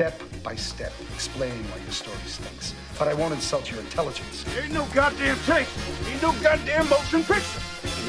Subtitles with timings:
[0.00, 2.72] Step by step, explaining why your story stinks.
[2.98, 4.46] But I won't insult your intelligence.
[4.56, 5.68] Ain't no goddamn tape.
[6.10, 7.60] Ain't no goddamn motion picture.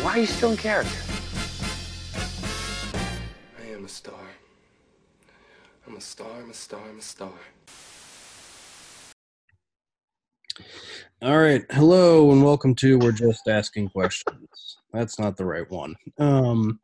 [0.02, 0.96] Why are you still in character?
[3.62, 4.24] I am a star.
[5.86, 7.34] I'm a star, I'm a star, I'm a star.
[11.22, 11.66] All right.
[11.72, 14.78] Hello and welcome to We're Just Asking Questions.
[14.94, 15.98] That's not the right one.
[16.18, 16.80] Um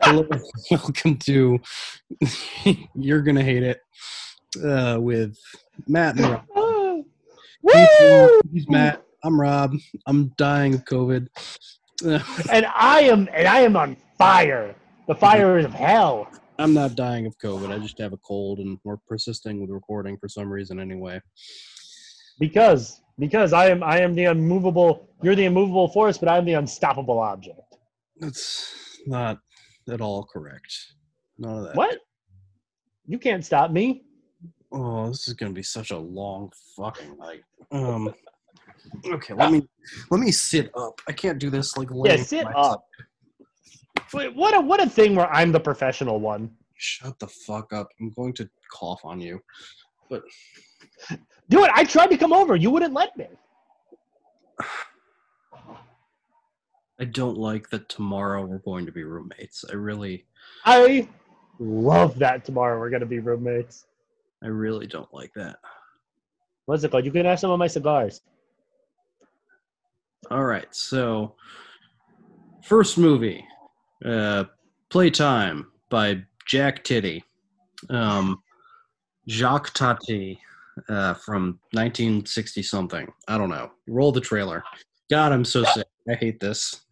[0.00, 0.24] hello,
[0.70, 1.58] welcome to
[2.94, 3.80] You're Gonna Hate It
[4.64, 5.36] uh with
[5.86, 7.04] Matt and Rob.
[7.72, 9.04] He's, he's Matt.
[9.22, 9.74] I'm Rob.
[10.06, 11.28] I'm dying of COVID.
[12.50, 14.74] And I am and I am on fire.
[15.06, 16.30] The fire is of hell.
[16.58, 17.70] I'm not dying of COVID.
[17.70, 21.20] I just have a cold and we're persisting with recording for some reason anyway.
[22.38, 26.54] Because because I am I am the unmovable you're the immovable force, but I'm the
[26.54, 27.60] unstoppable object.
[28.18, 28.72] That's
[29.06, 29.38] not
[29.90, 30.74] at all correct.
[31.36, 31.76] None of that.
[31.76, 31.98] What?
[33.06, 34.04] You can't stop me.
[34.72, 37.42] Oh, this is gonna be such a long fucking night.
[37.70, 38.14] Um.
[39.06, 39.68] Okay, let me
[40.10, 41.00] let me sit up.
[41.06, 41.88] I can't do this like.
[42.04, 42.72] Yeah, sit myself.
[42.72, 42.84] up.
[44.12, 46.50] Wait, what a what a thing where I'm the professional one.
[46.74, 47.88] Shut the fuck up.
[48.00, 49.40] I'm going to cough on you.
[50.08, 50.22] But
[51.48, 51.70] Do it.
[51.74, 52.56] I tried to come over.
[52.56, 53.26] You wouldn't let me.
[57.00, 59.64] I don't like that tomorrow we're going to be roommates.
[59.70, 60.26] I really,
[60.64, 61.08] I
[61.58, 63.86] love that tomorrow we're gonna be roommates.
[64.42, 65.56] I really don't like that.
[66.66, 67.04] What's it called?
[67.04, 68.20] You can have some of my cigars.
[70.30, 71.34] All right, so
[72.62, 73.44] first movie,
[74.04, 74.44] uh,
[74.90, 77.24] Playtime by Jack Titty,
[77.88, 78.42] um,
[79.28, 80.38] Jacques Tati,
[80.88, 83.12] uh, from 1960 something.
[83.28, 83.70] I don't know.
[83.88, 84.62] Roll the trailer.
[85.10, 85.86] God, I'm so sick.
[86.08, 86.82] I hate this.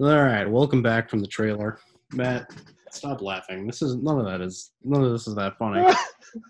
[0.00, 1.80] All right, welcome back from the trailer,
[2.12, 2.54] Matt.
[2.92, 3.66] Stop laughing.
[3.66, 5.84] This is none of that is none of this is that funny.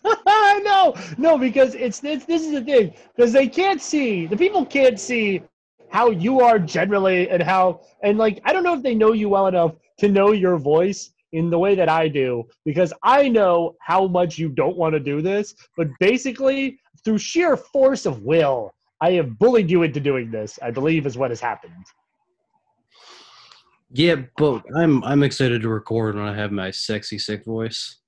[0.62, 4.66] no, no, because it's, it's this is the thing because they can't see the people
[4.66, 5.40] can't see
[5.88, 9.30] how you are generally and how and like I don't know if they know you
[9.30, 13.76] well enough to know your voice in the way that I do because I know
[13.80, 18.74] how much you don't want to do this, but basically through sheer force of will,
[19.00, 20.58] I have bullied you into doing this.
[20.60, 21.86] I believe is what has happened.
[23.90, 27.98] Yeah, but I'm I'm excited to record when I have my sexy sick voice.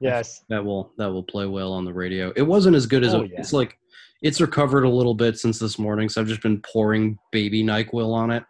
[0.00, 0.42] Yes.
[0.48, 2.32] That will that will play well on the radio.
[2.36, 3.40] It wasn't as good as Oh, it, yeah.
[3.40, 3.78] it's like
[4.22, 8.12] it's recovered a little bit since this morning, so I've just been pouring baby Nyquil
[8.12, 8.44] on it.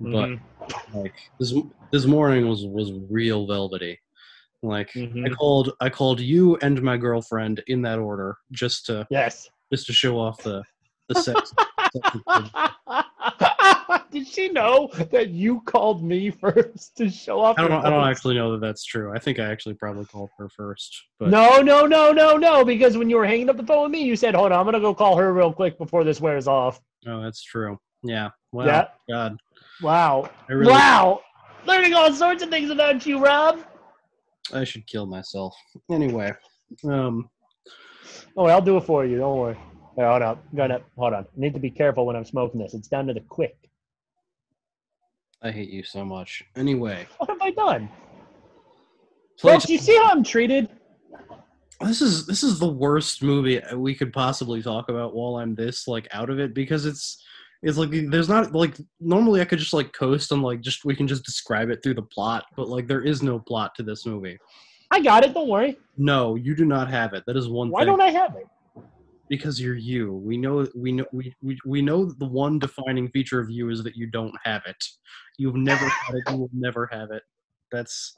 [0.00, 0.40] But Mhm.
[0.94, 1.54] like this
[1.92, 3.98] this morning was was real velvety.
[4.62, 5.36] Like I Mhm.
[5.36, 9.48] called I called you and my girlfriend in that order just to Yes.
[9.70, 10.64] just to show off the
[11.10, 11.52] the sex.
[14.14, 17.58] Did she know that you called me first to show up?
[17.58, 17.84] I don't.
[17.84, 19.12] I don't actually know that that's true.
[19.12, 20.96] I think I actually probably called her first.
[21.18, 22.64] But No, no, no, no, no.
[22.64, 24.64] Because when you were hanging up the phone with me, you said, "Hold on, I'm
[24.64, 27.76] gonna go call her real quick before this wears off." Oh, that's true.
[28.04, 28.30] Yeah.
[28.52, 28.66] Wow.
[28.66, 28.84] Yeah.
[29.10, 29.36] God.
[29.82, 31.20] Wow, really, wow,
[31.66, 33.58] learning all sorts of things about you, Rob.
[34.52, 35.56] I should kill myself.
[35.90, 36.32] Anyway.
[36.84, 37.28] Um.
[38.36, 39.18] Oh, I'll do it for you.
[39.18, 39.58] Don't worry.
[39.96, 40.38] Hold on.
[40.54, 41.24] Gonna hold on.
[41.24, 42.74] I need to be careful when I'm smoking this.
[42.74, 43.56] It's down to the quick.
[45.44, 46.42] I hate you so much.
[46.56, 47.06] Anyway.
[47.18, 47.88] What have I done?
[49.38, 50.68] Play Folks, you see how I'm treated?
[51.80, 55.86] this is this is the worst movie we could possibly talk about while I'm this
[55.88, 57.22] like out of it because it's
[57.62, 60.94] it's like there's not like normally I could just like coast and like just we
[60.94, 64.06] can just describe it through the plot, but like there is no plot to this
[64.06, 64.38] movie.
[64.90, 65.34] I got it.
[65.34, 65.76] Don't worry.
[65.98, 67.24] No, you do not have it.
[67.26, 67.88] That is one Why thing.
[67.88, 68.46] don't I have it?
[69.28, 70.12] Because you're you.
[70.12, 73.70] We know we know we, we we know that the one defining feature of you
[73.70, 74.82] is that you don't have it.
[75.38, 77.22] You've never had it, you will never have it.
[77.72, 78.16] That's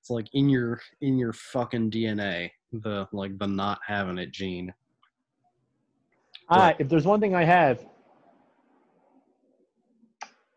[0.00, 4.74] it's like in your in your fucking DNA, the like the not having it gene.
[6.50, 7.86] I, if there's one thing I have,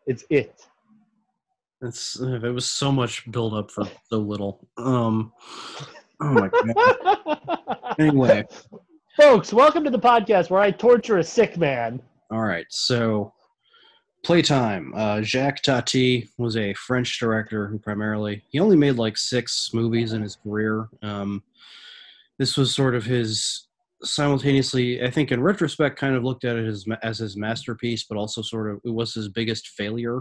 [0.06, 0.66] it's it.
[1.80, 4.68] It's there was so much build up for so little.
[4.76, 5.32] Um
[6.20, 7.78] oh my god.
[7.98, 8.44] Anyway,
[9.18, 12.00] Folks, welcome to the podcast where I torture a sick man.
[12.30, 12.66] all right.
[12.68, 13.32] So
[14.24, 14.92] Playtime.
[14.94, 20.12] Uh, Jacques Tati was a French director who primarily he only made like six movies
[20.12, 20.88] in his career.
[21.02, 21.42] Um,
[22.38, 23.66] this was sort of his
[24.04, 25.02] simultaneously.
[25.02, 28.40] I think in retrospect, kind of looked at it as as his masterpiece, but also
[28.40, 30.20] sort of it was his biggest failure.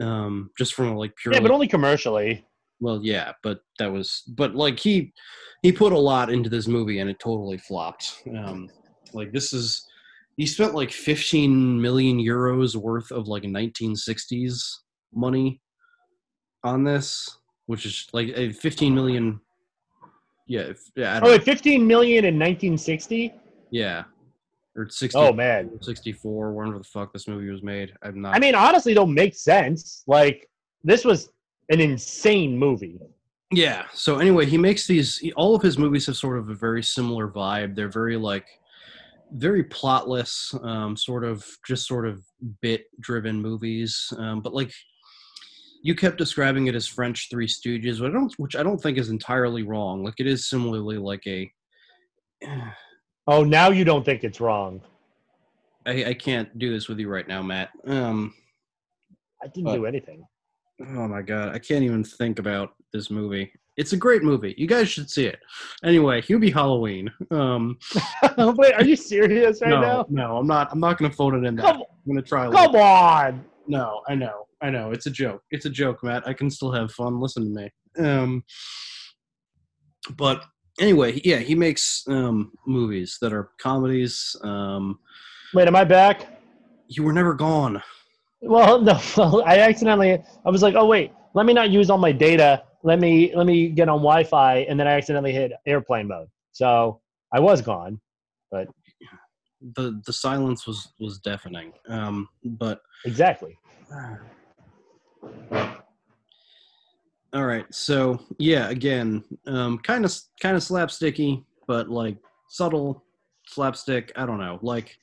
[0.00, 1.34] Um, just from a, like pure.
[1.34, 2.46] Yeah, but only commercially.
[2.84, 5.12] Well, yeah, but that was but like he
[5.62, 8.22] he put a lot into this movie and it totally flopped.
[8.38, 8.68] Um,
[9.14, 9.86] like this is
[10.36, 14.60] he spent like 15 million euros worth of like 1960s
[15.14, 15.62] money
[16.62, 19.40] on this, which is like a 15 million.
[20.46, 23.32] Yeah, if, yeah, Oh, wait, 15 million in 1960?
[23.70, 24.04] yeah,
[24.76, 25.70] or 60, Oh, man.
[25.80, 27.94] 64, whenever the fuck this movie was made.
[28.02, 28.34] I'm not.
[28.34, 30.02] I mean, honestly, don't make sense.
[30.06, 30.50] Like,
[30.82, 31.30] this was
[31.70, 32.98] an insane movie.
[33.50, 33.84] Yeah.
[33.92, 35.22] So anyway, he makes these.
[35.36, 37.74] All of his movies have sort of a very similar vibe.
[37.76, 38.46] They're very like,
[39.32, 42.22] very plotless, um, sort of just sort of
[42.62, 44.12] bit-driven movies.
[44.18, 44.72] Um, but like,
[45.82, 48.98] you kept describing it as French Three Stooges, which I don't, which I don't think
[48.98, 50.04] is entirely wrong.
[50.04, 51.50] Like, it is similarly like a.
[53.26, 54.82] Oh, now you don't think it's wrong.
[55.86, 57.70] I, I can't do this with you right now, Matt.
[57.86, 58.34] Um,
[59.42, 59.76] I didn't What?
[59.76, 60.26] do anything.
[60.80, 63.52] Oh my god, I can't even think about this movie.
[63.76, 64.54] It's a great movie.
[64.56, 65.38] You guys should see it.
[65.82, 67.10] Anyway, Hubie Halloween.
[67.30, 67.76] Um,
[68.38, 70.06] Wait, are you serious right no, now?
[70.08, 70.70] no, I'm not.
[70.70, 71.56] I'm not going to phone it in.
[71.56, 71.62] That.
[71.62, 72.50] Come, I'm going to try.
[72.50, 73.44] come on.
[73.66, 74.92] No, I know, I know.
[74.92, 75.42] It's a joke.
[75.50, 76.26] It's a joke, Matt.
[76.26, 77.20] I can still have fun.
[77.20, 78.04] Listen to me.
[78.06, 78.44] Um,
[80.16, 80.44] but
[80.80, 84.36] anyway, yeah, he makes um movies that are comedies.
[84.42, 84.98] Um,
[85.52, 86.34] Wait, am I back?
[86.88, 87.82] you were never gone.
[88.44, 90.22] Well, no, well, I accidentally.
[90.44, 92.62] I was like, oh wait, let me not use all my data.
[92.82, 96.28] Let me let me get on Wi-Fi, and then I accidentally hit airplane mode.
[96.52, 97.00] So
[97.32, 98.00] I was gone.
[98.50, 98.68] But
[99.76, 101.72] the the silence was was deafening.
[101.88, 103.58] Um, but Exactly.
[107.32, 112.16] All right, so yeah, again, um, kind of kind of slapsticky, but like
[112.48, 113.02] subtle
[113.48, 114.12] slapstick.
[114.14, 114.96] I don't know, like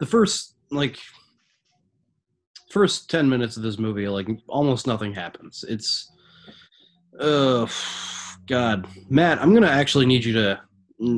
[0.00, 0.98] the first like
[2.70, 5.64] first ten minutes of this movie, like almost nothing happens.
[5.68, 6.12] It's,
[7.20, 7.66] uh,
[8.46, 10.60] God, Matt, I'm gonna actually need you to.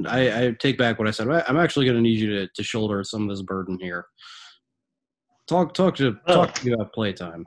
[0.09, 1.29] I, I take back what I said.
[1.29, 4.07] I'm actually gonna need you to, to shoulder some of this burden here.
[5.47, 7.47] Talk talk to talk to you about playtime.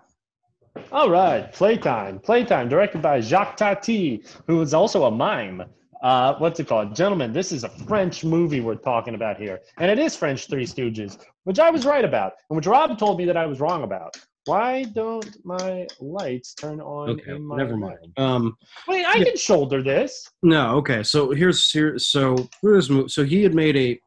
[0.92, 2.20] All right, Playtime.
[2.20, 5.64] Playtime, directed by Jacques Tati, who is also a mime.
[6.02, 6.96] Uh, what's it called?
[6.96, 9.60] Gentlemen, this is a French movie we're talking about here.
[9.78, 13.18] And it is French Three Stooges, which I was right about, and which Rob told
[13.18, 14.16] me that I was wrong about.
[14.46, 17.82] Why don't my lights turn on Okay, in my never room?
[17.82, 18.14] mind.
[18.18, 18.58] Um,
[18.88, 20.28] Wait, I can shoulder this.
[20.42, 21.04] No, okay.
[21.04, 22.00] So here's here.
[22.00, 24.00] So here's so he had made a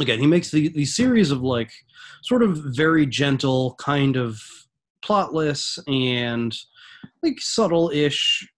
[0.00, 0.18] again.
[0.18, 1.70] He makes the the series of like
[2.22, 4.40] sort of very gentle, kind of
[5.04, 6.56] plotless and
[7.22, 8.48] like subtle-ish,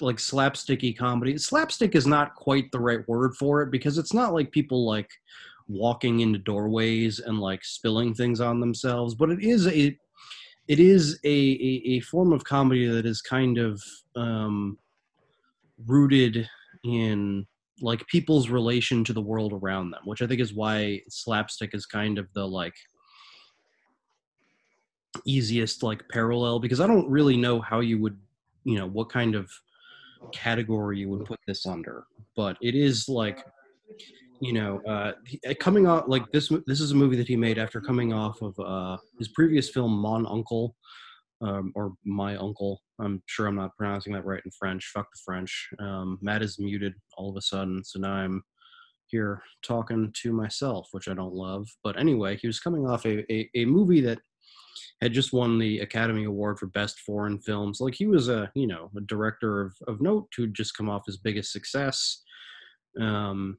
[0.00, 1.36] like slapsticky comedy.
[1.38, 5.10] Slapstick is not quite the right word for it because it's not like people like
[5.68, 9.96] walking into doorways and like spilling things on themselves, but it is a
[10.66, 13.82] it is a, a, a form of comedy that is kind of
[14.16, 14.78] um,
[15.86, 16.48] rooted
[16.84, 17.46] in
[17.80, 21.86] like people's relation to the world around them, which I think is why slapstick is
[21.86, 22.74] kind of the like
[25.24, 28.18] easiest like parallel because I don't really know how you would,
[28.64, 29.50] you know, what kind of
[30.32, 32.04] category you would put this under,
[32.36, 33.44] but it is like,
[34.40, 35.12] you know, uh,
[35.48, 36.52] uh, coming off like this.
[36.66, 39.92] This is a movie that he made after coming off of uh, his previous film
[39.92, 40.76] Mon Uncle,
[41.40, 42.80] um, or My Uncle.
[43.00, 44.90] I'm sure I'm not pronouncing that right in French.
[44.94, 45.68] Fuck the French.
[45.78, 48.42] Um, Matt is muted all of a sudden, so now I'm
[49.06, 51.66] here talking to myself, which I don't love.
[51.82, 54.18] But anyway, he was coming off a, a, a movie that
[55.00, 57.80] had just won the Academy Award for Best Foreign Films.
[57.80, 61.06] Like he was a you know a director of, of note who'd just come off
[61.06, 62.22] his biggest success.
[63.00, 63.58] Um,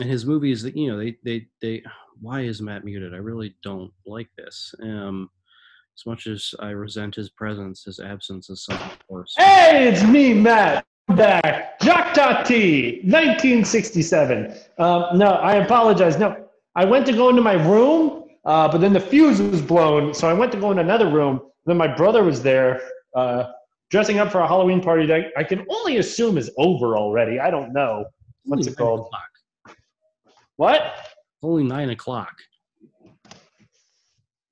[0.00, 1.82] and his movies that you know they they they
[2.20, 3.14] why is Matt muted?
[3.14, 4.74] I really don't like this.
[4.82, 5.30] Um,
[5.96, 9.34] as much as I resent his presence, his absence is something worse.
[9.36, 10.84] Hey, it's me, Matt.
[11.08, 11.80] I'm back.
[11.82, 14.54] Jacques Tati, 1967.
[14.78, 16.18] Um, no, I apologize.
[16.18, 20.14] No, I went to go into my room, uh, but then the fuse was blown,
[20.14, 21.40] so I went to go in another room.
[21.66, 22.80] Then my brother was there,
[23.16, 23.50] uh,
[23.90, 27.40] dressing up for a Halloween party that I can only assume is over already.
[27.40, 28.04] I don't know.
[28.44, 29.10] What's it called?
[30.58, 30.82] What?
[31.42, 32.32] Only nine o'clock.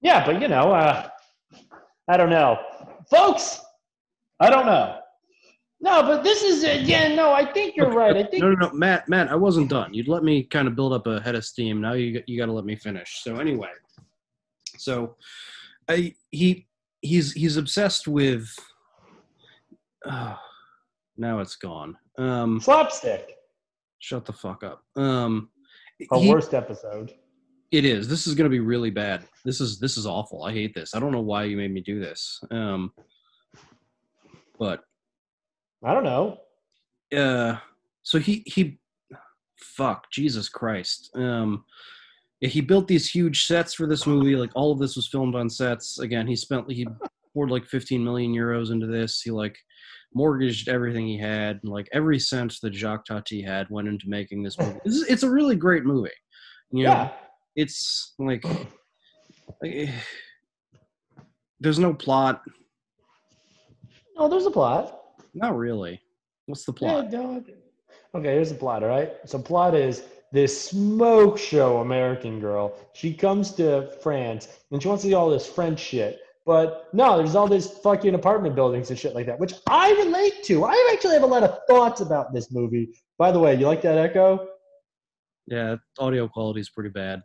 [0.01, 1.09] Yeah, but you know, uh,
[2.09, 2.57] I don't know,
[3.11, 3.61] folks.
[4.39, 5.01] I don't know.
[5.81, 7.13] No, but this is uh, yeah.
[7.15, 8.17] No, I think you're Okay, right.
[8.17, 9.93] I think No, no, no, Matt, Matt, I wasn't done.
[9.93, 11.81] You'd let me kind of build up a head of steam.
[11.81, 13.21] Now you you got to let me finish.
[13.25, 13.71] So anyway,
[14.79, 15.17] so
[15.89, 16.69] I he
[17.03, 18.49] he's he's obsessed with.
[20.09, 20.37] Uh,
[21.17, 21.97] now it's gone.
[22.17, 23.35] Um, slapstick.
[23.99, 24.83] shut the fuck up.
[24.95, 25.51] Um,
[26.13, 27.13] A he- worst episode.
[27.73, 28.07] It is.
[28.07, 29.25] This is going to be really bad.
[29.45, 30.45] This is this is awful.
[30.45, 30.95] I hate this.
[30.95, 32.41] I don't know why you made me do this.
[32.51, 32.93] Um,
[34.59, 34.83] but
[35.85, 36.39] I don't know.
[37.17, 37.59] uh
[38.03, 38.79] so he he
[39.59, 41.65] fuck jesus christ um
[42.41, 45.49] he built these huge sets for this movie like all of this was filmed on
[45.51, 46.87] sets again he spent he
[47.35, 49.57] poured like 15 million euros into this he like
[50.15, 54.43] mortgaged everything he had and like every cent that jacques tati had went into making
[54.43, 56.11] this movie is, it's a really great movie
[56.71, 57.11] you know Yeah.
[57.55, 58.45] it's like,
[59.63, 59.91] like,
[61.61, 62.43] there's no plot
[64.17, 65.01] No, there's a plot.
[65.35, 66.01] not really
[66.47, 67.45] what's the Yeah, plot no,
[68.15, 69.13] okay, here's the plot, all right?
[69.27, 72.75] So plot is this smoke show American girl.
[72.95, 76.21] She comes to France and she wants to see all this French shit.
[76.47, 80.45] But no, there's all these fucking apartment buildings and shit like that, which I relate
[80.45, 80.65] to.
[80.65, 82.91] I actually have a lot of thoughts about this movie.
[83.19, 84.49] By the way, you like that echo?
[85.49, 87.23] yeah audio quality is pretty bad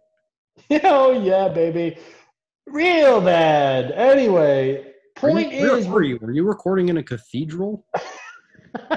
[0.83, 1.97] oh yeah, baby.
[2.67, 3.91] Real bad.
[3.91, 6.17] Anyway, you- point where is were you?
[6.21, 7.85] Were you recording in a cathedral?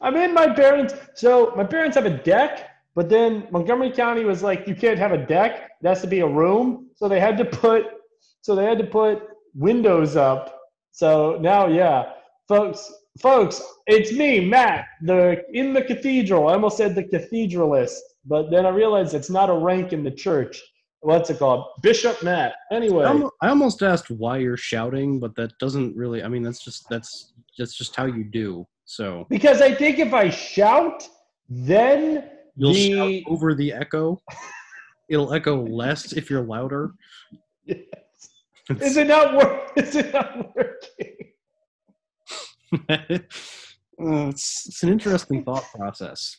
[0.00, 0.94] I'm in my parents.
[1.14, 5.12] So my parents have a deck, but then Montgomery County was like, you can't have
[5.12, 5.70] a deck.
[5.82, 6.88] It has to be a room.
[6.94, 7.86] So they had to put,
[8.48, 9.24] so they had to put
[9.54, 10.58] windows up.
[10.90, 12.12] So now, yeah,
[12.48, 12.90] folks,
[13.20, 16.48] folks, it's me, Matt, the in the cathedral.
[16.48, 20.10] I almost said the cathedralist, but then I realized it's not a rank in the
[20.10, 20.58] church.
[21.00, 21.66] What's it called?
[21.82, 22.54] Bishop Matt.
[22.72, 23.04] Anyway.
[23.42, 26.22] I almost asked why you're shouting, but that doesn't really.
[26.22, 28.66] I mean, that's just that's that's just how you do.
[28.86, 31.06] So Because I think if I shout,
[31.50, 34.18] then you'll the shout over the echo.
[35.10, 36.92] It'll echo less if you're louder.
[38.68, 39.72] is it not work?
[39.76, 41.14] Is it not working?
[44.00, 46.36] Uh, it's, it's an interesting thought process.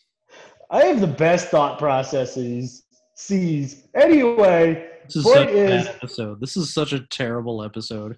[0.71, 2.85] I have the best thought processes.
[3.15, 4.87] Sees anyway.
[5.03, 6.39] This is such a is, bad episode.
[6.39, 8.17] This is such a terrible episode.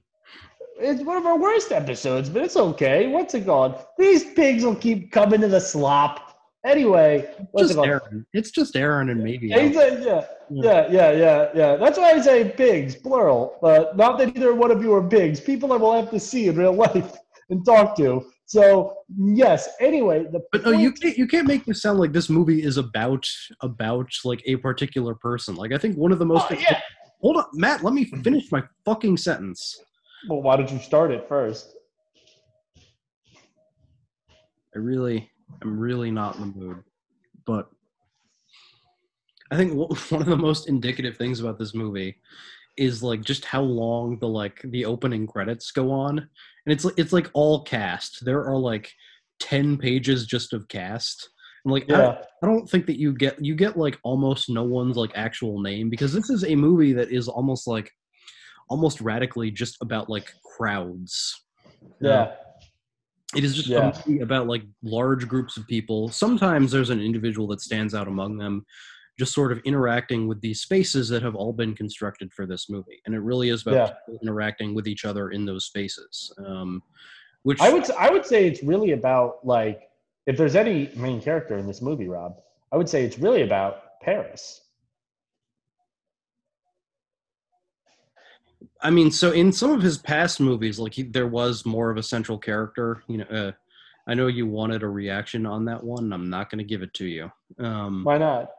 [0.80, 3.08] it's one of our worst episodes, but it's okay.
[3.08, 3.84] What's it called?
[3.98, 6.31] These pigs will keep coming to the slop.
[6.64, 7.88] Anyway, what's Just it?
[7.88, 8.26] Aaron.
[8.34, 9.48] It's just Aaron and maybe.
[9.48, 11.76] Yeah, yeah, yeah, yeah, yeah, yeah.
[11.76, 13.58] That's why I say pigs, plural.
[13.62, 15.40] But not that either one of you are pigs.
[15.40, 17.16] People I will have to see in real life
[17.50, 18.24] and talk to.
[18.46, 19.70] So yes.
[19.80, 21.18] Anyway, the But no, you can't.
[21.18, 23.28] You can't make this sound like this movie is about
[23.62, 25.56] about like a particular person.
[25.56, 26.46] Like I think one of the most.
[26.52, 26.80] Oh, yeah.
[27.22, 27.84] Hold on, Matt.
[27.84, 29.80] Let me finish my fucking sentence.
[30.28, 31.76] Well, why didn't you start it first?
[34.76, 35.30] I really,
[35.62, 36.84] I'm really not in the mood.
[37.46, 37.70] But
[39.52, 42.18] I think one one of the most indicative things about this movie
[42.78, 46.28] is like just how long the like the opening credits go on, and
[46.68, 48.24] it's like it's like all cast.
[48.24, 48.92] There are like
[49.40, 51.30] ten pages just of cast.
[51.66, 52.18] And like I, Yeah.
[52.44, 55.90] I don't think that you get you get like almost no one's like actual name
[55.90, 57.92] because this is a movie that is almost like
[58.70, 61.44] almost radically just about like crowds.
[62.00, 62.32] Yeah.
[63.36, 63.94] It is just Yeah.
[64.22, 66.10] about like large groups of people.
[66.10, 68.66] Sometimes there's an individual that stands out among them.
[69.20, 73.00] just sort of interacting with these spaces that have all been constructed for this movie,
[73.06, 73.76] and it really is about
[74.08, 74.16] Yeah.
[74.24, 76.34] interacting with each other in those spaces.
[76.44, 76.82] Um,
[77.44, 79.90] which I would I would say it's really about like
[80.26, 84.00] if there's any main character in this movie, Rob, I would say it's really about
[84.02, 84.62] Paris.
[88.84, 91.98] I mean, so in some of his past movies, like he, there was more of
[91.98, 93.04] a central character.
[93.08, 93.52] You know, uh,
[94.08, 96.06] I know you wanted a reaction on that one.
[96.06, 97.32] and I'm not going to give it to you.
[97.60, 98.50] Um, Why not?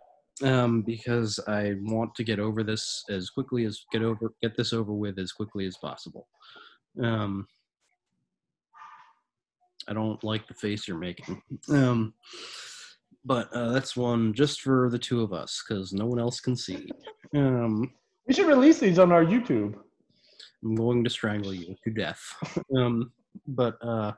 [0.43, 4.73] um, because I want to get over this as quickly as get over get this
[4.73, 6.27] over with as quickly as possible.
[7.03, 7.47] Um,
[9.89, 11.43] I don't like the face you're making.
[11.69, 12.15] Um,
[13.25, 16.57] but uh, that's one just for the two of us because no one else can
[16.57, 16.89] see.
[17.35, 17.93] Um,
[18.27, 19.75] We should release these on our YouTube.
[20.65, 22.21] I'm going to strangle you to death.
[22.77, 23.13] Um,
[23.47, 24.13] but uh,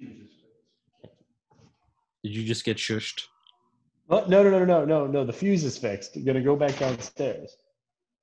[0.00, 3.22] did you just get shushed?
[4.10, 5.24] Oh, no, no, no, no, no, no.
[5.24, 6.16] The fuse is fixed.
[6.16, 7.56] You're gonna go back downstairs.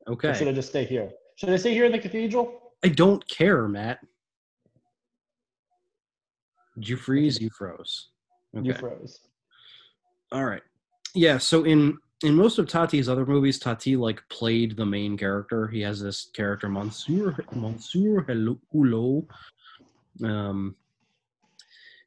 [0.08, 1.10] Or should I just stay here?
[1.36, 2.74] Should I stay here in the cathedral?
[2.84, 4.00] I don't care, Matt.
[6.76, 7.42] Did you freeze?
[7.42, 8.10] You froze.
[8.54, 9.20] You froze.
[10.32, 10.62] All right.
[11.14, 11.38] Yeah.
[11.38, 15.68] So in in most of Tati's other movies, Tati like played the main character.
[15.68, 19.26] He has this character Monsieur Monsieur Hello- Hulot,
[20.24, 20.76] um,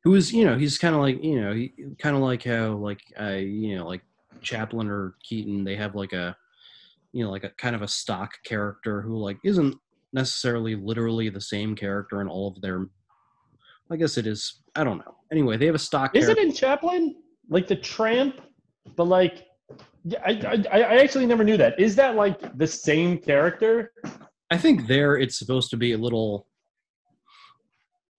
[0.05, 2.73] who is you know he's kind of like you know he kind of like how
[2.73, 4.03] like I you know like
[4.43, 6.37] Chaplin or Keaton they have like a
[7.13, 9.77] you know like a kind of a stock character who like isn't
[10.13, 12.87] necessarily literally the same character in all of their.
[13.91, 14.63] I guess it is.
[14.75, 15.17] I don't know.
[15.31, 16.15] Anyway, they have a stock.
[16.17, 17.17] Is it in Chaplin?
[17.49, 18.41] Like the tramp?
[18.97, 19.47] But like
[20.05, 21.79] yeah, I, I I actually never knew that.
[21.79, 23.93] Is that like the same character?
[24.51, 26.47] I think there it's supposed to be a little.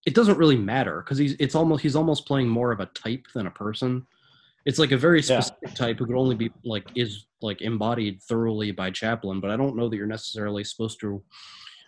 [0.06, 3.26] It doesn't really matter because he's it's almost he's almost playing more of a type
[3.34, 4.06] than a person.
[4.66, 5.42] It's like a very Yeah.
[5.42, 9.58] specific type who could only be like is like embodied thoroughly by Chaplin, but I
[9.58, 11.22] don't know that you're necessarily supposed to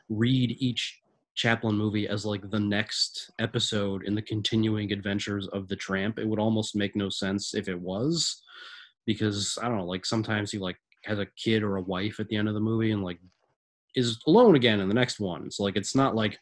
[0.09, 1.01] read each
[1.35, 6.19] Chaplin movie as like the next episode in the continuing adventures of the tramp.
[6.19, 8.41] It would almost make no sense if it was
[9.05, 12.27] because I don't know, like sometimes he like has a kid or a wife at
[12.29, 13.19] the end of the movie and like
[13.95, 15.49] is alone again in the next one.
[15.51, 16.37] So like it's not like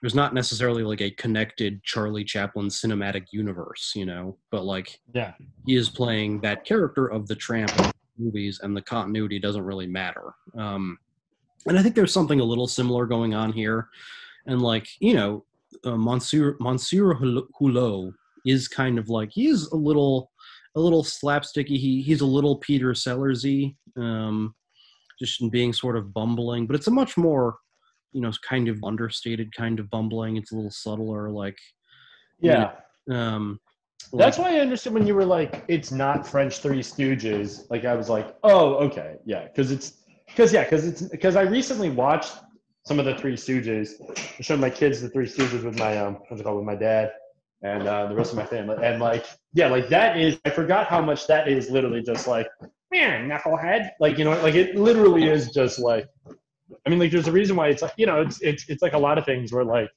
[0.00, 5.32] there's not necessarily like a connected Charlie Chaplin cinematic universe, you know, but like Yeah.
[5.66, 9.86] he is playing that character of the tramp in movies and the continuity doesn't really
[9.86, 10.34] matter.
[10.56, 10.98] Um
[11.66, 13.88] and I think there's something a little similar going on here.
[14.46, 15.44] And like, you know,
[15.84, 18.12] uh, Monsieur Monsieur Hulot
[18.44, 20.30] is kind of like he is a little
[20.76, 21.78] a little slapsticky.
[21.78, 23.74] He he's a little Peter Sellersy.
[23.96, 24.54] Um
[25.18, 27.56] just in being sort of bumbling, but it's a much more,
[28.12, 30.36] you know, kind of understated kind of bumbling.
[30.36, 31.56] It's a little subtler, like,
[32.38, 32.72] Yeah.
[33.10, 33.58] um,
[34.12, 37.64] That's like- why I understood when you were like, it's not French Three Stooges.
[37.70, 41.42] Like I was like, oh, okay, yeah, because it's because yeah, because it's because I
[41.42, 42.34] recently watched
[42.84, 43.92] some of the Three Stooges.
[44.38, 46.76] I showed my kids the Three Stooges with my um, what's it called, with my
[46.76, 47.10] dad
[47.62, 50.38] and uh, the rest of my family, and like, yeah, like that is.
[50.44, 51.70] I forgot how much that is.
[51.70, 52.48] Literally, just like,
[52.92, 53.90] man, knucklehead.
[54.00, 56.06] Like you know, like it literally is just like.
[56.84, 58.92] I mean, like, there's a reason why it's like you know, it's it's it's like
[58.92, 59.88] a lot of things where like,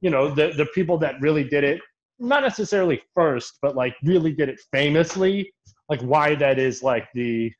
[0.00, 1.80] you know, the the people that really did it
[2.22, 5.52] not necessarily first, but like really did it famously,
[5.88, 7.52] like why that is like the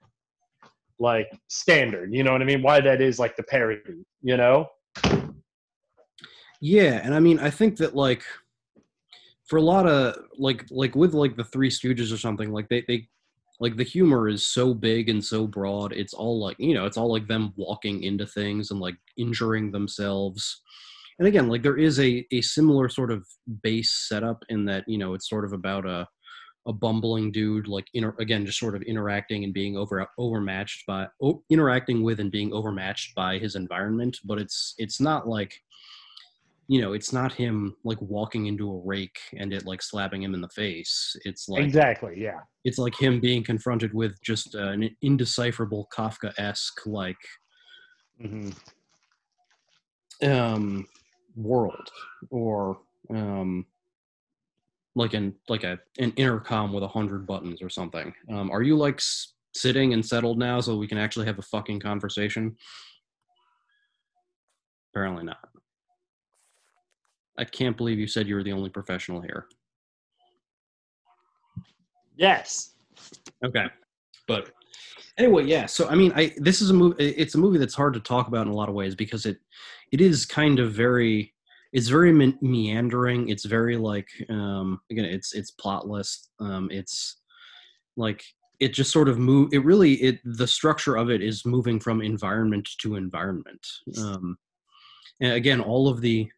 [0.99, 2.63] like standard, you know what I mean?
[2.63, 4.69] Why that is like the parody, you know?
[6.61, 8.23] Yeah, and I mean, I think that like
[9.53, 12.87] for a lot of like like with like the Three Stooges or something, like they
[12.89, 13.07] they
[13.61, 15.93] like the humor is so big and so broad.
[15.93, 19.71] It's all like you know, it's all like them walking into things and like injuring
[19.71, 20.63] themselves.
[21.19, 23.27] And again, like there is a a similar sort of
[23.63, 26.09] base setup in that you know it's sort of about a
[26.67, 31.07] a bumbling dude like inter- again just sort of interacting and being over overmatched by
[31.21, 35.53] o- interacting with and being overmatched by his environment but it's it's not like
[36.69, 40.35] you know, it's not him like walking into a rake and it like slapping him
[40.35, 41.17] in the face.
[41.25, 42.41] It's like exactly, yeah.
[42.65, 47.17] it's like him being confronted with just uh, an indecipherable Kafka-esque like
[48.21, 48.51] hmm
[50.23, 50.87] um
[51.35, 51.91] world
[52.31, 52.79] or
[53.11, 53.67] um
[54.95, 58.13] like an like a an intercom with a hundred buttons or something.
[58.31, 61.43] Um, are you like s- sitting and settled now so we can actually have a
[61.43, 62.57] fucking conversation?
[64.95, 65.49] Apparently not.
[67.39, 69.47] I can't believe you said you were the only professional here.
[72.17, 72.75] Yes.
[73.45, 73.67] Okay,
[74.29, 74.51] but
[75.19, 75.67] anyway, yeah.
[75.67, 77.05] So I mean, I this is a movie.
[77.05, 79.39] It's a movie that's hard to talk about in a lot of ways because it
[79.93, 81.33] it is kind of very
[81.73, 83.29] it's very me- meandering.
[83.29, 86.29] It's very like um again, it's it's plotless.
[86.39, 87.23] Um, it's
[87.97, 88.25] like
[88.61, 92.01] it just sort of move it really it the structure of it is moving from
[92.01, 93.67] environment to environment
[93.99, 94.39] um
[95.21, 96.31] and again all of the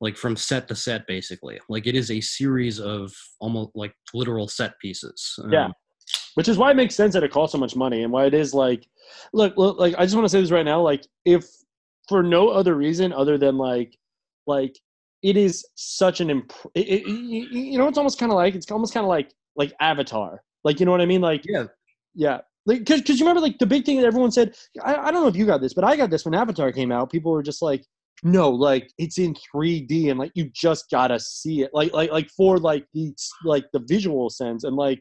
[0.00, 1.58] like from set to set basically.
[1.68, 5.38] Like it is a series of almost like literal set pieces.
[5.42, 5.68] Um, Yeah.
[6.34, 8.34] which is why it makes sense that it costs so much money and why it
[8.34, 8.86] is like
[9.32, 11.46] look, look like i just want to say this right now like if
[12.08, 13.96] for no other reason other than like
[14.46, 14.76] like
[15.22, 18.70] it is such an imp- it, it, you know it's almost kind of like it's
[18.70, 20.42] almost kind of like like avatar.
[20.64, 21.20] Like you know what i mean?
[21.20, 21.64] Like yeah.
[22.14, 22.40] yeah.
[22.66, 24.54] Like because you remember like the big thing that everyone said
[24.84, 26.92] I, I don't know if you got this but i got this when avatar came
[26.92, 27.10] out.
[27.12, 27.86] People were just like
[28.24, 31.70] no like it's in 3d and like you just gotta see it.
[31.72, 35.00] Like like like for like the like the visual sense and like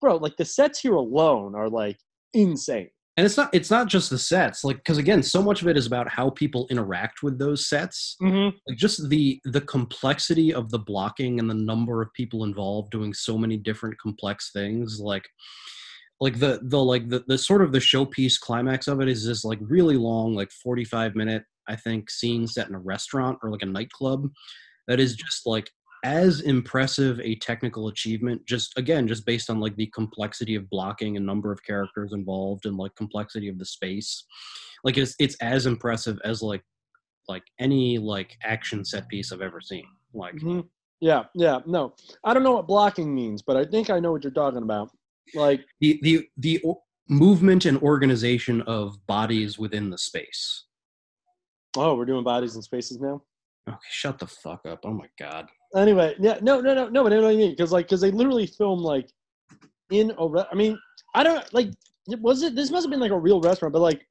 [0.00, 1.98] bro like the sets here alone are like
[2.32, 2.88] insane.
[3.16, 5.76] And it's not it's not just the sets like because again so much of it
[5.76, 8.16] is about how people interact with those sets.
[8.22, 8.56] Mm-hmm.
[8.66, 13.12] like just the the complexity of the blocking and the number of people involved doing
[13.12, 15.28] so many different complex things like
[16.20, 19.44] like the the like the, the sort of the showpiece climax of it is this
[19.44, 23.62] like really long like 45 minute i think scene set in a restaurant or like
[23.62, 24.28] a nightclub
[24.88, 25.70] that is just like
[26.04, 31.16] as impressive a technical achievement just again just based on like the complexity of blocking
[31.16, 34.24] and number of characters involved and like complexity of the space.
[34.84, 36.62] Like it's it's as impressive as like
[37.26, 39.86] like any like action set piece i've ever seen.
[40.12, 40.68] Like Mhm.
[41.00, 41.94] yeah yeah no.
[42.22, 44.90] I don't know what blocking means but i think i know what you're talking about.
[45.34, 46.62] Like the the the
[47.08, 50.64] movement and organization of bodies within the space
[51.76, 53.22] oh we're doing bodies and spaces now?
[53.68, 54.80] Okay shut the fuck up.
[54.84, 55.46] Oh my god.
[55.76, 58.00] Anyway yeah no no no no but I know what I mean because like because
[58.00, 59.08] they literally film like
[59.90, 60.78] in a re- I mean
[61.14, 61.70] I don't like
[62.20, 64.06] was it this must have been like a real restaurant but like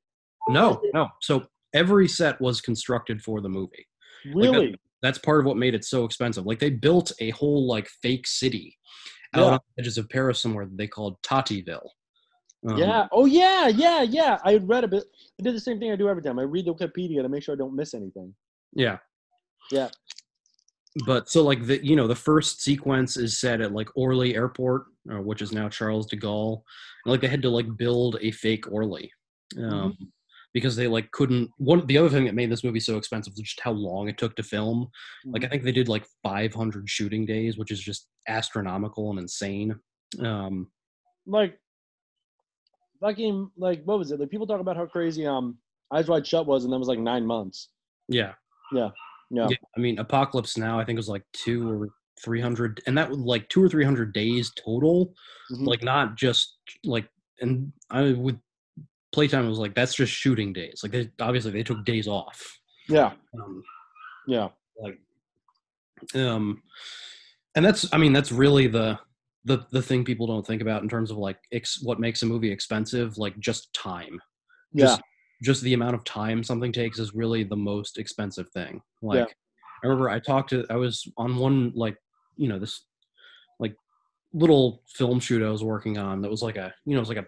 [0.50, 1.08] no no.
[1.22, 3.86] So every set was constructed for the movie.
[4.26, 4.76] Like, that- really?
[5.02, 6.46] that's part of what made it so expensive.
[6.46, 8.78] Like they built a whole like fake city
[9.36, 9.46] out Yeah.
[9.46, 11.88] on the edges of paris somewhere that they called tativille
[12.68, 13.08] Um, yeah.
[13.12, 14.38] Oh yeah yeah yeah.
[14.44, 15.04] I read a bit
[15.40, 16.40] I did the same thing I do every time.
[16.40, 18.34] I read the Wikipedia to make sure I don't miss anything.
[18.74, 18.98] Yeah.
[19.72, 19.90] Yeah.
[21.06, 24.86] But so like the you know the first sequence is set at like Orly Airport,
[25.12, 26.62] uh, which is now Charles de Gaulle,
[27.06, 29.12] and like they had to like build a fake Orly,
[29.58, 29.98] um,
[30.54, 31.50] because they like couldn't.
[31.58, 34.20] One the other thing that made this movie so expensive was just how long it
[34.20, 34.88] took to film.
[35.26, 39.76] Like I think they did like 500 shooting days, which is just astronomical and insane.
[40.20, 40.68] Um,
[41.26, 41.58] like
[43.04, 44.20] fucking like what was it?
[44.20, 45.58] Like people talk about how crazy um
[45.92, 47.70] Eyes Wide Shut was and that was like nine months.
[48.08, 48.34] Yeah,
[48.74, 48.90] yeah.
[49.30, 49.58] Yeah, yeah.
[49.76, 51.90] I mean, Apocalypse Now I think it was like two or
[52.24, 55.14] three hundred, and that was like two or three hundred days total.
[55.52, 55.68] Mhm.
[55.68, 57.08] like not just like
[57.42, 58.40] and i with
[59.12, 60.80] playtime was like that's just shooting days.
[60.84, 62.42] Like they obviously they took days off.
[62.88, 63.12] Yeah.
[63.34, 63.64] Um
[64.28, 64.48] yeah.
[64.80, 65.00] like
[66.16, 66.62] um
[67.56, 68.98] and that's i mean that's really the
[69.46, 72.26] the the thing people don't think about in terms of like ex, what makes a
[72.26, 74.22] movie expensive like just time.
[74.74, 74.86] Yeah.
[74.86, 75.02] Just
[75.42, 78.82] just the amount of time something takes is really the most expensive thing.
[79.02, 79.26] Like Yeah.
[79.84, 81.98] i remember i talked to i was on one like
[82.38, 82.86] you know this
[83.60, 83.76] like
[84.34, 87.10] little film shoot i was working on that was like a you know it was
[87.10, 87.28] like a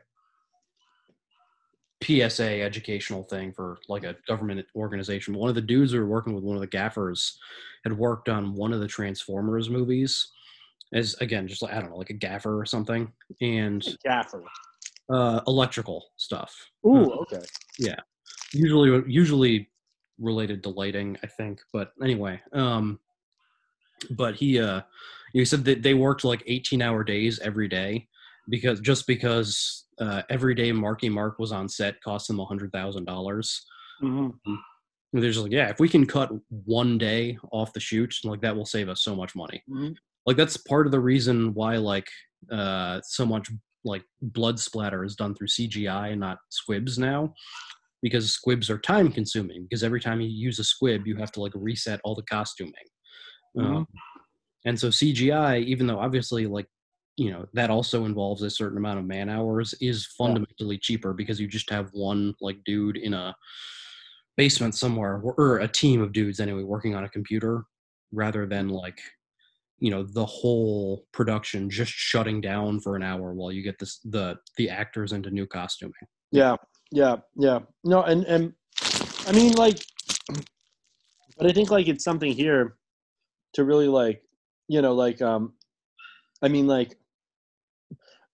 [2.04, 5.34] psa educational thing for like a government organization.
[5.34, 7.38] One of the dudes who were working with one of the gaffers
[7.84, 10.32] had worked on one of the transformers movies
[10.96, 14.44] as again just like i don't know like a gaffer or something and gaffer.
[15.14, 16.56] uh electrical stuff.
[16.88, 17.46] Ooh Uh, okay.
[17.78, 18.00] Yeah,
[18.54, 19.70] usually usually
[20.18, 22.98] related to lighting i think but anyway um
[24.12, 24.82] but he uh
[25.34, 28.08] he said that they worked like 18 hour days every day
[28.50, 32.72] because just because uh every day marky mark was on set cost them a hundred
[32.72, 33.66] thousand dollars.
[34.02, 34.56] Mm-hmm.
[35.14, 36.30] they're just like yeah if we can cut
[36.66, 39.62] one day off the shoot like that will save us so much money.
[39.70, 39.96] Mhm.
[40.26, 42.08] Like that's part of the reason why like
[42.52, 43.50] uh so much
[43.84, 47.34] like blood splatter is done through cgi and not squibs now
[48.02, 51.42] because squibs are time consuming because every time you use a squib you have to
[51.42, 52.74] like reset all the costuming.
[53.58, 53.88] Um,
[54.66, 56.68] and so cgi even though obviously like
[57.16, 61.40] you know that also involves a certain amount of man hours is fundamentally cheaper because
[61.40, 63.34] you just have one like dude in a
[64.36, 67.64] basement somewhere or a team of dudes anyway working on a computer
[68.12, 69.00] rather than like
[69.80, 74.00] you know the whole production just shutting down for an hour while you get this
[74.06, 75.94] the the actors into new costuming
[76.32, 76.56] Yeah,
[76.92, 77.60] yeah, yeah.
[77.84, 78.54] No, and and
[79.28, 79.84] I mean like,
[81.38, 82.78] but I think like it's something here
[83.54, 84.22] to really like,
[84.68, 85.54] you know, like um,
[86.42, 86.98] I mean like,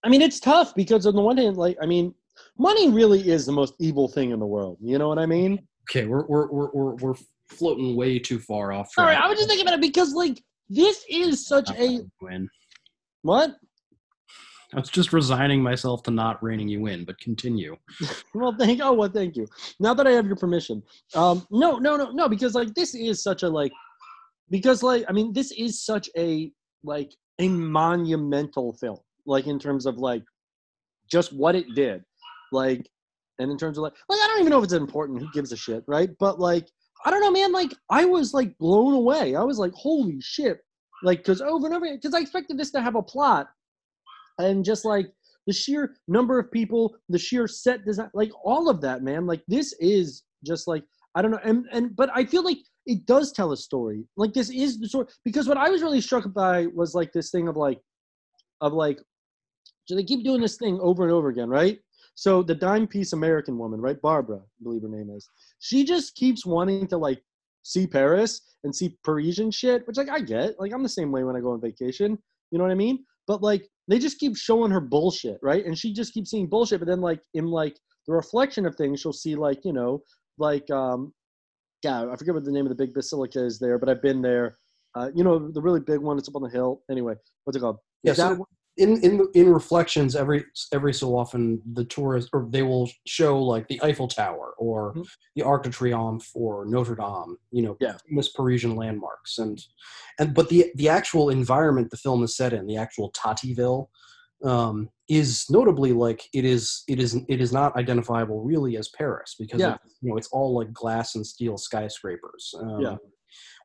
[0.03, 2.13] I mean it's tough because on the one hand, like I mean,
[2.57, 4.77] money really is the most evil thing in the world.
[4.81, 5.67] You know what I mean?
[5.89, 7.15] okay we're we're we're we're, we're
[7.49, 9.23] floating way too far off Sorry, track.
[9.23, 12.49] I was just thinking about it because like this is such a Win.
[13.23, 13.57] what?
[14.73, 17.75] I was just resigning myself to not reining you in, but continue.
[18.33, 19.45] well, thank oh well, thank you.
[19.81, 20.81] Now that I have your permission,
[21.13, 23.73] um, no, no, no, no, because like this is such a like,
[24.49, 26.49] because like I mean this is such a
[26.85, 30.23] like a monumental film, like in terms of like
[31.11, 32.05] just what it did,
[32.53, 32.89] like,
[33.39, 35.19] and in terms of like, like I don't even know if it's important.
[35.19, 36.09] Who gives a shit, right?
[36.17, 36.69] But like,
[37.05, 37.51] I don't know, man.
[37.51, 39.35] Like I was like blown away.
[39.35, 40.59] I was like, holy shit,
[41.03, 43.47] like because over and over, because I expected this to have a plot,
[44.37, 45.07] and just like
[45.47, 49.25] the sheer number of people, the sheer set design, like all of that, man.
[49.25, 50.83] Like this is just like
[51.15, 54.03] I don't know, and and but I feel like it does tell a story.
[54.17, 57.31] Like this is the story because what I was really struck by was like this
[57.31, 57.79] thing of like,
[58.59, 58.99] of like,
[59.85, 61.79] so they keep doing this thing over and over again, right?
[62.15, 65.27] So the dime piece American woman, right, Barbara, I believe her name is,
[65.59, 67.21] she just keeps wanting to like
[67.63, 70.59] see Paris and see Parisian shit, which like I get.
[70.59, 72.17] Like I'm the same way when I go on vacation.
[72.51, 73.05] You know what I mean?
[73.27, 75.65] But like they just keep showing her bullshit, right?
[75.65, 76.79] And she just keeps seeing bullshit.
[76.79, 80.03] But then like in like the reflection of things, she'll see like you know
[80.37, 81.13] like um,
[81.83, 84.21] yeah, I forget what the name of the big basilica is there, but I've been
[84.21, 84.57] there.
[84.93, 86.17] Uh, you know the really big one.
[86.17, 86.81] It's up on the hill.
[86.91, 87.77] Anyway, what's it called?
[88.03, 88.45] Yeah, so
[88.77, 93.67] in in in reflections, every every so often the tourists or they will show like
[93.67, 95.07] the Eiffel Tower or Mhm.
[95.35, 97.37] the Arc de Triomphe or Notre Dame.
[97.51, 97.97] You know, Yeah.
[98.07, 99.59] famous Parisian landmarks and
[100.19, 103.89] and but the the actual environment the film is set in, the actual Tativille,
[104.43, 109.35] um, is notably like it is it is it is not identifiable really as Paris
[109.37, 109.75] because Yeah.
[109.85, 112.53] it's, you know it's all like glass and steel skyscrapers.
[112.57, 112.97] Um, Yeah.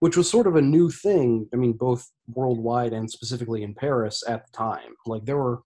[0.00, 1.48] Which was sort of a new thing.
[1.52, 4.94] I mean, both worldwide and specifically in Paris at the time.
[5.06, 5.62] Like there were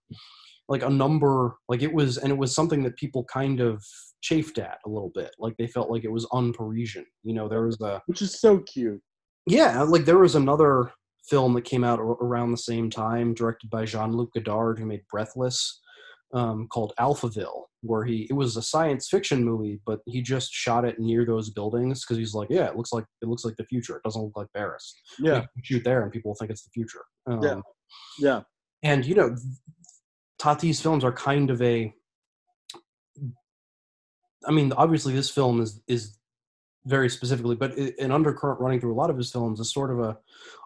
[0.69, 3.83] like a number, like it was, and it was something that people kind of
[4.21, 5.31] chafed at a little bit.
[5.39, 7.05] Like they felt like it was un-Parisian.
[7.23, 9.01] You know, there was a which is so cute.
[9.47, 10.91] yeah, like there was another
[11.27, 15.01] film that came out ar- around the same time, directed by Jean-Luc Godard, who made
[15.11, 15.79] Breathless,
[16.33, 20.85] um, called Alphaville, where he it was a science fiction movie, but he just shot
[20.85, 23.65] it near those buildings because he's like, yeah, it looks like it looks like the
[23.65, 23.97] future.
[23.97, 24.93] It doesn't look like Paris.
[25.19, 27.03] Yeah, can shoot there, and people will think it's the future.
[27.27, 27.61] Um, Yeah.
[28.19, 28.41] yeah,
[28.83, 29.35] and you know,
[30.39, 31.93] Tati's films are kind of a.
[34.47, 36.17] I mean, obviously, this film is is
[36.85, 39.99] very specifically, but an undercurrent running through a lot of his films is sort of
[39.99, 40.17] a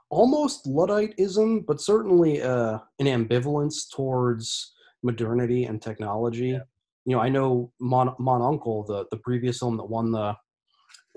[0.10, 4.75] almost Ludditeism, but certainly uh, an ambivalence towards
[5.06, 6.60] modernity and technology.
[7.06, 10.36] You know, I know Mon, Mon Uncle, the the previous film that won the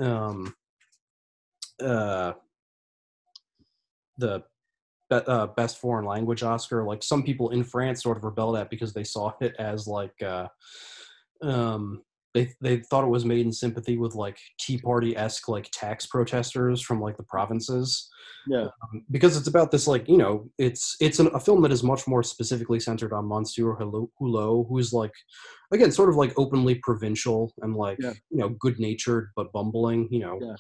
[0.01, 0.55] um
[1.83, 2.33] uh
[4.19, 4.43] the
[5.09, 6.85] be- uh, best foreign language Oscar.
[6.85, 10.21] Like some people in France sort of rebelled at because they saw it as like
[10.23, 10.49] uh,
[11.43, 12.03] um,
[12.39, 16.07] they they thought it was made in sympathy with like Tea Party esque like tax
[16.07, 18.09] protesters from like the provinces.
[18.47, 21.73] yeah, Um, because it's about this like you know it's it's an, a film that
[21.73, 25.13] is much more specifically centered on Monsieur Hulot, Hulot who's like
[25.73, 28.15] again sort of like openly provincial and like Yeah.
[28.31, 30.57] you know good natured but bumbling you know Yeah.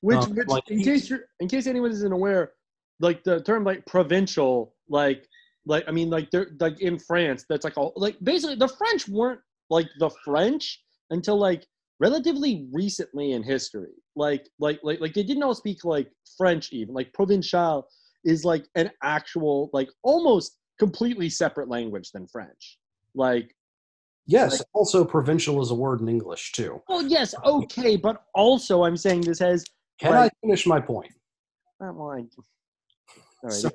[0.00, 2.52] Which, Um, which like in case you're, in case anyone isn't aware,
[3.00, 5.26] like the term like provincial, like,
[5.66, 9.08] like I mean, like they're like in France, that's like all like basically the French
[9.08, 10.64] weren't like the French
[11.10, 11.66] until like
[12.00, 13.92] relatively recently in history.
[14.16, 16.94] Like, like, like, like they didn't all speak like French even.
[16.94, 17.86] Like provincial
[18.24, 22.78] is like an actual like almost completely separate language than French.
[23.14, 23.54] Like,
[24.26, 26.80] yes like- also provincial is a word in English too.
[26.88, 29.64] well, yes, okay, but also I'm saying this has.
[30.00, 30.26] Can Right.
[30.30, 31.12] I finish my point?
[31.82, 32.24] Uh, well, I, all
[33.42, 33.70] right, So-.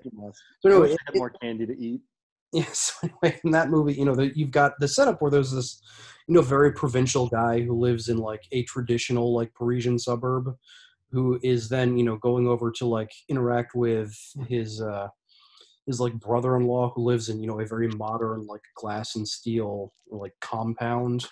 [0.61, 2.01] So no, it- more candy to eat.
[2.53, 2.93] Yes.
[3.03, 5.81] Anyway, in that movie, you know, the, you've got the setup where there's this,
[6.27, 10.55] you know, very provincial guy who lives in like a traditional like Parisian suburb,
[11.11, 14.15] who is then you know going over to like interact with
[14.47, 15.07] his uh
[15.85, 19.93] his like brother-in-law who lives in you know a very modern like glass and steel
[20.09, 21.27] like compound.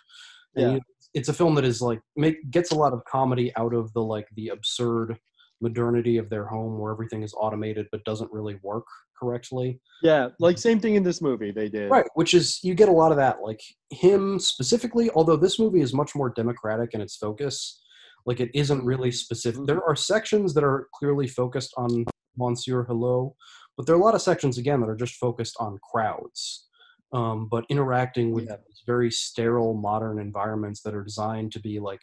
[0.55, 0.67] And, Yeah.
[0.67, 0.81] you know,
[1.13, 4.01] it's a film that is like make gets a lot of comedy out of the
[4.01, 5.17] like the absurd
[5.61, 8.85] modernity of their home where everything is automated but doesn't really work
[9.19, 9.79] correctly.
[10.01, 11.89] Yeah, like same thing in this movie they did.
[11.89, 13.41] Right, which is you get a lot of that.
[13.43, 17.81] Like him specifically, although this movie is much more democratic in its focus,
[18.25, 19.65] like it isn't really specific.
[19.65, 22.05] There are sections that are clearly focused on
[22.37, 23.35] Monsieur Hello,
[23.77, 26.67] but there are a lot of sections again that are just focused on crowds,
[27.13, 28.55] um, but interacting with Yeah.
[28.87, 32.01] very sterile modern environments that are designed to be like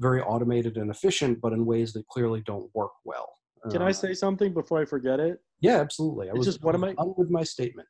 [0.00, 3.32] very automated and efficient, but in ways that clearly don't work well.
[3.70, 5.40] Can I Um, say something before I forget it?
[5.60, 6.28] Yeah, absolutely.
[6.28, 7.88] I It's was just one of my- with my statement.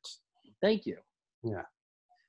[0.62, 0.96] Thank you.
[1.42, 1.62] Yeah.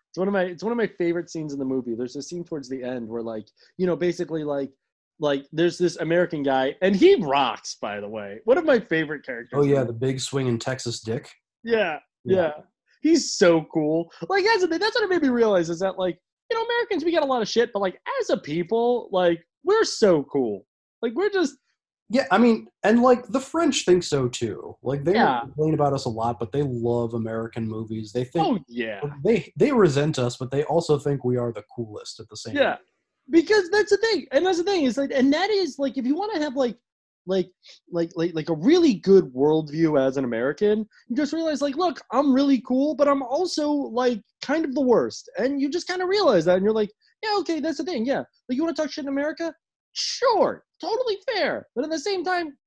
[0.10, 1.96] It's one of my it's one of my favorite scenes in the movie.
[1.96, 4.72] There's a scene towards the end where like, you know, basically like
[5.20, 8.40] like there's this American guy and he rocks by the way.
[8.46, 9.58] One of my favorite characters.
[9.60, 11.30] Oh yeah, the big swinging Texas dick.
[11.64, 12.00] Yeah.
[12.26, 12.36] Yeah.
[12.36, 12.54] Yeah.
[13.02, 14.12] he's so cool.
[14.28, 17.12] Like that's that's what it made me realize is that like you know Americans we
[17.12, 20.66] get a lot of shit, but like as a people, like we're so cool.
[21.02, 21.56] Like we're just
[22.10, 24.76] Yeah, I mean, and like the French think so too.
[24.82, 25.42] Like they Yeah.
[25.42, 28.12] complain about us a lot, but they love American movies.
[28.12, 29.02] They think oh yeah.
[29.24, 32.56] they they resent us, but they also think we are the coolest at the same.
[32.56, 32.78] Yeah,
[33.30, 36.06] because that's the thing, and that's the thing is like, and that is like, if
[36.06, 36.78] you want to have like,
[37.26, 37.50] like,
[37.92, 42.02] like, like, like a really good worldview as an American, you just realize like, look,
[42.12, 46.02] I'm really cool, but I'm also like kind of the worst, and you just kind
[46.02, 46.92] of realize that, and you're like,
[47.24, 49.54] yeah, okay, that's the thing, yeah, like you want to talk shit in America,
[49.94, 52.58] sure, totally fair, but at the same time,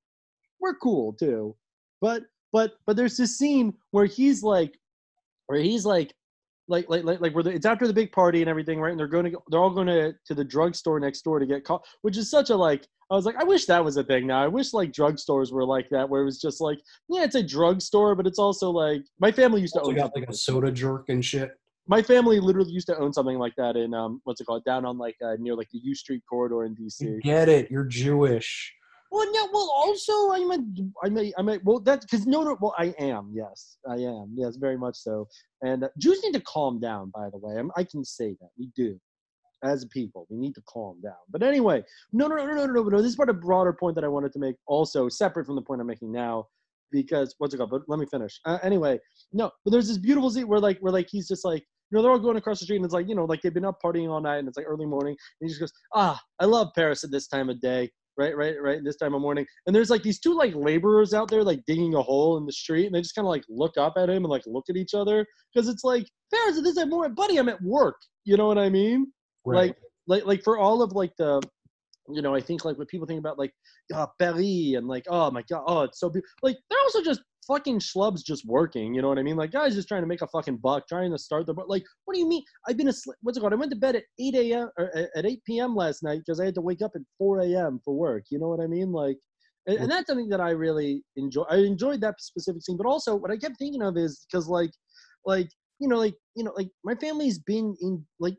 [0.60, 1.56] we're cool too,
[2.00, 4.78] but but but there's this scene where he's like,
[5.46, 6.14] where he's like
[6.72, 8.90] like like like, like where the, it's after the big party and everything, right?
[8.90, 11.64] And they're going to they're all going to to the drugstore next door to get
[11.64, 12.86] caught, which is such a like.
[13.10, 14.42] I was like, I wish that was a thing now.
[14.42, 16.78] I wish like drugstores were like that, where it was just like,
[17.10, 20.28] yeah, it's a drugstore, but it's also like my family used to own got like
[20.30, 21.50] a soda jerk and shit.
[21.86, 24.86] my family literally used to own something like that in um what's it called down
[24.86, 27.20] on like uh, near like the U Street corridor in DC.
[27.20, 27.70] Get it?
[27.70, 28.72] You're Jewish.
[29.12, 29.48] Well, no.
[29.52, 31.58] Well, also, I meant, I may, I may.
[31.62, 32.56] Well, that's because no, no.
[32.62, 33.30] Well, I am.
[33.34, 34.32] Yes, I am.
[34.34, 35.28] Yes, very much so.
[35.60, 37.12] And uh, Jews need to calm down.
[37.14, 38.98] By the way, I'm, I can say that we do,
[39.62, 41.12] as a people, we need to calm down.
[41.28, 43.02] But anyway, no, no, no, no, no, no, no.
[43.02, 45.56] This is part of a broader point that I wanted to make, also separate from
[45.56, 46.46] the point I'm making now,
[46.90, 47.70] because what's it called?
[47.70, 48.40] But let me finish.
[48.46, 48.98] Uh, anyway,
[49.34, 49.50] no.
[49.62, 51.62] But there's this beautiful scene where like, where like he's just like.
[51.90, 53.52] You know, they're all going across the street, and it's like, you know, like they've
[53.52, 56.18] been up partying all night, and it's like early morning, and he just goes, "Ah,
[56.40, 59.46] I love Paris at this time of day." Right, right, right, this time of morning.
[59.66, 62.52] And there's like these two like laborers out there like digging a hole in the
[62.52, 64.76] street, and they just kind of like look up at him and like look at
[64.76, 67.96] each other because it's like, Ferris, this is more, buddy, I'm at work.
[68.24, 69.12] You know what I mean?
[69.44, 69.56] Right.
[69.56, 71.40] Like, like, like for all of like the,
[72.08, 73.52] you know, I think like what people think about like,
[73.94, 76.30] oh, Paris and like, oh my god, oh, it's so beautiful.
[76.42, 78.94] Like they're also just fucking schlubs just working.
[78.94, 79.36] You know what I mean?
[79.36, 81.54] Like guys just trying to make a fucking buck, trying to start the.
[81.66, 82.42] Like, what do you mean?
[82.68, 83.16] I've been asleep.
[83.22, 83.52] What's it called?
[83.52, 84.70] I went to bed at 8 a.m.
[84.78, 85.74] or at- 8 p.m.
[85.74, 87.80] last night because I had to wake up at 4 a.m.
[87.84, 88.24] for work.
[88.30, 88.92] You know what I mean?
[88.92, 89.16] Like,
[89.66, 91.42] and, and that's something that I really enjoy.
[91.42, 94.70] I enjoyed that specific scene, but also what I kept thinking of is because like,
[95.24, 98.36] like you know, like you know, like my family's been in like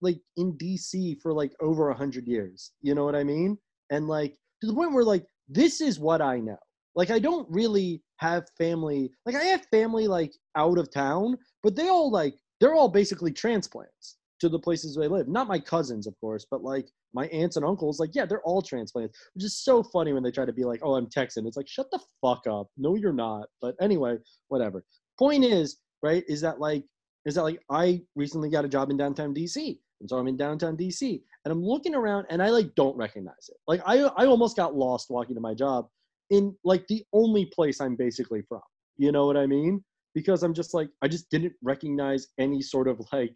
[0.00, 2.72] like in DC for like over a hundred years.
[2.82, 3.58] You know what I mean?
[3.90, 6.58] And like to the point where like this is what I know.
[6.94, 9.10] Like I don't really have family.
[9.26, 13.32] Like I have family like out of town, but they all like they're all basically
[13.32, 15.28] transplants to the places they live.
[15.28, 18.00] Not my cousins, of course, but like my aunts and uncles.
[18.00, 20.80] Like yeah, they're all transplants, which is so funny when they try to be like,
[20.82, 22.68] "Oh, I'm Texan." It's like shut the fuck up.
[22.76, 23.48] No, you're not.
[23.60, 24.16] But anyway,
[24.48, 24.84] whatever.
[25.18, 26.84] Point is, right, is that like
[27.26, 29.78] is that like I recently got a job in downtown DC.
[30.00, 33.48] And so I'm in downtown DC and I'm looking around and I like don't recognize
[33.48, 33.56] it.
[33.66, 35.88] Like I I almost got lost walking to my job
[36.30, 38.60] in like the only place I'm basically from.
[38.96, 39.84] You know what I mean?
[40.14, 43.34] Because I'm just like I just didn't recognize any sort of like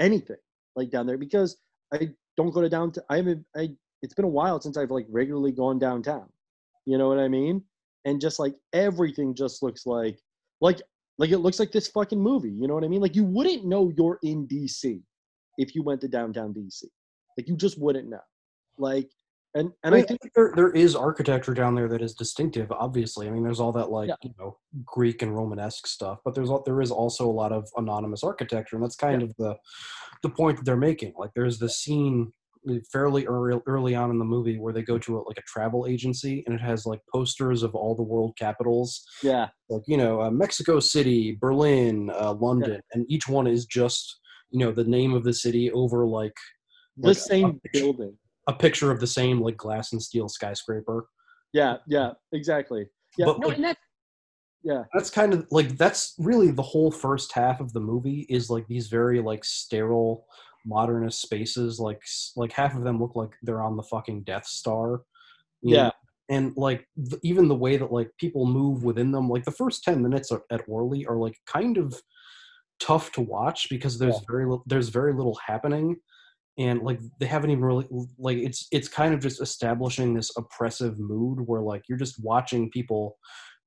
[0.00, 0.36] anything
[0.76, 1.56] like down there because
[1.92, 3.04] I don't go to downtown.
[3.10, 3.70] I haven't I
[4.02, 6.28] it's been a while since I've like regularly gone downtown.
[6.86, 7.62] You know what I mean?
[8.04, 10.18] And just like everything just looks like
[10.60, 10.82] like
[11.18, 12.50] like it looks like this fucking movie.
[12.50, 13.00] You know what I mean?
[13.00, 15.00] Like you wouldn't know you're in DC
[15.58, 16.84] if you went to downtown DC.
[17.38, 18.20] Like you just wouldn't know.
[18.78, 19.10] Like
[19.54, 22.72] and and I, think there there is architecture down there that is distinctive.
[22.72, 24.16] Obviously, I mean, there's all that like Yeah.
[24.22, 28.24] you know Greek and Romanesque stuff, but there's there is also a lot of anonymous
[28.24, 29.56] architecture, and that's kind of the
[30.22, 31.14] the point that they're making.
[31.16, 32.32] Like, there's this scene
[32.68, 35.42] uh, fairly early early on in the movie where they go to a, like a
[35.42, 39.96] travel agency, and it has like posters of all the world capitals, yeah, like you
[39.96, 44.18] know uh, Mexico City, Berlin, uh, London, and each one is just
[44.50, 46.34] you know the name of the city over like
[46.96, 48.16] the like, a same building.
[48.46, 51.06] A picture of the same like glass and steel skyscraper.
[51.52, 52.86] Yeah, yeah, exactly.
[53.16, 53.78] Yeah, But, no, like- and that,
[54.62, 58.48] yeah, that's kind of like that's really the whole first half of the movie is
[58.50, 60.26] like these very like sterile
[60.66, 62.00] modernist spaces like
[62.36, 65.02] like half of them look like they're on the fucking death star
[65.62, 65.82] Yeah.
[65.82, 65.92] know?
[66.30, 69.84] and like th- even the way that like people move within them like the first
[69.84, 72.00] 10 minutes are- at orly are like kind of
[72.80, 75.96] tough to watch because there's very little there's very little happening
[76.58, 77.86] and like they haven't even really
[78.18, 82.70] like it's it's kind of just establishing this oppressive mood where like you're just watching
[82.70, 83.16] people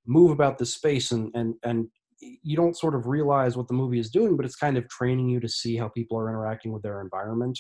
[0.05, 1.87] move about the space and and and
[2.19, 5.29] you don't sort of realize what the movie is doing but it's kind of training
[5.29, 7.59] you to see how people are interacting with their environment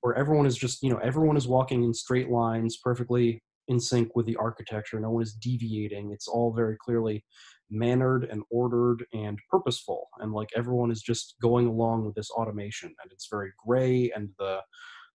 [0.00, 4.14] where everyone is just you know everyone is walking in straight lines perfectly in sync
[4.14, 7.22] with the architecture no one is deviating it's all very clearly
[7.70, 12.94] mannered and ordered and purposeful and like everyone is just going along with this automation
[13.02, 14.60] and it's very gray and the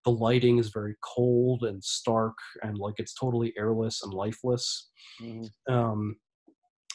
[0.05, 4.91] the lighting is very cold and stark and like it's totally airless and lifeless
[5.21, 5.49] Mhm.
[5.69, 6.15] um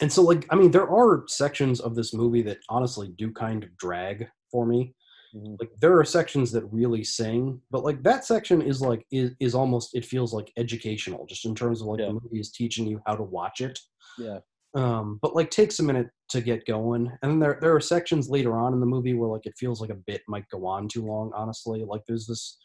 [0.01, 3.65] and so like i mean there are sections of this movie that honestly do kind
[3.65, 4.95] of drag for me
[5.35, 5.57] Mhm.
[5.61, 9.55] like there are sections that really sing but like that section is like is, is
[9.55, 12.07] almost it feels like educational just in terms of like Yeah.
[12.07, 13.79] the movie is teaching you how to watch it
[14.19, 14.39] Yeah.
[14.75, 18.29] Um but like takes a minute to get going and then there there are sections
[18.29, 20.87] later on in the movie where like it feels like a bit might go on
[20.87, 22.59] too long honestly like there's this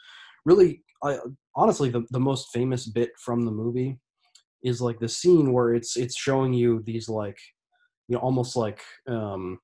[0.45, 1.18] really I,
[1.56, 3.99] honestly the, the most famous bit from the movie
[4.64, 7.38] is like the scene where it's it's showing you these like
[8.10, 9.60] you know almost like um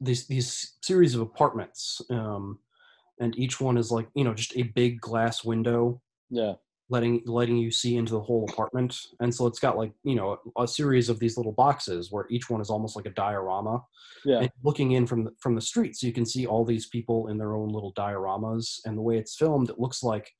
[0.00, 2.58] these these series of apartments um
[3.20, 6.00] and each one is like you know just a big glass window
[6.30, 6.54] Yeah.
[6.90, 8.98] Letting letting you see into the whole apartment.
[9.20, 12.50] And so it's got like you know a, series of these little boxes where each
[12.50, 13.82] one is almost like a diorama.
[14.24, 14.40] Yeah.
[14.40, 17.28] and looking in from the, from the street so you can see all these people
[17.28, 18.80] in their own little dioramas.
[18.84, 20.30] And the way it's filmed it looks like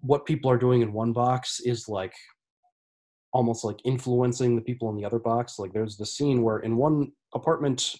[0.00, 2.14] what people are doing in one box is like
[3.32, 5.58] almost like influencing the people in the other box.
[5.58, 7.96] Like there's the scene where in one apartment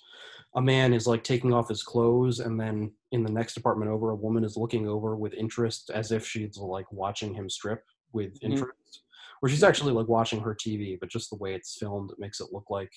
[0.54, 4.10] a man is like taking off his clothes and then in the next apartment over
[4.10, 8.38] a woman is looking over with interest as if she's like watching him strip with
[8.40, 8.50] Mhm.
[8.50, 9.02] interest
[9.40, 12.40] where she's actually like watching her tv but just the way it's filmed it makes
[12.40, 12.92] it look like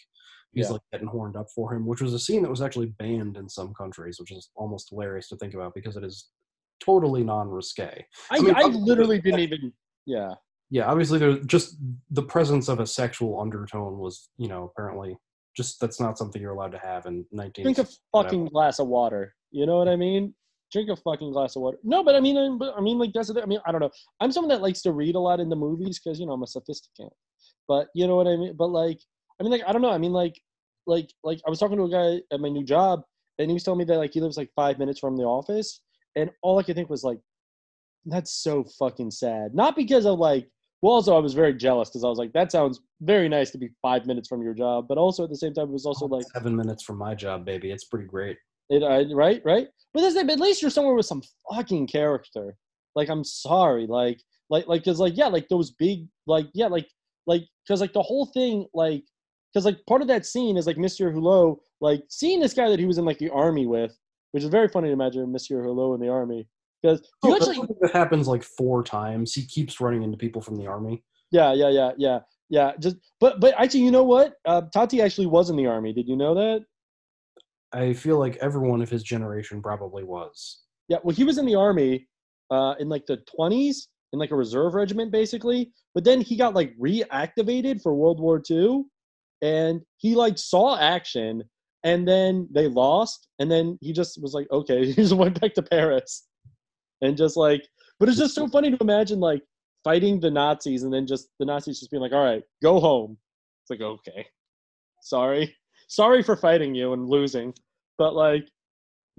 [0.53, 0.73] he's Yeah.
[0.73, 3.47] like getting horned up for him which was a scene that was actually banned in
[3.49, 6.29] some countries which is almost hilarious to think about because it is
[6.79, 9.73] totally non-risque I, I, mean, obviously- literally didn't even.
[10.05, 10.33] Yeah.
[10.69, 11.77] yeah obviously there's just
[12.11, 15.17] the presence of a sexual undertone was you know apparently
[15.57, 18.87] just that's not something you're allowed to have in 19 Drink a fucking glass of
[18.87, 19.33] water.
[19.51, 20.33] You know what I mean?
[20.71, 21.77] Drink a fucking glass of water.
[21.83, 23.41] No, but I mean, um, I- I mean, like that's the.
[23.41, 23.89] I mean, I don't know.
[24.19, 26.43] I'm someone that likes to read a lot in the movies because you know I'm
[26.43, 27.13] a sophisticate.
[27.67, 28.55] But you know what I mean.
[28.55, 28.99] But like,
[29.39, 29.89] I mean, like I don't know.
[29.91, 30.39] I mean, like,
[30.85, 33.01] like, like I was talking to a guy at my new job,
[33.39, 35.81] and he was telling me that like he lives like five minutes from the office,
[36.15, 37.19] and all I could think was like,
[38.05, 39.55] that's so fucking sad.
[39.55, 40.49] Not because of like.
[40.81, 43.57] Well, also I was very jealous because I was like, that sounds very nice to
[43.57, 46.05] be five minutes from your job, but also at the same time it was also
[46.05, 48.37] oh, like seven minutes from my job baby it's pretty great
[48.69, 49.67] it, I, right, right.
[49.93, 52.55] But that's, at least you're somewhere with some fucking character.
[52.95, 56.87] Like, I'm sorry, like, like, like, cause like, yeah, like those big, like, yeah, like,
[57.27, 59.03] like, cause like the whole thing, like,
[59.53, 62.79] cause like part of that scene is like Monsieur Hulot, like seeing this guy that
[62.79, 63.97] he was in like the army with,
[64.31, 66.47] which is very funny to imagine Monsieur Hulot in the army.
[66.81, 70.67] Because Oh, actually, that happens like four times he keeps running into people from the
[70.67, 72.71] army yeah, yeah, yeah, yeah, yeah.
[72.79, 74.35] Just, but, but actually, you know what?
[74.45, 75.93] Uh, Tati actually was in the army.
[75.93, 76.65] Did you know that?
[77.73, 81.55] I feel like everyone of his generation probably was Yeah, well, he was in the
[81.55, 82.07] army
[82.51, 85.71] uh, in like the 20s in like a reserve regiment, basically.
[85.93, 88.83] But then he got like reactivated for World War II,
[89.41, 91.43] and he like saw action,
[91.83, 95.53] and then they lost, and then he just was like, okay, he just went back
[95.53, 96.27] to Paris,
[97.01, 97.65] and just like,
[97.99, 99.43] but it's just so funny to imagine like
[99.83, 103.17] fighting the Nazis, and then just the Nazis just being like, all right, go home.
[103.63, 104.25] It's like okay,
[105.01, 105.55] sorry,
[105.89, 107.53] sorry for fighting you and losing,
[107.97, 108.47] but like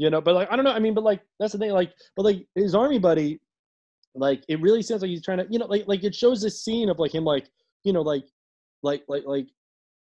[0.01, 1.93] you know but like i don't know i mean but like that's the thing like
[2.17, 3.39] but like his army buddy
[4.15, 6.65] like it really sounds like he's trying to you know like like it shows this
[6.65, 7.49] scene of like him like
[7.85, 8.25] you know like
[8.83, 9.47] like like like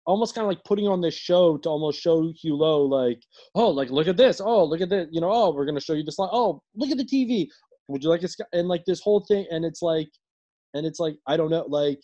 [0.07, 3.23] almost kind of like putting on this show to almost show Hulot like
[3.55, 4.41] oh like look at this.
[4.45, 6.99] Oh look at this you know oh we're gonna show you this oh look at
[6.99, 7.47] the TV
[7.89, 10.11] would you like sc-" and like this whole thing and it's like
[10.75, 12.01] and it's like I don't know like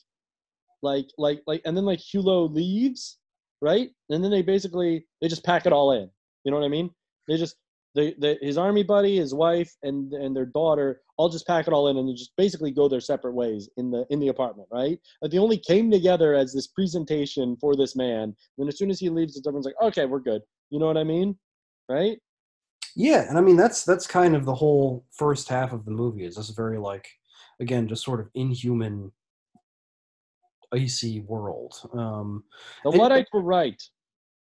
[0.83, 3.19] like like like and then like Hulot leaves
[3.61, 6.09] right and then they basically they just pack it all in
[6.45, 6.91] you know what I mean
[7.29, 7.57] they just
[7.95, 11.73] they, they, his army buddy, his wife, and and their daughter all just pack it
[11.73, 14.69] all in and they just basically go their separate ways in the in the apartment,
[14.71, 14.99] right?
[15.21, 18.35] Like they only came together as this presentation for this man.
[18.59, 20.43] Then as soon as he leaves, everyone's like, okay, we're good.
[20.71, 21.37] You know what I mean,
[21.89, 22.19] right?
[22.95, 26.25] Yeah, and I mean that's that's kind of the whole first half of the movie
[26.25, 27.09] is this very like
[27.61, 29.13] again just sort of inhuman
[30.73, 31.75] icy world.
[31.93, 32.45] Um
[32.85, 33.81] The Luddites were right.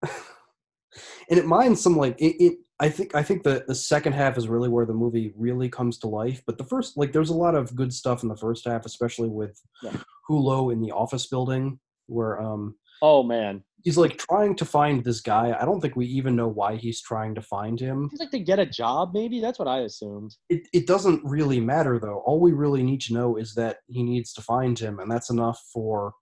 [0.03, 4.37] and it minds some like it, it I think I think the the second half
[4.37, 6.43] is really where the movie really comes to life.
[6.47, 9.29] But the first like there's a lot of good stuff in the first half, especially
[9.29, 9.97] with Yeah.
[10.29, 15.21] Hulot in the office building where um Oh man, he's like trying to find this
[15.21, 15.57] guy.
[15.61, 18.09] I don't think we even know why he's trying to find him.
[18.11, 19.11] he's like to get a job.
[19.15, 20.37] Maybe that's what I assumed.
[20.49, 22.23] It it doesn't really matter though.
[22.27, 25.31] All we really need to know is that he needs to find him, and that's
[25.31, 26.13] enough for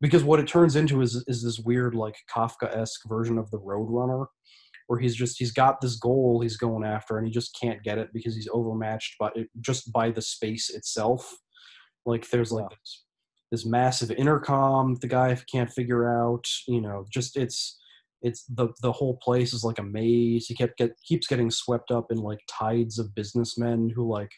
[0.00, 3.58] because what it turns into is is this weird like Kafka esque version of the
[3.60, 4.26] Roadrunner,
[4.88, 7.98] where he's just he's got this goal he's going after, and he just can't get
[7.98, 9.30] it because he's overmatched by
[9.60, 11.34] just by the space itself.
[12.04, 12.76] Like there's like Yeah.
[12.82, 13.04] this,
[13.50, 16.46] this massive intercom the guy can't figure out.
[16.66, 17.78] You know, just it's
[18.22, 20.46] it's the the whole place is like a maze.
[20.46, 24.32] He kept get keeps getting swept up in like tides of businessmen who like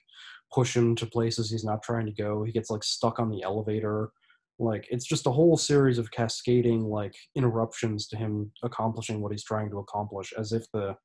[0.53, 2.43] push him to places he's not trying to go.
[2.43, 4.11] He gets like stuck on the elevator
[4.59, 9.45] Like it's just a whole series of cascading like interruptions to him accomplishing what he's
[9.45, 10.97] trying to accomplish, as if the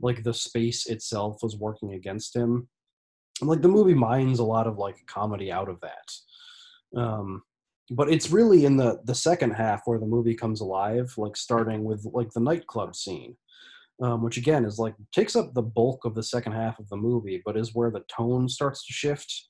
[0.00, 2.68] like the space itself was working against him.
[3.40, 6.10] And like the movie mines a lot of like comedy out of that.
[6.96, 7.42] Um,
[7.90, 11.84] but it's really in the the second half where the movie comes alive, like starting
[11.84, 13.36] with like the nightclub scene
[14.02, 16.96] um, which again is like takes up the bulk of the second half of the
[16.96, 19.48] movie, but is where the tone starts to shift.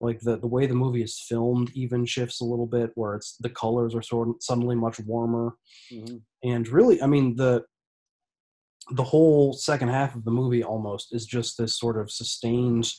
[0.00, 3.36] Like the the way the movie is filmed even shifts a little bit, where it's
[3.38, 5.54] the colors are sort of suddenly much warmer,
[5.92, 6.16] Mm-hmm.
[6.44, 7.64] and really, I mean the
[8.92, 12.90] the whole second half of the movie almost is just this sort of sustained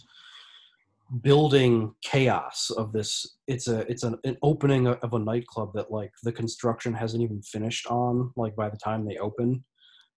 [1.21, 6.11] building chaos of this it's a it's an, an opening of a nightclub that like
[6.23, 9.63] the construction hasn't even finished on like by the time they open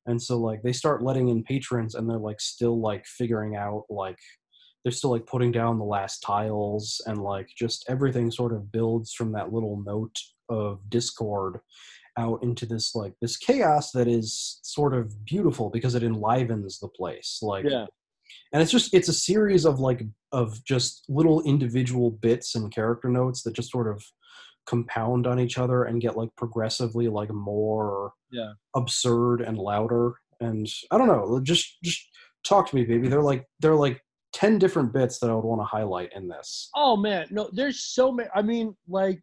[0.07, 3.85] and so like they start letting in patrons and they're like still like figuring out
[3.89, 4.19] like
[4.85, 9.15] they're still like putting down the last tiles and like just everything sort of builds
[9.15, 10.19] from that little note
[10.51, 11.61] of discord
[12.19, 16.89] out into this like this chaos that is sort of beautiful because it enlivens the
[16.89, 17.87] place like Yeah.
[18.53, 20.03] And it's just it's a series of like
[20.33, 24.03] of just little individual bits and character notes that just sort of
[24.67, 28.53] compound on each other and get like progressively like more Yeah.
[28.77, 32.01] absurd and louder and i don't know just just
[32.45, 34.01] talk to me baby they're like they're like
[34.35, 37.81] 10 different bits that i would want to highlight in this Oh man, no, there's
[37.85, 38.29] so many.
[38.35, 39.23] I mean, like,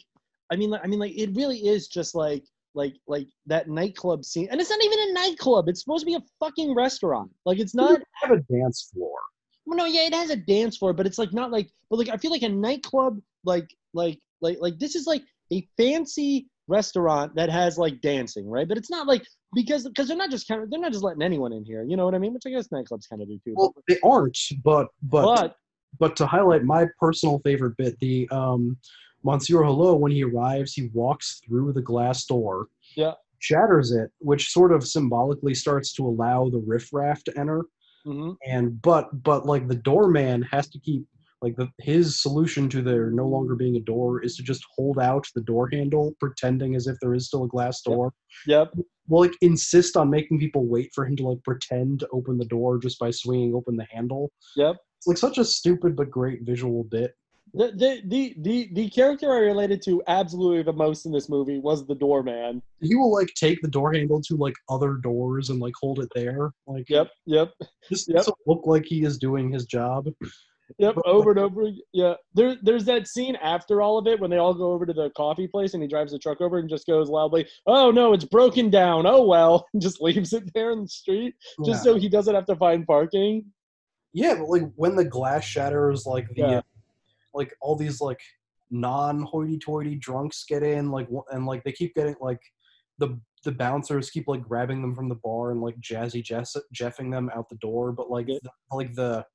[0.51, 2.43] I mean, like, I mean, like, it really is just like,
[2.73, 5.67] like, like that nightclub scene, and it's not even a nightclub.
[5.67, 7.31] It's supposed to be a fucking restaurant.
[7.45, 8.01] Like, it's not.
[8.21, 9.17] have a dance floor
[9.65, 11.69] Well, no, yeah, it has a dance floor, but it's like not like.
[11.89, 15.67] But like, I feel like a nightclub, like, like, like, like this is like a
[15.77, 18.67] fancy restaurant that has like dancing, right?
[18.67, 21.23] But it's not like because because they're not just kind of they're not just letting
[21.23, 21.83] anyone in here.
[21.83, 22.33] You know what I mean?
[22.33, 23.53] Which I guess nightclubs kind of do too.
[23.55, 25.55] well they aren't but but but
[25.97, 28.77] but to highlight my personal favorite bit, the um,
[29.23, 33.13] Monsieur Hulot, when he arrives, he walks through the glass door, Yeah.
[33.39, 37.65] shatters it, which sort of symbolically starts to allow the riffraff to enter.
[38.05, 38.35] mhm.
[38.45, 41.05] And but but like the doorman has to keep
[41.41, 44.99] like the, his solution to there no longer being a door is to just hold
[44.99, 48.13] out the door handle, pretending as if there is still a glass door.
[48.45, 48.73] yep,
[49.07, 52.45] Well, like insist on making people wait for him to like pretend to open the
[52.45, 54.31] door just by swinging open the handle.
[54.57, 54.77] yep.
[54.97, 57.13] It's like such a stupid but great visual bit.
[57.53, 61.57] The, the the the the character I related to absolutely the most in this movie
[61.59, 62.61] was the doorman.
[62.81, 66.09] he will like take the door handle to like other doors and like hold it
[66.13, 67.51] there like Yep, yep,
[67.89, 68.23] just yep.
[68.25, 70.07] to look like he is doing his job
[70.77, 70.93] yep.
[70.95, 71.63] But- Over and over.
[71.93, 72.13] Yeah.
[72.35, 75.09] There there's that scene after all of it when they all go over to the
[75.17, 78.25] coffee place and he drives the truck over and just goes loudly, "Oh no, it's
[78.25, 79.07] broken down.
[79.07, 81.33] Oh well," and just leaves it there in the street
[81.65, 81.91] just yeah.
[81.93, 83.45] so he doesn't have to find parking.
[84.13, 86.45] yeah but like when the glass shatters like the Yeah.
[86.57, 86.61] Uh,
[87.39, 88.21] like all these like
[88.69, 92.41] non hoity-toity drunks get in like and like they keep getting like
[92.99, 97.09] the the bouncers keep like grabbing them from the bar and like jazzy jess jeffing
[97.09, 98.39] them out the door but like the,
[98.71, 99.25] like the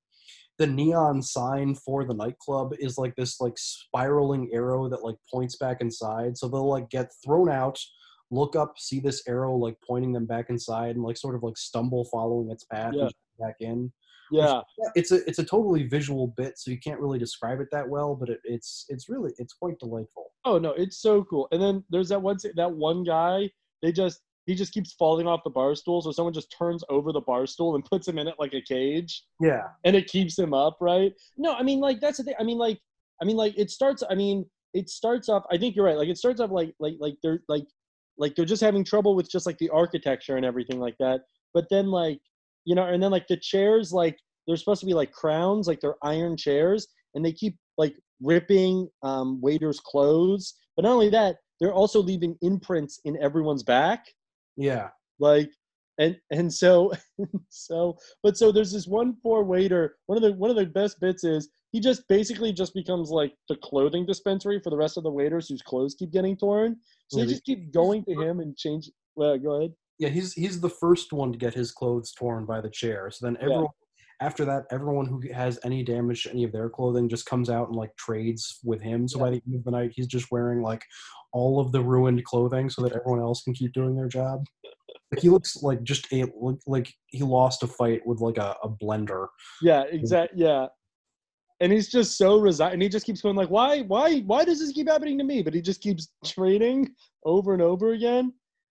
[0.59, 5.57] the neon sign for the nightclub is like this like spiraling arrow that like points
[5.57, 7.79] back inside so they'll like get thrown out
[8.31, 11.57] look up see this arrow like pointing them back inside and like sort of like
[11.57, 13.05] stumble following its path Yeah.
[13.05, 13.93] and back in
[14.39, 14.61] Yeah.
[14.95, 18.15] it's a it's a totally visual bit, so you can't really describe it that well,
[18.15, 20.33] but it, it's it's really it's quite delightful.
[20.45, 21.49] Oh no, it's so cool.
[21.53, 23.51] And then there's that one that one guy.
[23.83, 27.13] They just he just keeps falling off the bar stool, so someone just turns over
[27.13, 30.39] the bar stool and puts him in it like a cage, Yeah, and it keeps
[30.39, 31.13] him up, right?
[31.37, 32.35] No, I mean like that's the thing.
[32.39, 32.79] I mean like
[33.23, 34.03] I mean like it starts.
[34.09, 35.45] I mean it starts off.
[35.51, 35.97] I think you're right.
[35.97, 37.65] Like it starts off like like like they're like
[38.19, 41.23] like they're just having trouble with just like the architecture and everything like that.
[41.53, 42.21] But then like
[42.65, 45.81] you know, and then like the chairs like they're supposed to be like crowns, like
[45.81, 50.55] they're iron chairs, and they keep like ripping um, waiters' clothes.
[50.77, 54.05] But not only that, they're also leaving imprints in everyone's back.
[54.57, 55.51] Yeah, like
[55.99, 56.93] and and so
[57.49, 61.01] so but so there's this one poor waiter one of the one of the best
[61.01, 65.03] bits is he just basically just becomes like the clothing dispensary for the rest of
[65.03, 66.77] the waiters whose clothes keep getting torn.
[67.09, 70.09] So they they- just keep going to him and change well go ahead yeah.
[70.09, 73.11] He's he's the first one to get his clothes torn by the chair.
[73.11, 73.47] So then Yeah.
[73.47, 73.67] everyone
[74.21, 77.67] after that, everyone who has any damage to any of their clothing just comes out
[77.69, 79.09] and like trades with him.
[79.09, 80.85] So by the end of the night, he's just wearing like
[81.33, 84.45] all of the ruined clothing so that everyone else can keep doing their job.
[85.13, 88.55] Like he looks like just a like, like he lost a fight with like a,
[88.63, 89.27] a blender.
[89.63, 90.67] yeah exactly yeah
[91.61, 94.61] and he's just so resigned and he just keeps going like why why why does
[94.61, 96.89] this keep happening to me but he just keeps trading
[97.25, 98.33] over and over again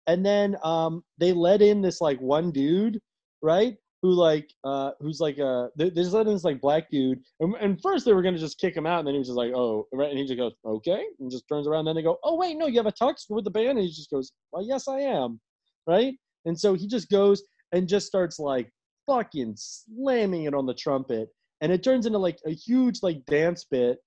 [0.09, 2.99] and then um they let in this like one dude
[3.41, 7.19] right who like uh who's like uh there- there's this like black dude.
[7.39, 9.37] And, and first they were gonna just kick him out and then he was just
[9.37, 12.01] like oh right and he just goes okay and just turns around and then they
[12.01, 13.77] go oh wait no you have a tux with the band?
[13.77, 15.39] And he just goes well yes i am
[15.87, 16.13] right?
[16.45, 18.69] And so he just goes and just starts like
[19.07, 21.29] fucking slamming it on the trumpet.
[21.61, 23.97] And it turns into like a huge like dance bit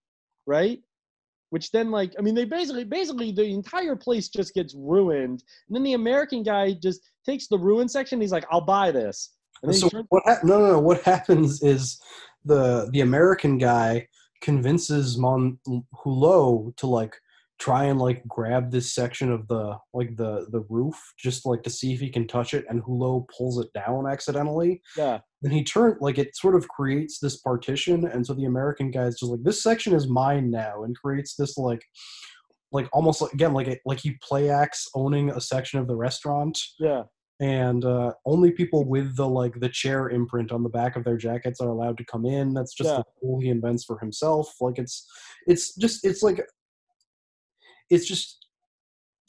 [0.47, 0.81] right
[1.53, 5.77] which then like i mean they basically basically the entire place just gets ruined and
[5.77, 9.75] then the american guy just takes the ruin section he's like i'll buy this and
[9.75, 10.23] So turns- what?
[10.27, 10.81] hap no, no, no.
[10.81, 12.01] What happens is
[12.45, 14.09] the the American guy
[14.41, 15.57] convinces Mon
[16.01, 17.15] Hulot to like
[17.63, 21.71] try and like grab this section of the like the the roof just like to
[21.71, 24.83] see if he can touch it, and Hulot pulls it down accidentally.
[24.97, 28.91] yeah Then he turn like it sort of creates this partition, and so the American
[28.91, 31.85] guy is just like this section is mine now, and creates this like
[32.73, 35.95] like almost like, again like it like he play acts owning a section of the
[35.95, 37.03] restaurant yeah
[37.41, 41.17] and uh, only people with the like the chair imprint on the back of their
[41.17, 42.55] jackets are allowed to come in.
[42.55, 42.99] That's just Yeah.
[42.99, 44.55] the rule he invents for himself.
[44.61, 44.97] Like it's
[45.49, 46.39] it's just it's like
[47.93, 48.47] it's just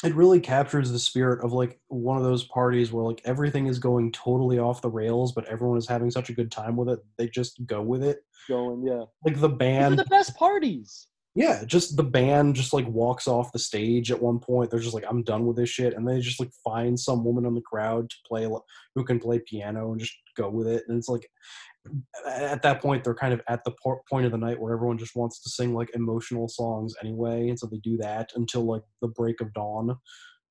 [0.03, 3.79] it really captures the spirit of like one of those parties where like everything is
[3.79, 6.99] going totally off the rails, but everyone is having such a good time with it.
[7.17, 8.19] They just go with it.
[8.49, 12.73] going yeah Like the these are band the best parties yeah, just the band just
[12.73, 14.69] like walks off the stage at one point.
[14.69, 17.45] They're just like, I'm done with this shit, and they just like find some woman
[17.45, 18.47] in the crowd to play
[18.93, 20.83] who can play piano and just go with it.
[20.87, 21.27] And it's like
[22.25, 23.71] at that point they're kind of at the
[24.09, 27.59] point of the night where everyone just wants to sing like emotional songs anyway, and
[27.59, 29.95] so they do that until like the break of dawn.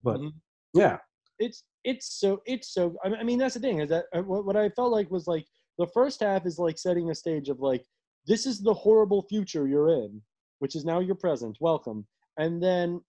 [0.02, 0.32] But Mhm.
[0.74, 0.98] yeah,
[1.38, 4.56] it's it's so it's so I mean- that's the thing is that uh, what, what
[4.56, 5.46] I felt like was like
[5.78, 7.84] the first half is like setting a stage of like
[8.26, 10.22] this is the horrible future you're in
[10.60, 12.06] which is now your present welcome
[12.38, 13.00] and then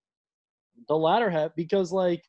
[0.88, 2.24] the latter half because like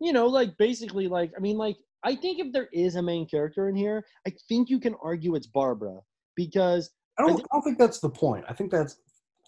[0.00, 3.26] you know like basically like I mean like I think if there is a main
[3.28, 5.98] character in here I think you can argue it's Barbara
[6.36, 8.44] because I don't, I don't think that's the point.
[8.48, 8.96] I think that's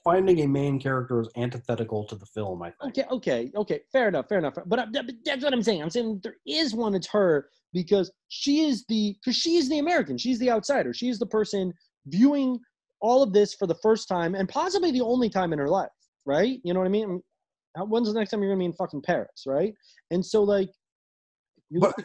[0.05, 2.63] finding a main character is antithetical to the film.
[2.63, 2.99] I think.
[2.99, 3.81] Okay, okay, okay.
[3.93, 4.55] Fair enough, fair enough.
[4.67, 5.83] But, I- but that's what I'm saying.
[5.83, 6.95] I'm saying there is one.
[6.95, 10.19] It's her because she is the because she is the American.
[10.19, 10.93] She's the outsider.
[10.93, 11.73] She's the person
[12.07, 12.59] viewing
[13.01, 15.89] all of this for the first time and possibly the only time in her life.
[16.27, 16.61] Right?
[16.65, 17.23] You know what I mean?
[17.77, 19.45] When's the next time you're gonna be in fucking Paris?
[19.47, 19.73] Right?
[20.11, 20.69] And so like,
[21.81, 22.05] But- at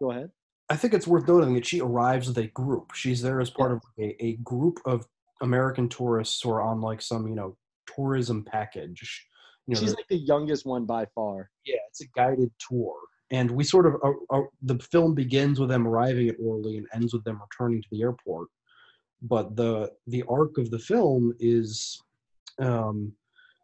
[0.00, 0.30] go ahead.
[0.68, 2.92] I think it's worth noting that she arrives with a group.
[2.92, 5.06] She's there as part of a, a group of
[5.40, 7.56] American tourists who are on like some, you know,
[7.94, 9.26] tourism package.
[9.68, 11.50] You know, She's like the youngest one by far.
[11.64, 12.94] yeah, it's a guided tour.
[13.30, 16.86] And we sort of, uh, uh, the film begins with them arriving at Orly and
[16.92, 18.48] ends with them returning to the airport.
[19.22, 22.00] But the the arc of the film is,
[22.60, 23.12] um,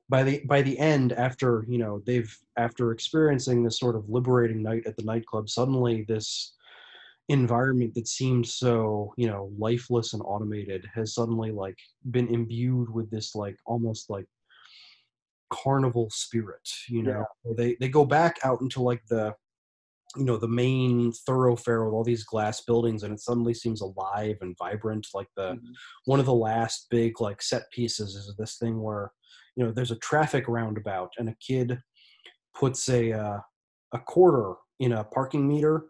[0.08, 4.62] by the by the end, after you know they've after experiencing this sort of liberating
[4.62, 6.54] night at the nightclub, suddenly this
[7.28, 11.78] environment that seemed so you know lifeless and automated has suddenly like
[12.10, 14.26] been imbued with this like almost like
[15.50, 17.52] carnival spirit you know Yeah.
[17.56, 19.34] they they go back out into like the
[20.16, 24.38] you know the main thoroughfare with all these glass buildings and it suddenly seems alive
[24.40, 25.74] and vibrant like the Mhm.
[26.06, 29.12] one of the last big like set pieces is this thing where
[29.56, 31.78] you know there's a traffic roundabout and a kid
[32.54, 33.38] puts a uh,
[33.92, 35.84] a quarter in a parking meter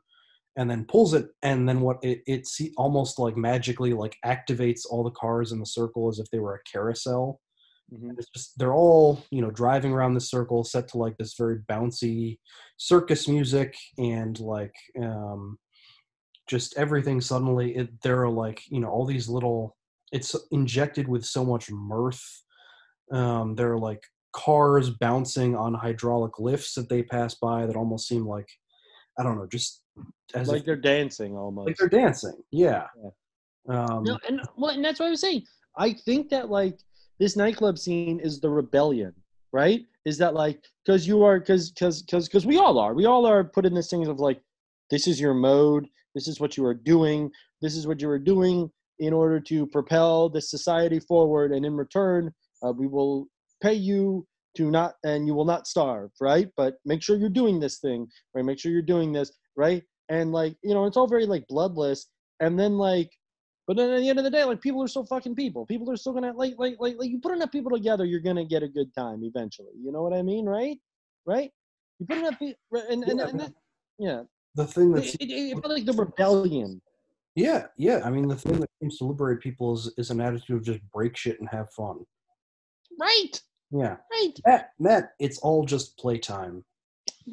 [0.57, 4.83] and then pulls it and then what it it see, almost like magically like activates
[4.89, 7.41] all the cars in the circle as if they were a carousel
[7.93, 8.19] Mhm.
[8.19, 11.59] it's just they're all you know driving around the circle set to like this very
[11.71, 12.39] bouncy
[12.79, 15.59] circus music and like um
[16.49, 19.77] just everything suddenly it, there are like you know all these little
[20.11, 22.42] it's injected with so much mirth
[23.13, 24.03] um there are like
[24.33, 28.49] cars bouncing on hydraulic lifts that they pass by that almost seem like
[29.19, 29.83] i don't know just
[30.35, 31.67] as Like if, they're dancing almost.
[31.67, 32.87] like they're dancing yeah,
[33.69, 35.45] um No, and well, and that's what I was saying.
[35.77, 36.79] I think that like
[37.19, 39.13] this nightclub scene is the rebellion,
[39.53, 39.83] right?
[40.07, 43.27] Is that like because you are because because because because we all are we all
[43.27, 44.41] are put in this thing of like
[44.91, 48.19] this is your mode, this is what you are doing, this is what you are
[48.19, 52.33] doing in order to propel the society forward, and in return,
[52.65, 53.27] uh, we will
[53.63, 56.49] pay you to not and you will not starve, right?
[56.57, 58.45] But make sure you're doing this thing, right?
[58.45, 59.83] Make sure you're doing this, right?
[60.09, 62.09] And like you know, it's all very like bloodless,
[62.41, 63.11] and then like
[63.67, 65.65] but then at the end of the day, like people are still fucking people.
[65.67, 68.45] People are still gonna like like like like you put enough people together, you're gonna
[68.45, 69.73] get a good time eventually.
[69.81, 70.79] You know what I mean, right?
[71.25, 71.51] Right?
[71.99, 73.29] You put enough people, and and, Yeah.
[73.29, 73.53] and that,
[73.99, 74.23] yeah.
[74.57, 76.83] the thing It, that's it, it felt like the rebellion.
[77.37, 78.03] Yeah, yeah.
[78.05, 80.81] I mean, the thing that seems to liberate people is, is an attitude of just
[80.93, 82.05] break shit and have fun.
[83.01, 83.41] Right,
[83.71, 83.97] Yeah.
[84.11, 86.65] right, Matt, Matt, it's all just playtime.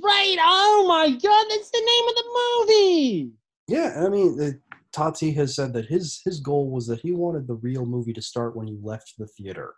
[0.03, 0.37] right.
[0.39, 3.31] Oh my god, that's the name of the movie.
[3.67, 4.59] Yeah, I mean, it,
[4.91, 8.21] Tati has said that his his goal was that he wanted the real movie to
[8.21, 9.75] start when you left the theater.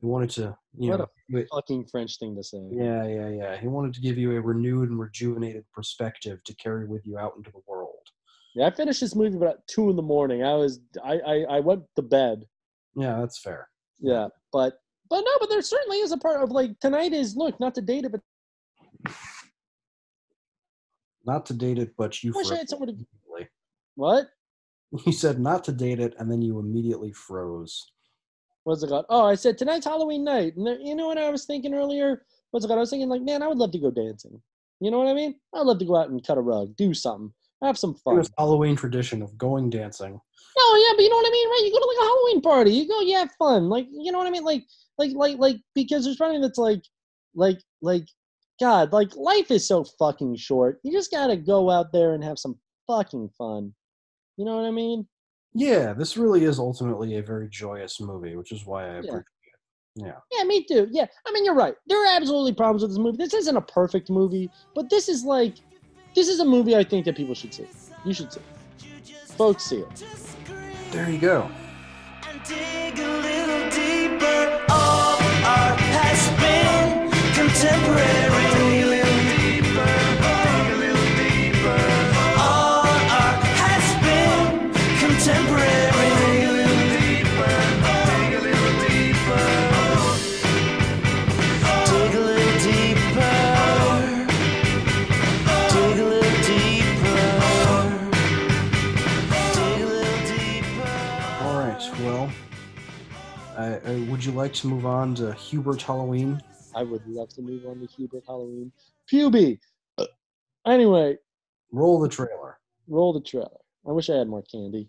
[0.00, 2.60] He wanted to, you What know, wait- Fucking French thing to say.
[2.72, 3.56] yeah, yeah, yeah.
[3.56, 7.34] He wanted to give you a renewed and rejuvenated perspective to carry with you out
[7.36, 7.94] into the world.
[8.54, 10.42] Yeah, I finished this movie about two in the morning.
[10.42, 12.44] I was I I, I went to bed.
[12.96, 13.68] Yeah, that's fair.
[14.00, 14.81] Yeah, but
[15.12, 17.82] but no, but there certainly is a part of like tonight is look not to
[17.82, 18.22] date it, but
[21.26, 23.46] Not to date it, but you I wish I froze had someone to
[23.94, 24.28] what
[25.06, 27.92] You said not to date it, and then you immediately froze.
[28.64, 29.04] what's it called?
[29.10, 32.24] Oh, I said tonight's Halloween night, and there, you know what I was thinking earlier?
[32.50, 32.78] What's it called?
[32.78, 34.40] I was thinking like, man, I would love to go dancing.
[34.80, 35.34] You know what I mean?
[35.54, 38.16] I'd love to go out and cut a rug, do something, have some fun.
[38.16, 40.18] This Halloween tradition of going dancing.
[40.58, 41.62] No, yeah, but you know what I mean, right?
[41.64, 44.18] You go to like a Halloween party, you go, you have fun, like you know
[44.18, 44.64] what I mean, like,
[44.98, 46.82] like, like, like, because there's something that's like,
[47.34, 48.06] like, like,
[48.60, 50.78] God, like life is so fucking short.
[50.84, 53.74] You just gotta go out there and have some fucking fun.
[54.36, 55.06] You know what I mean?
[55.54, 58.98] Yeah, this really is ultimately a very joyous movie, which is why I Yeah.
[58.98, 59.24] appreciate it.
[59.96, 60.18] Yeah.
[60.30, 60.88] Yeah, me too.
[60.90, 61.74] Yeah, I mean, you're right.
[61.86, 63.16] There are absolutely problems with this movie.
[63.18, 65.56] This isn't a perfect movie, but this is like,
[66.14, 67.66] this is a movie I think that people should see.
[68.04, 68.40] You should see.
[69.36, 70.04] Folks, see it.
[70.92, 71.50] There you go.
[104.22, 106.40] Would you like to move on to Hubert Halloween?
[106.74, 108.72] I would love to move on to Hubert Halloween.
[109.10, 109.58] Puby.
[109.98, 110.06] Uh,
[110.66, 111.16] anyway,
[111.70, 112.58] Roll the trailer.
[112.88, 113.48] roll the trailer.
[113.88, 114.88] I wish I had more candy.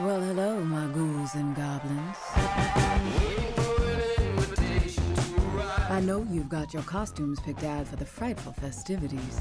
[0.00, 2.16] Well, hello, my ghouls and goblins.
[5.90, 9.40] I know you've got your costumes picked out for the frightful festivities.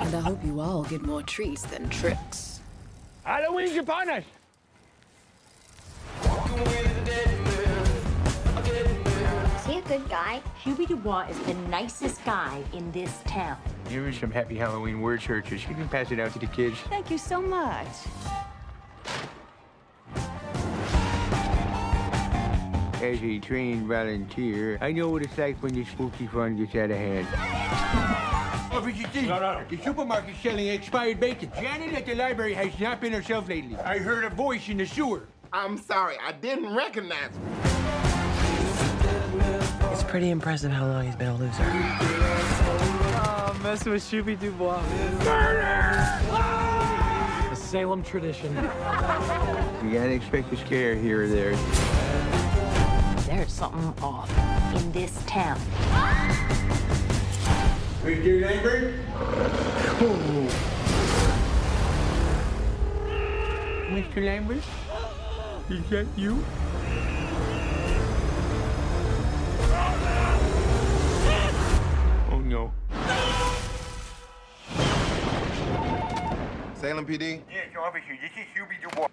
[0.00, 2.60] And I hope you all get more treats than tricks.
[3.22, 4.24] Halloween's upon us.
[9.98, 10.40] Good guy?
[10.64, 13.58] Hubie Dubois is the nicest guy in this town.
[13.90, 15.68] Here are some happy Halloween word searches.
[15.68, 16.78] You can pass it out to the kids.
[16.88, 17.86] Thank you so much.
[23.02, 26.90] As a trained volunteer, I know what it's like when the spooky fun gets out
[26.90, 27.28] of hand.
[27.34, 29.62] Oh, Officer D, no, no.
[29.68, 31.52] the supermarket's selling expired bacon.
[31.56, 33.76] Janet at the library has not been herself lately.
[33.76, 35.24] I heard a voice in the sewer.
[35.52, 37.71] I'm sorry, I didn't recognize him.
[40.12, 41.64] It's pretty impressive how long he's been a loser.
[43.24, 44.82] Oh, messing with Shooby Dubois.
[45.24, 46.20] Murder!
[47.50, 48.54] A Salem tradition.
[48.54, 51.56] You gotta expect a scare here or there.
[53.24, 54.30] There's something off
[54.76, 55.58] in this town.
[58.04, 58.42] Mr.
[58.42, 58.94] Lambert?
[63.88, 64.26] Mr.
[64.26, 64.62] Lambert?
[65.70, 66.44] Is that you?
[76.82, 77.40] Salem PD?
[77.48, 79.06] Yes, officer, this is Hubie Dubois.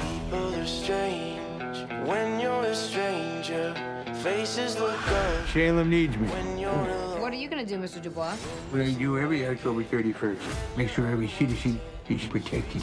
[0.00, 3.74] People are strange when you're a stranger.
[4.22, 6.26] Faces look good Salem needs me.
[6.28, 6.72] when you're.
[7.20, 8.00] What are you gonna do, Mr.
[8.00, 8.34] Dubois?
[8.72, 10.38] We're going to do every October 31st.
[10.78, 11.78] Make sure every citizen
[12.08, 12.82] is protected.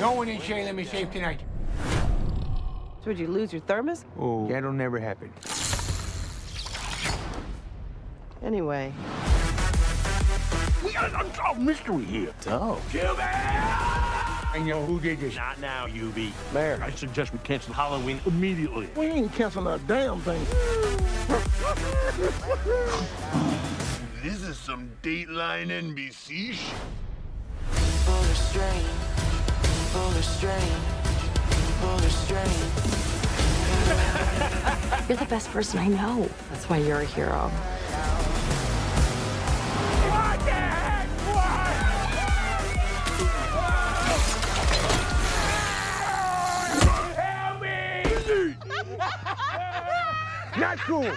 [0.00, 1.40] No one in Salem is safe tonight.
[3.02, 4.06] So would you lose your thermos?
[4.18, 5.30] Oh, that'll never happen.
[8.42, 8.94] Anyway.
[10.84, 12.32] We got an unsolved mystery here.
[12.48, 12.80] Oh.
[14.54, 15.36] I know who did this.
[15.36, 16.32] Not now, Hubie.
[16.52, 18.88] Mayor, I suggest we cancel Halloween immediately.
[18.96, 20.44] We ain't canceling a damn thing.
[24.22, 26.74] This is some Dateline NBC shit.
[27.72, 28.86] People are strange.
[29.62, 30.82] People are strange.
[31.50, 32.92] People are strange.
[35.08, 36.28] You're the best person I know.
[36.50, 37.50] That's why you're a hero.
[50.58, 51.10] Not cool.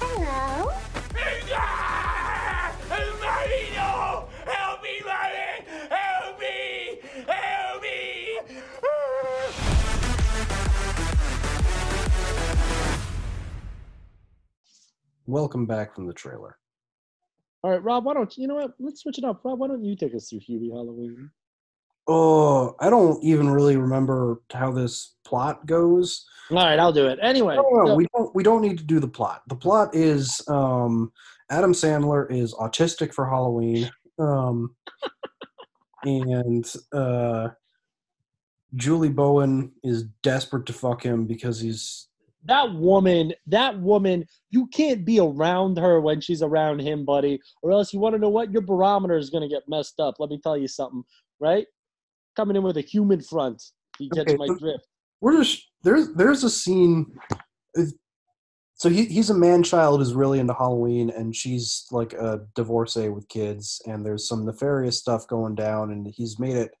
[0.00, 0.72] Hello.
[3.20, 4.28] Marino!
[4.46, 5.64] Help me, Martin!
[5.90, 7.00] Help me!
[7.26, 8.38] Help me!
[15.26, 16.58] welcome back from the trailer.
[17.62, 18.04] All right, Rob.
[18.04, 18.74] Why don't you know what?
[18.78, 19.44] Let's switch it up.
[19.44, 21.30] Rob, why don't you take us through Hubie Halloween?
[22.08, 26.26] Oh, I don't even really remember how this plot goes.
[26.50, 27.56] All right, I'll do it anyway.
[27.56, 28.34] No, no, so- we don't.
[28.34, 29.42] We don't need to do the plot.
[29.48, 31.12] The plot is um,
[31.50, 34.74] Adam Sandler is autistic for Halloween, um,
[36.04, 37.50] and uh,
[38.74, 42.08] Julie Bowen is desperate to fuck him because he's
[42.44, 47.70] that woman, that woman, you can't be around her when she's around him, buddy, or
[47.70, 48.50] else you want to know what?
[48.50, 50.16] Your barometer is going to get messed up.
[50.18, 51.04] Let me tell you something,
[51.38, 51.66] right?
[52.36, 53.62] Coming in with a human front.
[53.98, 54.86] You Okay, my so- drift.
[55.20, 57.06] we're just there's there's a scene.
[58.74, 63.10] So he he's a man child who's really into Halloween, and she's like a divorcee
[63.10, 66.72] with kids, and there's some nefarious stuff going down, and he's made it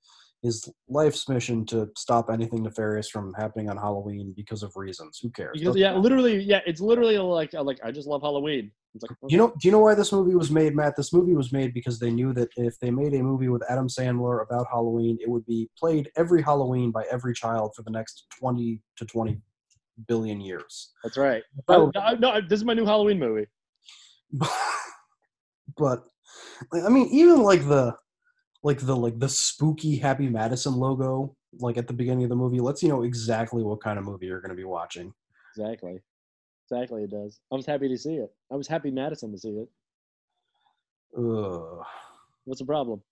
[0.42, 5.20] his life's mission to stop anything nefarious from happening on Halloween because of reasons.
[5.22, 5.56] Who cares?
[5.56, 8.72] Because, yeah, literally, yeah, it's literally like, like I just love Halloween.
[8.94, 9.48] It's like, Do you know?
[9.48, 10.96] Do you know why this movie was made, Matt?
[10.96, 13.88] This movie was made because they knew that if they made a movie with Adam
[13.88, 18.26] Sandler about Halloween, it would be played every Halloween by every child for the next
[18.38, 19.40] twenty to twenty
[20.08, 20.92] billion years.
[21.02, 21.42] That's right.
[21.68, 21.90] Oh.
[21.94, 23.46] No, no, this is my new Halloween movie.
[25.76, 26.04] but
[26.72, 27.94] like, I mean, even like the
[28.62, 32.60] like the like the spooky Happy Madison logo, like at the beginning of the movie,
[32.60, 35.12] lets you know exactly what kind of movie you're going to be watching.
[35.56, 36.00] Exactly.
[36.72, 37.38] Exactly, it does.
[37.52, 38.32] I was happy to see it.
[38.50, 39.68] I was happy Madison to see it.
[41.18, 41.84] Ugh.
[42.44, 43.02] What's the problem?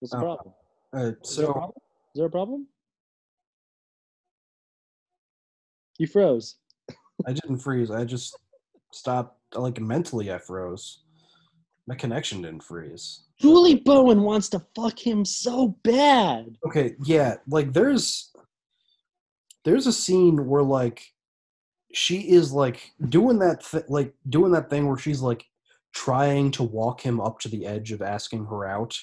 [0.00, 0.54] What's the Uh, problem?
[0.94, 1.72] Uh, Is there so problem?
[2.14, 2.66] Is there a problem?
[5.98, 6.56] You froze.
[7.26, 7.90] I didn't freeze.
[7.90, 8.36] I just
[8.92, 9.38] stopped.
[9.54, 11.02] Like mentally, I froze.
[11.86, 13.24] My connection didn't freeze.
[13.40, 16.56] Julie Bowen wants to fuck him so bad.
[16.66, 18.29] Okay, yeah, like there's
[19.64, 21.02] there's a scene where like
[21.92, 25.44] she is like doing that th- like doing that thing where she's like
[25.92, 28.96] trying to walk him up to the edge of asking her out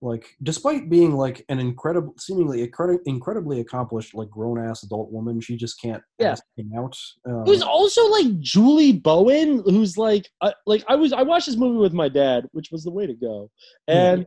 [0.00, 5.40] like despite being like an incredible seemingly incredi- incredibly accomplished like grown ass adult woman
[5.40, 6.32] she just can't Yeah.
[6.32, 6.96] ask him out
[7.26, 11.56] um, Who's also like Julie Bowen, who's like, uh, like I was, I watched this
[11.56, 13.50] movie with my dad, which was the way to go.
[13.86, 14.26] And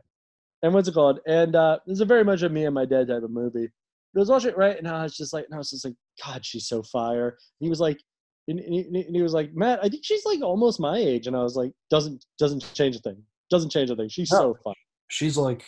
[0.62, 1.20] and what's it called?
[1.26, 3.68] And uh, this is a very much a me and my dad type of movie.
[4.16, 5.94] It was watching it right, and I was just like, and I was just like,
[6.24, 7.28] God, she's so fire.
[7.28, 7.36] And
[7.66, 8.00] he was like,
[8.48, 11.36] and he, and he was like, Matt, I think she's like almost my age, and
[11.36, 14.08] I was like, doesn't doesn't change a thing, doesn't change a thing.
[14.08, 14.38] She's No.
[14.38, 14.74] so fire.
[15.08, 15.64] she's like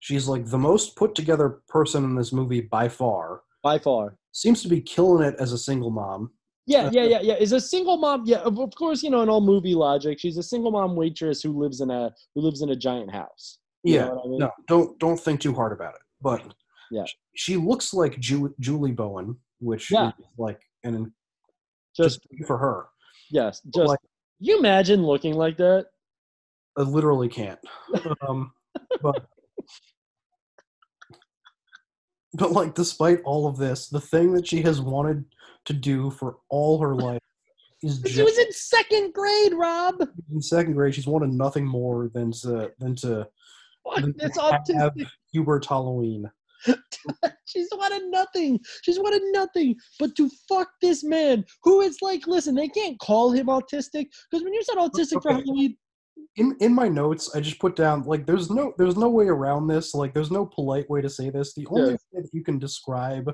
[0.00, 4.62] she's like the most put together person in this movie by far by far seems
[4.62, 6.30] to be killing it as a single mom
[6.66, 7.34] Yeah, yeah, yeah, yeah.
[7.34, 8.22] Is a single mom.
[8.26, 11.42] Yeah, of, of course, you know, in all movie logic, she's a single mom waitress
[11.42, 13.58] who lives in a who lives in a giant house.
[13.84, 14.38] You yeah know what I mean?
[14.40, 16.42] no don't don't think too hard about it but
[16.90, 17.04] Yeah.
[17.34, 20.08] she looks like Ju- julie bowen which Yeah.
[20.08, 21.12] is like an
[21.96, 22.86] Just- just, for her
[23.30, 23.98] Yes, just like-
[24.40, 25.86] you imagine looking like that.
[26.76, 27.58] i literally can't
[28.28, 28.52] um
[29.02, 29.26] but
[32.34, 35.24] but like despite all of this the thing that she has wanted
[35.64, 37.20] to do for all her life
[37.82, 39.94] is She just was in second grade, Rob.
[40.32, 43.26] in second grade she's wanted nothing more than to than to,
[43.96, 44.30] than to
[44.74, 45.06] have autistic.
[45.32, 46.30] hubert halloween
[47.46, 48.58] She's wanted nothing.
[48.82, 53.30] She's wanted nothing but to fuck this man who is like, listen, they can't call
[53.32, 55.76] him autistic because when you said autistic for Halloween,
[56.36, 59.66] in in my notes i just put down like there's no there's no way around
[59.68, 61.96] this like there's no polite way to say this the only Yeah.
[62.12, 63.30] way that you can describe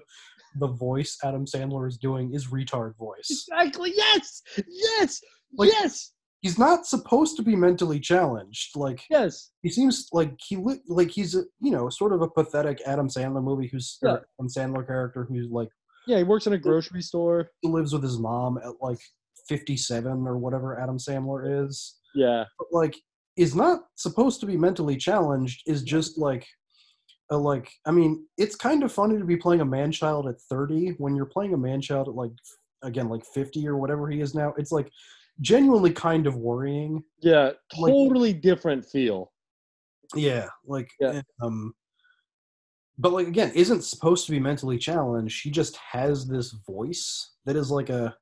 [0.56, 3.92] the voice adam sandler is doing is retard voice exactly.
[3.96, 5.20] Yes, yes,
[5.56, 6.12] Like- yes,
[6.44, 9.50] he's not supposed to be mentally challenged like yes.
[9.62, 13.08] he seems like he li- like he's a you know sort of a pathetic adam
[13.08, 14.18] sandler movie who's Yeah.
[14.38, 15.70] adam sandler character who's like
[16.06, 17.48] Yeah, he works in a grocery store.
[17.62, 18.98] he lives with his mom at like
[19.48, 22.94] 57 or whatever adam sandler is Yeah, but like
[23.36, 26.46] is not supposed to be mentally challenged is just like
[27.30, 30.38] a, like i mean it's kind of funny to be playing a man child at
[30.50, 32.32] 30 when you're playing a man child at like
[32.82, 34.90] again like 50 or whatever he is now it's like
[35.40, 37.50] genuinely kind of worrying yeah.
[37.78, 39.32] Like- Totally different feel.
[40.14, 41.22] yeah like Yeah.
[41.42, 41.74] um
[42.98, 47.56] but like again isn't supposed to be mentally challenged she just has this voice that
[47.56, 48.14] is like a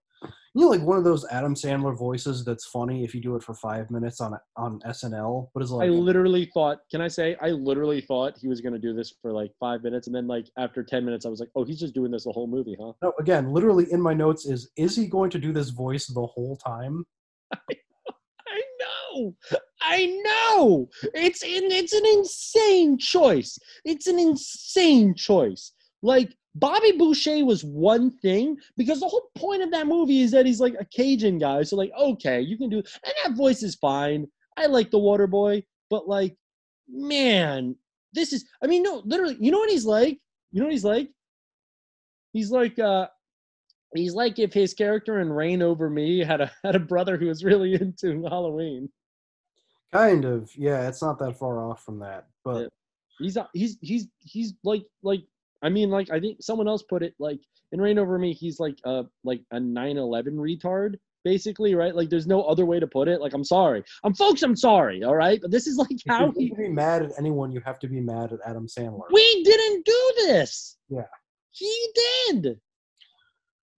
[0.55, 3.43] you know like one of those adam sandler voices that's funny if you do it
[3.43, 7.37] for five minutes on on snl but it's like I literally thought, can I say,
[7.41, 10.07] I literally thought he was going to do this for like five minutes.
[10.07, 12.33] And then, like, after 10 minutes, I was like, oh, he's just doing this the
[12.33, 12.93] whole movie, huh?
[13.03, 16.27] No, again, literally in my notes is is he going to do this voice the
[16.27, 17.05] whole time?
[17.53, 19.35] I know.
[19.81, 20.89] I know.
[21.15, 23.59] It's in, it's an insane choice.
[23.85, 25.73] It's an insane choice.
[26.03, 30.47] Like Bobby Boucher was one thing because the whole point of that movie is that
[30.47, 31.63] he's like a Cajun guy.
[31.63, 34.27] So like, okay, you can do, and that voice is fine.
[34.57, 36.37] I like the Water Boy, but like,
[36.89, 37.77] man,
[38.13, 38.45] this is.
[38.63, 40.19] I mean, no, literally, you know what he's like?
[40.51, 41.09] You know what he's like?
[42.35, 43.09] He's like, uh,
[43.95, 47.27] he's like if his character in Reign Over Me had a had a brother who
[47.27, 48.91] was really into Halloween.
[49.91, 50.89] Kind of, yeah.
[50.89, 52.69] It's not that far off from that, but
[53.19, 55.23] He's uh, he's he's he's like like
[55.63, 57.41] I mean like I think someone else put it like
[57.73, 62.27] in Reign Over Me he's like a like a 9/11 retard basically right like there's
[62.27, 65.39] no other way to put it like I'm sorry I'm folks I'm sorry all right
[65.41, 67.79] but this is like if how you're he gonna be mad at anyone, you have
[67.81, 69.03] to be mad at Adam Sandler.
[69.13, 71.07] we didn't do this Yeah.
[71.53, 71.73] he
[72.31, 72.61] did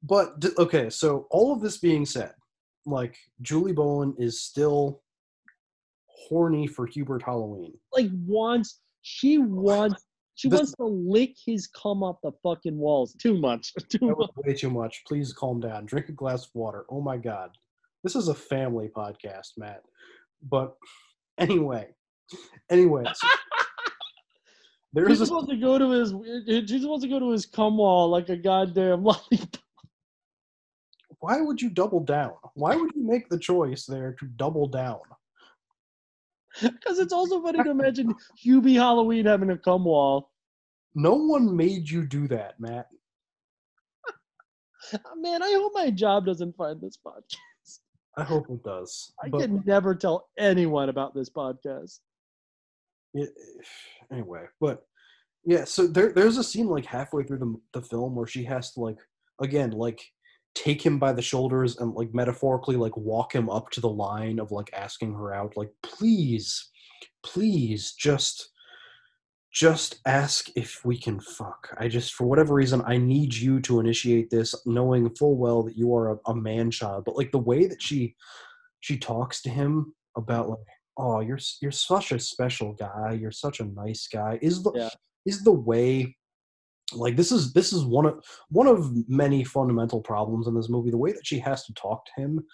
[0.02, 2.32] But okay, so all of this being said,
[2.86, 5.02] like Julie Bowen is still
[6.08, 7.72] horny for Hubert Halloween.
[7.92, 10.02] like wants she wants
[10.34, 14.06] she This- wants to lick his cum off the fucking walls too much too That
[14.06, 15.02] much was way too much.
[15.06, 15.86] Please calm down.
[15.86, 16.84] Drink a glass of water.
[16.90, 17.50] Oh my god.
[18.02, 19.82] This is a family podcast, Matt.
[20.42, 20.74] But
[21.38, 21.88] anyway.
[22.70, 23.04] Anyway.
[23.14, 23.28] so
[24.92, 26.12] there he is a wants to go to his
[26.46, 29.58] he just wants to go to his cum wall like a goddamn lollipop
[31.24, 32.34] why would you double down?
[32.52, 35.00] Why would you make the choice there to double down?
[36.62, 40.30] Because it's also funny to imagine Hubie Halloween having a cum wall.
[40.94, 42.86] No one made you do that, Matt.
[44.92, 47.78] Uh, man, I hope my job doesn't find this podcast.
[48.18, 49.12] I hope it does.
[49.24, 52.00] I But can never tell anyone about this podcast.
[53.14, 53.30] it,
[54.12, 54.82] anyway, but
[55.46, 58.72] yeah, so there there's a scene like halfway through the the film where she has
[58.72, 58.98] to like
[59.40, 60.02] again like
[60.54, 64.38] take him by the shoulders and like metaphorically like walk him up to the line
[64.38, 66.70] of like asking her out like please
[67.22, 68.50] please just
[69.52, 71.72] just ask if we can fuck.
[71.78, 75.76] I just for whatever reason i need you to initiate this knowing full well that
[75.76, 77.04] you are a, a man child.
[77.04, 78.16] But like the way that she
[78.80, 80.58] she talks to him about like
[80.98, 83.16] oh you're you're such a special guy.
[83.20, 84.38] You're such a nice guy.
[84.42, 84.90] Is the
[85.24, 86.16] is the way
[86.92, 90.90] like this is this is one of one of many fundamental problems in this movie.
[90.90, 92.44] The way that she has to talk to him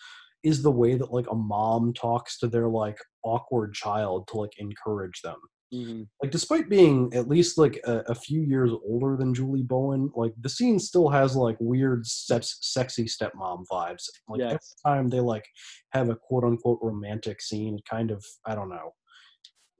[0.43, 4.53] is the way that like a mom talks to their like awkward child to like
[4.59, 5.37] encourage them.
[5.75, 6.03] Mm-hmm.
[6.23, 10.33] Like despite being at least like a, a few years older than julie bowen like
[10.41, 14.05] the scene still has like weird sex, sexy stepmom vibes.
[14.29, 15.45] Like every time they like
[15.93, 18.93] have a quote unquote romantic scene kind of i don't know.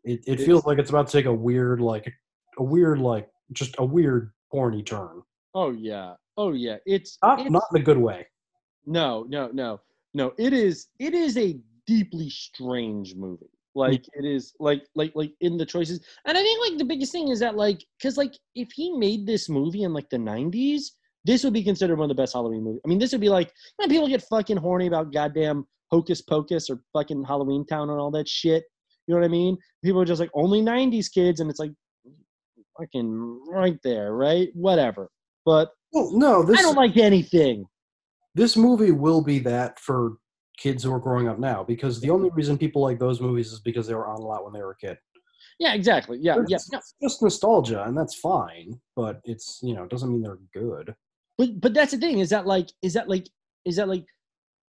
[0.05, 2.11] It, it feels like it's about to take a weird like
[2.59, 5.23] a weird like just a weird porny turn
[5.53, 6.15] Oh yeah.
[6.37, 6.77] Oh yeah.
[6.87, 8.27] It's not, it's not in a good way
[8.87, 9.81] no, no, no,
[10.15, 10.33] no.
[10.39, 13.51] It is it is a deeply strange movie.
[13.75, 13.81] Hmm.
[13.81, 16.01] Like it is like like like in the choices.
[16.27, 19.27] And I think like the biggest thing is that like because like if he made
[19.27, 22.65] this movie in like the nineties, this would be considered one of the best Halloween
[22.65, 22.81] movies.
[22.85, 26.71] I mean, this would be like know, people get fucking horny about goddamn Hocus Pocus
[26.71, 28.65] or fucking Halloween Town and all that shit.
[29.07, 29.57] You know what I mean?
[29.83, 31.73] People are just like only '90s kids, and it's like
[32.79, 34.49] fucking right there, right?
[34.55, 35.09] Whatever.
[35.45, 37.65] But well, no, this I don't like anything.
[38.35, 40.17] this movie will be that for
[40.59, 43.61] kids who are growing up now because the only reason people like those movies is
[43.61, 44.99] because they were on a lot when they were a kid
[45.59, 46.19] Yeah, exactly.
[46.21, 46.57] Yeah, yeah.
[46.57, 50.95] it's just nostalgia and that's fine but it's you know it doesn't mean they're good
[51.39, 53.27] But but that's the thing is that like is that like
[53.65, 54.05] is that like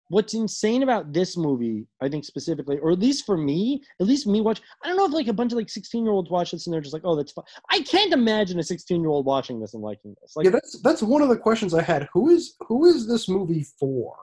[0.08, 4.26] what's insane about this movie I think specifically or at least for me at least
[4.26, 6.50] me watch I don't know if like a bunch of like 16 year olds watch
[6.50, 9.26] this and they're just like oh that's fun I can't imagine a 16 year old
[9.26, 12.08] watching this and liking this like yeah that's that's one of the questions i had.
[12.12, 14.14] Who is who is this movie for?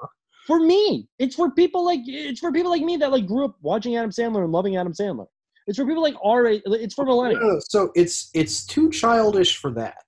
[0.47, 1.07] For me.
[1.17, 4.11] It's for people like it's for people like me that like grew up watching Adam
[4.11, 5.25] Sandler and loving Adam Sandler.
[5.67, 7.63] It's for people like our age it's for millennials.
[7.69, 10.05] So it's it's too childish for that.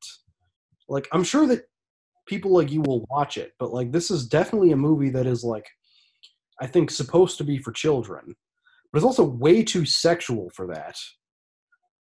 [0.89, 1.67] Like i'm sure that
[2.28, 5.43] people like you will watch it but like this is definitely a movie that is
[5.43, 5.67] like
[6.61, 8.36] i think supposed to be for children
[8.91, 10.97] but it's also way too sexual for that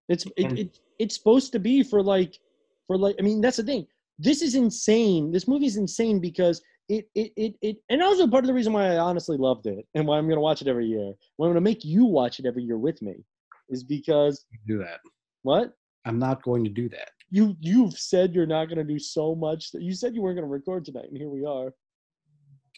[0.09, 2.39] It's it, it it's supposed to be for like
[2.87, 3.87] for like I mean that's the thing.
[4.19, 5.33] This is insane.
[5.33, 8.73] This movie is insane because it it it, it and also part of the reason
[8.73, 11.13] why I honestly loved it and why I'm gonna watch it every year.
[11.37, 13.25] Why I'm gonna make you watch it every year with me
[13.69, 15.01] is because do that
[15.43, 15.73] what?
[16.05, 19.73] i'm not going to do that You you've said you're not gonna do so much
[19.73, 21.73] that you said you weren't gonna record tonight and here we are.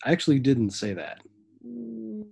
[0.04, 1.20] i actually didn't say that
[1.62, 2.26] You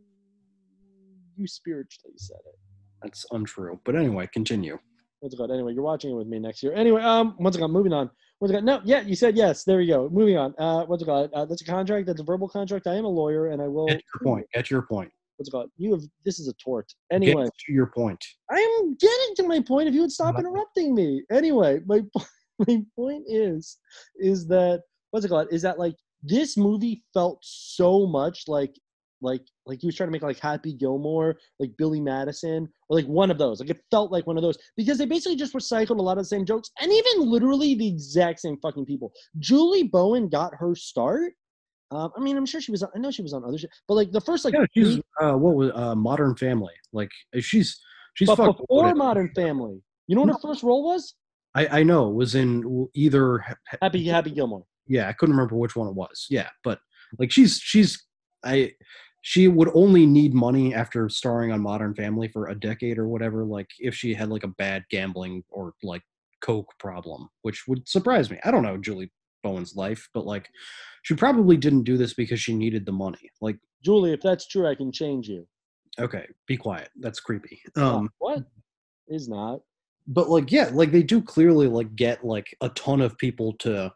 [1.46, 2.58] spiritually said it.
[3.02, 4.78] that's untrue but anyway continue
[5.20, 5.50] What's it called?
[5.50, 6.74] Anyway, you're watching it with me next year.
[6.74, 7.70] Anyway, um, once again.
[7.70, 8.10] Moving on.
[8.38, 8.66] What's it called?
[8.66, 9.64] No, yeah, you said yes.
[9.64, 10.10] There we go.
[10.10, 10.54] Moving on.
[10.58, 11.30] Uh, what's it called?
[11.32, 12.06] Uh, that's a contract.
[12.06, 12.86] That's a verbal contract.
[12.86, 13.86] I am a lawyer, and I will.
[13.86, 15.70] get your point get your point What's it called?
[15.76, 16.02] You have.
[16.24, 16.92] This is a tort.
[17.12, 19.88] Anyway, get to your point I'm getting to my point.
[19.88, 21.22] If you would stop interrupting me.
[21.30, 22.02] Anyway, my.
[22.66, 23.78] my point is,
[24.18, 25.48] is that what's it called?
[25.50, 28.74] Is that like this movie felt so much like
[29.22, 33.06] like like he was trying to make like Happy Gilmore, like Billy Madison, or like
[33.06, 33.60] one of those.
[33.60, 36.24] Like it felt like one of those because they basically just recycled a lot of
[36.24, 39.12] the same jokes and even literally the exact same fucking people.
[39.38, 41.32] Julie Bowen got her start.
[41.90, 42.82] Um, I mean, I'm sure she was.
[42.82, 45.00] On, I know she was on other shit, but like the first like yeah, she's
[45.20, 46.74] uh, what was uh, Modern Family?
[46.92, 47.80] Like she's
[48.14, 48.94] she's but before.
[48.94, 51.14] Modern Family, you know what her first role was?
[51.54, 53.44] I I know was in either
[53.80, 54.64] Happy Happy Gilmore.
[54.88, 56.26] yeah I couldn't remember which one it was.
[56.28, 56.80] Yeah, but
[57.18, 58.04] like she's she's
[58.44, 58.72] I
[59.22, 63.44] she would only need money after starring on Modern Family for a decade or whatever.
[63.44, 66.02] Like if she had like a bad gambling or like
[66.40, 68.38] coke problem, which would surprise me.
[68.44, 69.10] I don't know Julie
[69.46, 70.48] Bowen's life, but like
[71.02, 73.30] she probably didn't do this because she needed the money.
[73.40, 75.46] Like Julie, if that's true, I can change you.
[75.98, 76.90] okay, be quiet.
[77.00, 77.60] That's creepy.
[77.76, 78.42] Um, what
[79.08, 79.60] is not?
[80.06, 83.92] but like yeah like they do clearly like get like a ton of people to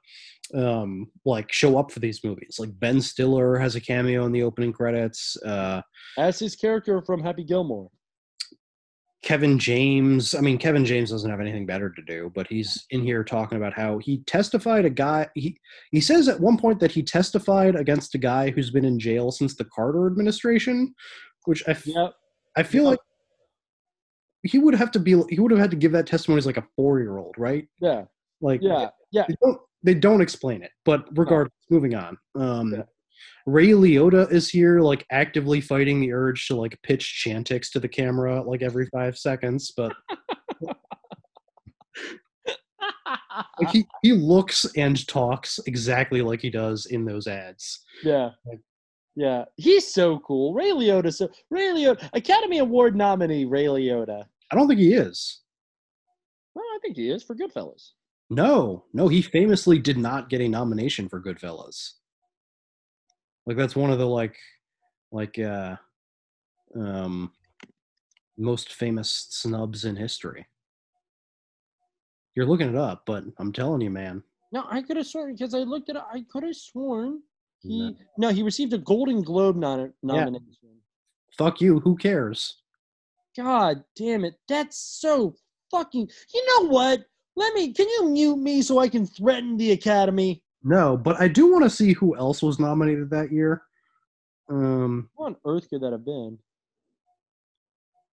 [0.54, 4.42] um like show up for these movies like ben stiller has a cameo in the
[4.42, 5.80] opening credits uh
[6.18, 7.90] As his character from Happy Gilmore.
[9.22, 13.02] Kevin james i mean kevin james doesn't have anything better to do but he's in
[13.02, 15.58] here talking about how he testified a guy he
[15.90, 19.30] he says at one point that he testified against a guy who's been in jail
[19.30, 20.94] since the carter administration
[21.44, 21.62] which
[22.56, 22.98] i feel like
[24.42, 26.56] he would have to be he would have had to give that testimony as like
[26.56, 28.04] a four year old right Yeah.
[28.40, 28.88] like Yeah.
[29.12, 29.26] Yeah.
[29.28, 32.82] they don't they don't explain it but regardless moving on um
[33.46, 37.88] ray liotta is here like actively fighting the urge to like pitch chantix to the
[37.88, 39.92] camera like every five seconds but
[43.60, 48.30] like he, he looks and talks exactly like he does in those ads Yeah.
[49.16, 49.44] Yeah.
[49.56, 50.54] He's so cool.
[50.54, 51.12] Ray Liotta.
[51.12, 54.24] So Ray Liotta, Academy Award nominee Ray Liotta.
[54.50, 55.40] i don't think he is
[56.54, 57.90] Well, I think he is for Goodfellas.
[58.30, 61.92] no no he famously did not get a nomination for goodfellas
[63.50, 64.36] like that's one of the like
[65.10, 65.74] like uh
[66.76, 67.32] um
[68.38, 70.46] most famous snubs in history
[72.36, 74.22] you're looking it up but i'm telling you man
[74.52, 76.02] No, I could have sworn because I looked at it.
[76.14, 77.22] I could have sworn
[77.60, 78.28] he no.
[78.28, 80.78] he received a Golden Globe nom- nomination.
[81.36, 82.58] fuck you who cares
[83.36, 84.34] God damn it.
[84.48, 85.34] That's so
[85.70, 86.08] fucking.
[86.34, 87.04] You know what?
[87.36, 87.72] Let me.
[87.72, 90.42] Can you mute me so I can threaten the Academy?
[90.62, 93.62] No but i do want to see who else was nominated that year
[94.50, 96.38] um Who on earth could that have been?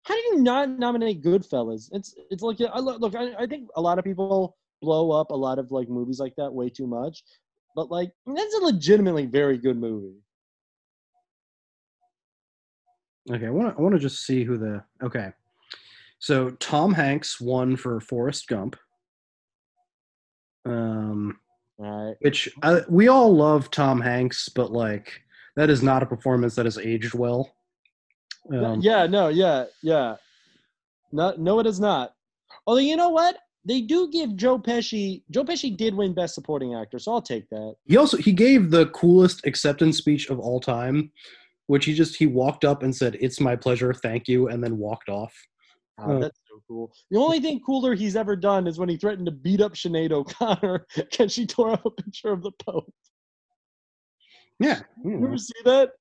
[0.03, 1.89] How do you not nominate Goodfellas?
[1.91, 3.01] It's it's like I look.
[3.01, 6.19] look I, I think a lot of people blow up a lot of like movies
[6.19, 7.23] like that way too much,
[7.75, 10.15] but like that's a legitimately very good movie.
[13.29, 15.31] Okay, I want to I want to just see who the okay.
[16.19, 18.75] So Tom Hanks won for Forrest Gump.
[20.65, 21.39] Um,
[22.19, 25.21] which uh, we all love Tom Hanks, but like
[25.55, 27.53] that is not a performance that has aged well.
[28.51, 30.15] Um, yeah, no, yeah, yeah.
[31.11, 32.13] No, no, it is not.
[32.65, 35.23] Although you know what, they do give Joe Pesci.
[35.29, 37.75] Joe Pesci did win Best Supporting Actor, so I'll take that.
[37.85, 41.11] He also he gave the coolest acceptance speech of all time,
[41.67, 44.77] which he just he walked up and said, "It's my pleasure, thank you," and then
[44.77, 45.33] walked off.
[45.99, 46.93] Oh, that's so cool.
[47.09, 50.11] The only thing cooler he's ever done is when he threatened to beat up Sinead
[50.11, 52.93] O'Connor because she tore up a picture of the Pope.
[54.59, 55.91] yeah, You ever see that?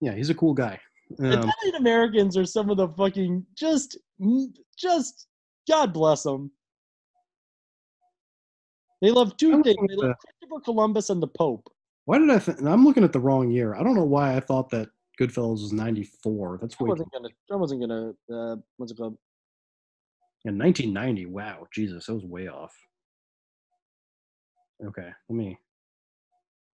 [0.00, 0.80] yeah, he's a cool guy.
[1.20, 3.98] Um, Italian Americans are some of the fucking just,
[4.76, 5.26] just
[5.68, 6.50] God bless them.
[9.02, 9.78] They love two things.
[9.88, 11.68] They love Christopher Columbus and the Pope.
[12.04, 12.38] why did I?
[12.38, 13.74] Th- I'm looking at the wrong year.
[13.74, 14.88] I don't know why I thought that
[15.20, 16.58] Goodfellas was '94.
[16.60, 17.28] That's I way wasn't gonna.
[17.50, 18.12] I wasn't gonna.
[18.32, 19.18] Uh, what's it called?
[20.44, 22.74] In 1990, wow, Jesus, that was way off.
[24.84, 25.56] Okay, let me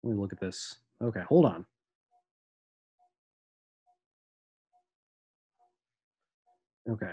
[0.02, 0.76] let me look at this.
[1.00, 1.64] Okay, hold on.
[6.90, 7.12] Okay.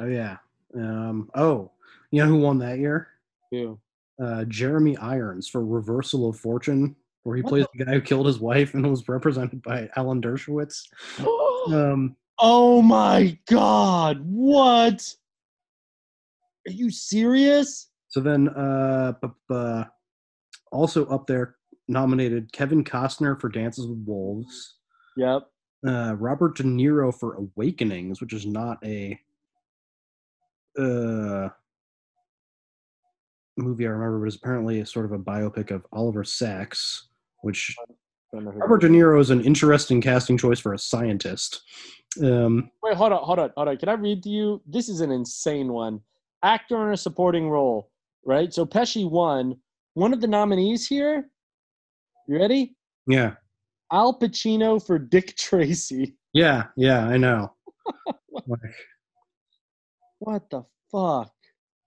[0.00, 0.38] Oh yeah.
[0.74, 1.30] Um.
[1.34, 1.70] Oh,
[2.10, 3.08] you know who won that year?
[3.50, 3.78] Who?
[4.20, 6.96] Uh, Jeremy Irons for Reversal of Fortune,
[7.28, 10.22] where he What plays the guy who killed his wife and was represented by Alan
[10.22, 10.88] Dershowitz.
[11.72, 12.16] um.
[12.38, 14.20] Oh my God!
[14.24, 15.14] What?
[16.66, 17.90] Are you serious?
[18.08, 19.82] So then, uh, b- b-
[20.72, 21.56] also up there
[21.88, 24.76] nominated Kevin Costner for Dances with Wolves.
[25.16, 25.42] Yep.
[25.86, 29.18] Uh, Robert De Niro for Awakenings, which is not a
[30.78, 31.48] uh,
[33.56, 37.07] movie I remember, but is apparently a sort of a biopic of Oliver Sacks,
[37.42, 37.74] which
[38.32, 41.62] Robert De Niro is an interesting casting choice for a scientist.
[42.22, 43.76] Um, Wait, hold on, hold on, hold on.
[43.76, 44.62] Can I read to you?
[44.66, 46.00] This is an insane one.
[46.42, 47.90] Actor in a supporting role:
[48.24, 48.52] right?
[48.52, 49.56] So Pesci won.
[49.94, 51.28] One of the nominees here.
[52.28, 52.76] You ready?
[53.06, 53.34] Yeah.
[53.92, 56.14] Al Pacino for Dick Tracy.
[56.34, 56.64] Yeah.
[56.76, 57.06] Yeah.
[57.06, 57.54] I know.
[58.46, 58.60] like,
[60.18, 60.62] What the
[60.92, 61.32] fuck?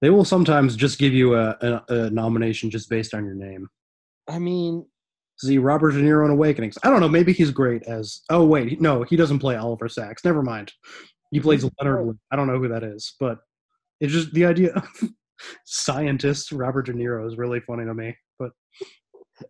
[0.01, 3.69] they will sometimes just give you a, a, a nomination just based on your name.
[4.27, 4.85] I mean,
[5.41, 6.77] See Robert De Niro in Awakenings.
[6.83, 7.09] I don't know.
[7.09, 8.21] Maybe he's great as.
[8.29, 10.23] Oh wait, no, he doesn't play Oliver Sacks.
[10.23, 10.71] Never mind.
[11.31, 12.17] He plays Leonard.
[12.31, 13.39] I don't know who that is, but
[13.99, 14.83] it's just the idea of
[15.65, 18.15] scientist Robert De Niro is really funny to me.
[18.37, 18.51] But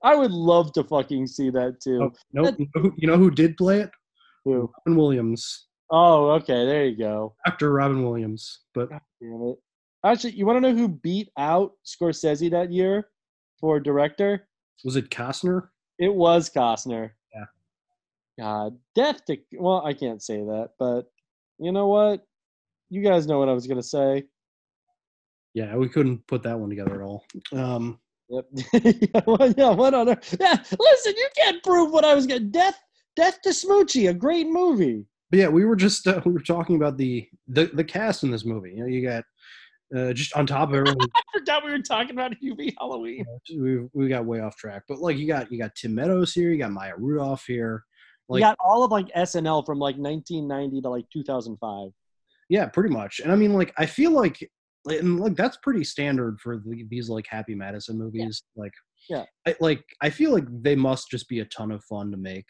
[0.03, 2.03] I would love to fucking see that too.
[2.03, 2.55] oh, nope.
[2.57, 3.89] You know, who, you know who did play it?
[4.45, 4.71] Who?
[4.85, 6.65] Robin Williams, Oh, okay.
[6.65, 7.35] There you go.
[7.45, 8.61] actor Robin Williams.
[8.73, 9.57] But Damn it.
[10.05, 13.09] Actually, you want to know who beat out Scorsese that year
[13.59, 14.47] for director?
[14.83, 15.67] was it Costner?
[16.01, 17.11] It was Costner.
[17.33, 17.45] Yeah.
[18.37, 21.03] God, death to well, I can't say that, but
[21.59, 22.25] you know what?
[22.89, 24.25] You guys know what I was gonna say.
[25.53, 27.23] Yeah, we couldn't put that one together at all.
[27.53, 27.99] Um,
[28.29, 28.45] Yep.
[28.73, 30.37] yeah, well, yeah, what on earth?
[30.39, 32.79] Yeah, listen, you can't prove what I was gonna death
[33.15, 35.05] Death to Smoochy, a great movie.
[35.29, 38.31] But yeah, we were just uh, we were talking about the, the the cast in
[38.31, 38.71] this movie.
[38.71, 39.23] You know, you got
[39.95, 41.07] uh, just on top of everyone.
[41.15, 43.25] I forgot we were talking about Hubie Halloween.
[43.55, 46.51] we we got way off track, but like you got you got Tim Meadows here,
[46.51, 47.83] you got Maya Rudolph here.
[48.27, 51.89] We Like got all of like SNL from like 1990 to like 2005.
[52.49, 53.19] yeah, pretty much.
[53.19, 54.37] And I mean, like I feel like
[54.85, 58.43] and like that's pretty standard for the, these like Happy Madison movies.
[58.55, 58.73] Like
[59.09, 59.25] Yeah.
[59.47, 62.45] I, like I feel like they must just be a ton of fun to make.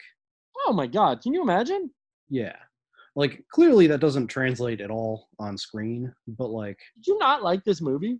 [0.66, 1.90] Oh my god, can you imagine?
[2.30, 2.56] Yeah.
[3.14, 7.62] Like clearly that doesn't translate at all on screen, but like Did you not like
[7.64, 8.18] this movie?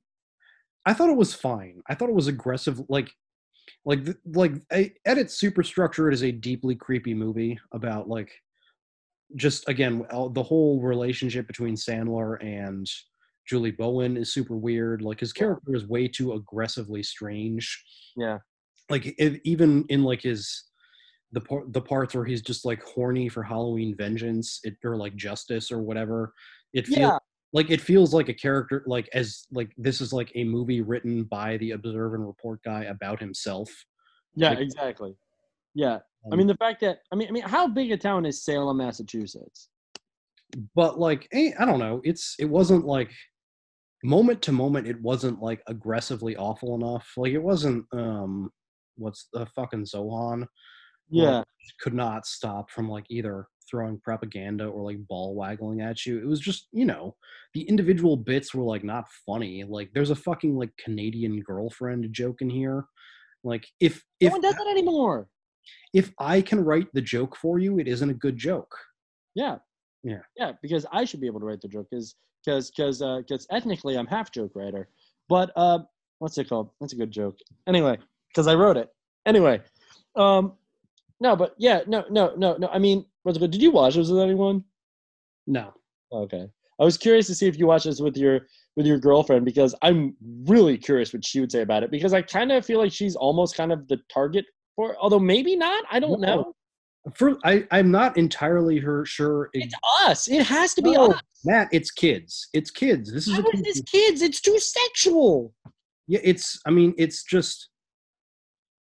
[0.85, 1.82] I thought it was fine.
[1.89, 2.81] I thought it was aggressive.
[2.89, 3.10] Like,
[3.85, 8.32] like, like I, at its superstructure, it is a deeply creepy movie about like,
[9.36, 12.86] just again, the whole relationship between Sandler and
[13.48, 15.02] Julie Bowen is super weird.
[15.02, 17.82] Like his character is way too aggressively strange.
[18.16, 18.39] Yeah.
[18.90, 20.64] Like it, even in like his
[21.32, 25.16] the part the parts where he's just like horny for Halloween vengeance it, or like
[25.16, 26.32] justice or whatever.
[26.74, 27.18] It feels Yeah.
[27.52, 31.24] like it feels like a character like as like this is like a movie written
[31.24, 33.68] by the observe and report guy about himself
[34.34, 35.14] Yeah, Like- exactly.
[35.74, 35.98] Yeah.
[36.26, 38.44] I Um, mean the fact that I mean I mean how big a town is
[38.44, 39.68] Salem, Massachusetts?
[40.76, 43.10] but like eh, i don't know it's it wasn't like
[44.04, 48.50] moment to moment it wasn't like aggressively awful enough like it wasn't um
[48.96, 50.46] what's the fucking zohan
[51.12, 51.43] Yeah.
[51.80, 56.26] could not stop from like either throwing propaganda or like ball waggling at you it
[56.26, 57.14] was just you know
[57.55, 62.43] the individual bits were like not funny like there's a fucking like canadian girlfriend joke
[62.43, 62.84] in here
[63.44, 65.28] like if No if one does that anymore.
[65.94, 68.74] if i can write the joke for you it isn't a good joke
[69.34, 69.56] Yeah.
[70.05, 70.18] Yeah.
[70.36, 73.97] Yeah, because I should be able to write the joke because because because because ethnically
[73.97, 74.89] I'm half joke writer.
[75.28, 75.78] But uh,
[76.18, 76.70] what's it called?
[76.80, 77.36] That's a good joke.
[77.68, 77.97] Anyway,
[78.28, 78.89] because I wrote it.
[79.26, 79.60] Anyway,
[80.16, 80.55] um,
[81.23, 82.69] no, but yeah, no, no, no, no.
[82.69, 83.51] I mean, what's it?
[83.51, 84.65] Did you watch this with anyone?
[85.47, 85.73] no
[86.12, 86.47] Okay.
[86.81, 88.40] I was curious to see if you watched this with your
[88.77, 90.16] with your girlfriend because I'm
[90.47, 93.15] really curious what she would say about it because I kind of feel like she's
[93.16, 94.44] almost kind of the target
[94.77, 95.85] for although maybe not.
[95.90, 96.35] I don't No.
[96.36, 96.55] know.
[97.15, 99.51] For I, I'm not entirely her sure.
[99.53, 99.74] It's
[100.05, 100.28] us.
[100.28, 101.20] It has to be No, us.
[101.44, 102.49] Matt, it's kids.
[102.53, 103.12] It's kids.
[103.12, 104.23] This is a How is this kids?
[104.23, 105.53] It's too sexual.
[106.07, 106.20] yeah.
[106.23, 106.61] It's.
[106.66, 107.69] I mean, it's just.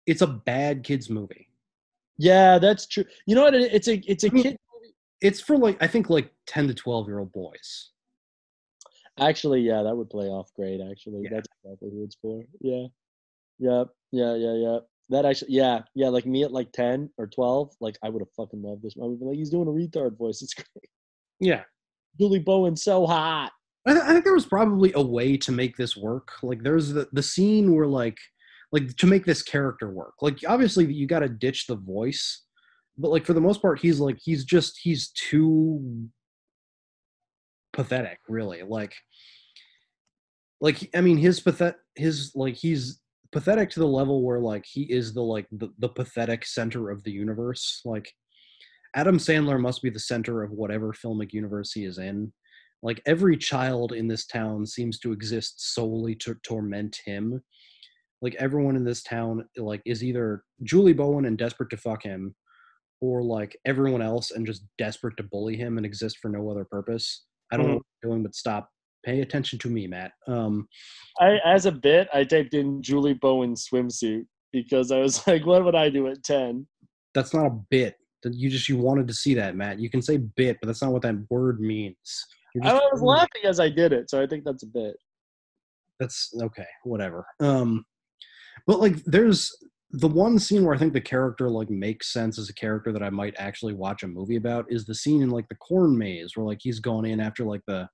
[0.06, 1.48] It's a bad kids movie.
[2.20, 3.04] Yeah, that's true.
[3.26, 3.54] You know what?
[3.54, 4.56] It's a it's a I mean, kid.
[5.22, 7.90] It's for like I think like ten to twelve year old boys.
[9.18, 10.80] Actually, yeah, that would play off great.
[10.82, 12.42] Actually, that's exactly who it's for.
[12.60, 12.86] Yeah,
[13.58, 14.78] yeah, yeah, yeah, yeah.
[15.08, 16.10] That actually, yeah, yeah.
[16.10, 18.94] Like me at like ten or twelve, like I would have fucking loved this.
[19.02, 20.42] I would be like, he's doing a retard voice.
[20.42, 20.90] It's great.
[21.40, 21.62] Yeah,
[22.18, 23.50] Julie Bowen so hot.
[23.86, 26.32] I, th- I think there was probably a way to make this work.
[26.42, 28.18] Like there's the the scene where like
[28.72, 30.14] like to make this character work.
[30.20, 32.44] Like obviously you got to ditch the voice,
[32.98, 36.08] but like for the most part he's like he's just he's too
[37.72, 38.62] pathetic, really.
[38.62, 38.94] Like
[40.60, 43.00] like I mean his pathet his like he's
[43.32, 47.02] pathetic to the level where like he is the like the, the pathetic center of
[47.04, 47.80] the universe.
[47.84, 48.12] Like
[48.94, 52.32] Adam Sandler must be the center of whatever filmic universe he is in
[52.82, 57.42] like every child in this town seems to exist solely to torment him
[58.22, 62.34] like everyone in this town like is either julie bowen and desperate to fuck him
[63.00, 66.64] or like everyone else and just desperate to bully him and exist for no other
[66.64, 67.24] purpose.
[67.50, 68.68] I don't know what you're doing but stop.
[69.04, 70.12] Pay attention to me matt.
[70.28, 70.68] Um
[71.18, 75.64] I as a bit, I typed in Julie Bowen swimsuit because I was like, what
[75.64, 76.66] would I do at ten?
[77.12, 77.96] that's not a bit.
[78.22, 79.80] That you just you wanted to see that matt.
[79.80, 82.26] You can say bit but that's not what that word means.
[82.62, 84.96] I was laughing as I did it, so I think that's a bit.
[85.98, 87.24] that's okay, whatever.
[87.40, 87.84] Um,
[88.66, 89.50] but like, there's
[89.92, 93.02] the one scene where I think the character like makes sense as a character that
[93.02, 96.36] I might actually watch a movie about is the scene in like the corn maze
[96.36, 97.88] where like he's going in after like the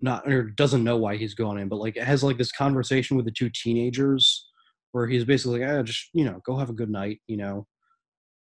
[0.00, 3.16] not or doesn't know why he's going in, but like it has like this conversation
[3.16, 4.48] with the two teenagers
[4.92, 7.66] where he's basically like, ah, just you know, go have a good night, you know.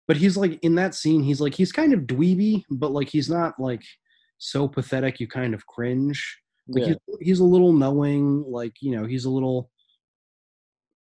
[0.07, 3.29] But he's like in that scene, he's like he's kind of dweeby, but like he's
[3.29, 3.83] not like
[4.37, 6.39] so pathetic you kind of cringe.
[6.67, 6.93] Like Yeah.
[7.07, 9.69] he's, he's a little knowing, like you know, he's a little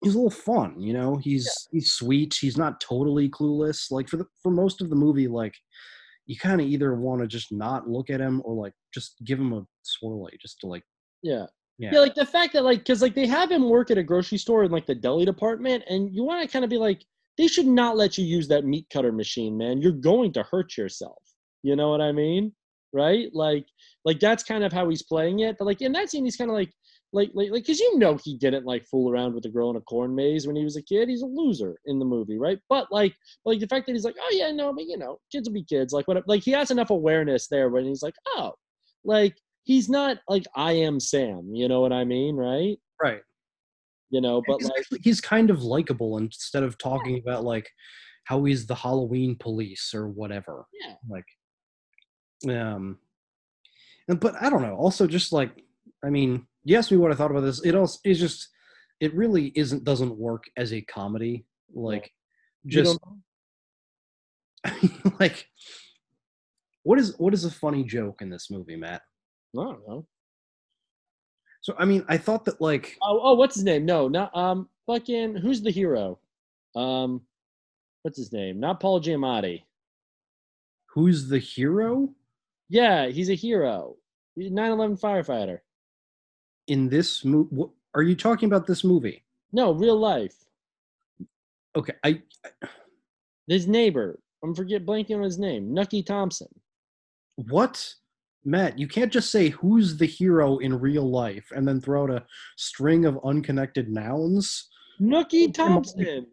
[0.03, 1.17] he's a little fun, you know.
[1.17, 2.37] He's he's sweet.
[2.39, 3.91] He's not totally clueless.
[3.91, 5.55] Like for the for most of the movie, like
[6.25, 9.39] you kind of either want to just not look at him or like just give
[9.39, 10.83] him a swirly, just to like
[11.23, 11.45] Yeah.
[11.77, 11.91] yeah.
[11.93, 14.37] Yeah, like the fact that like because like they have him work at a grocery
[14.37, 17.03] store in like the deli department, and you want to kind of be like,
[17.37, 19.81] they should not let you use that meat cutter machine, man.
[19.81, 21.21] You're going to hurt yourself.
[21.63, 22.53] You know what I mean?
[22.93, 23.29] Right?
[23.33, 23.65] Like,
[24.03, 25.55] like that's kind of how he's playing it.
[25.57, 26.71] But like in that scene, he's kind of like,
[27.13, 29.75] like, like, like, because you know he didn't like fool around with a girl in
[29.75, 31.09] a corn maze when he was a kid.
[31.09, 32.59] He's a loser in the movie, right?
[32.69, 33.13] But like,
[33.45, 35.63] like the fact that he's like, oh yeah, no, but you know, kids will be
[35.63, 35.93] kids.
[35.93, 36.27] Like, what?
[36.27, 38.53] Like he has enough awareness there when he's like, oh,
[39.03, 41.51] like he's not like I am Sam.
[41.53, 42.77] You know what I mean, right?
[43.01, 43.21] Right.
[44.09, 47.69] You know, but he's, like, actually- he's kind of likable instead of talking about like
[48.25, 50.65] how he's the Halloween police or whatever.
[50.85, 50.95] Yeah.
[51.09, 52.99] Like, um,
[54.07, 54.75] and but I don't know.
[54.75, 55.51] Also, just like
[56.03, 57.63] I mean, asked me what I thought about this.
[57.65, 58.49] It also is just
[58.99, 61.45] it really isn't doesn't work as a comedy.
[61.73, 62.11] Like,
[62.67, 62.99] just
[65.19, 65.47] like
[66.83, 69.01] what is what is a funny joke in this movie, Matt?
[69.57, 70.07] I don't know.
[71.61, 73.85] So I mean, I thought that like Oh, oh, what's his name?
[73.85, 76.19] No, not um, fucking who's the hero?
[76.75, 77.21] Um,
[78.03, 78.59] what's his name?
[78.59, 79.63] Not Paul Giamatti.
[80.93, 82.09] who's the hero
[82.69, 83.95] Yeah, he's a hero.
[84.35, 85.59] He's a 9/11 firefighter.
[86.67, 87.65] In this movie?
[87.93, 89.23] Are you talking about this movie?
[89.51, 90.35] No, real life.
[91.75, 92.21] Okay, I
[93.47, 94.19] His neighbor.
[94.43, 95.73] I'm forget blanking on his name.
[95.73, 96.47] Nucky Thompson.
[97.35, 97.93] What?
[98.43, 102.09] Matt, you can't just say who's the hero in real life and then throw out
[102.09, 102.25] a
[102.57, 104.67] string of unconnected nouns.
[104.99, 106.25] Nucky Thompson.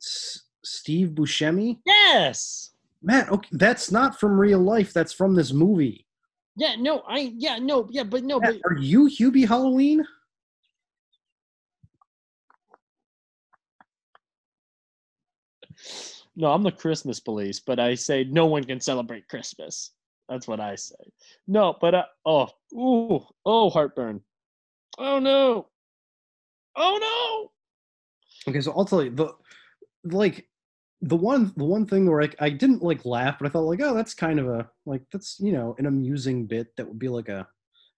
[0.00, 1.78] S- Steve Buscemi?
[1.84, 2.70] Yes.
[3.02, 4.92] Matt, okay, that's not from real life.
[4.92, 6.06] That's from this movie.
[6.56, 10.04] Yeah, no, I yeah, no, yeah, but no, Matt, but are you Hubie Halloween?
[16.36, 19.92] no, I'm the Christmas police, but I say no one can celebrate Christmas.
[20.28, 20.94] That's what I say.
[21.46, 24.20] No, but uh, oh, ooh, oh, heartburn.
[24.98, 25.68] Oh no.
[26.76, 26.98] Oh
[28.46, 28.50] no.
[28.50, 29.32] Okay, so I'll tell you the
[30.04, 30.48] like
[31.02, 33.82] the one the one thing where I, I didn't like laugh, but I thought like,
[33.82, 37.08] oh, that's kind of a like that's you know an amusing bit that would be
[37.08, 37.46] like a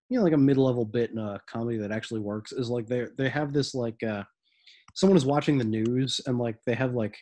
[0.09, 2.87] you know like a mid level bit in a comedy that actually works is like
[2.87, 4.23] they they have this like uh
[4.95, 7.17] someone is watching the news and like they have like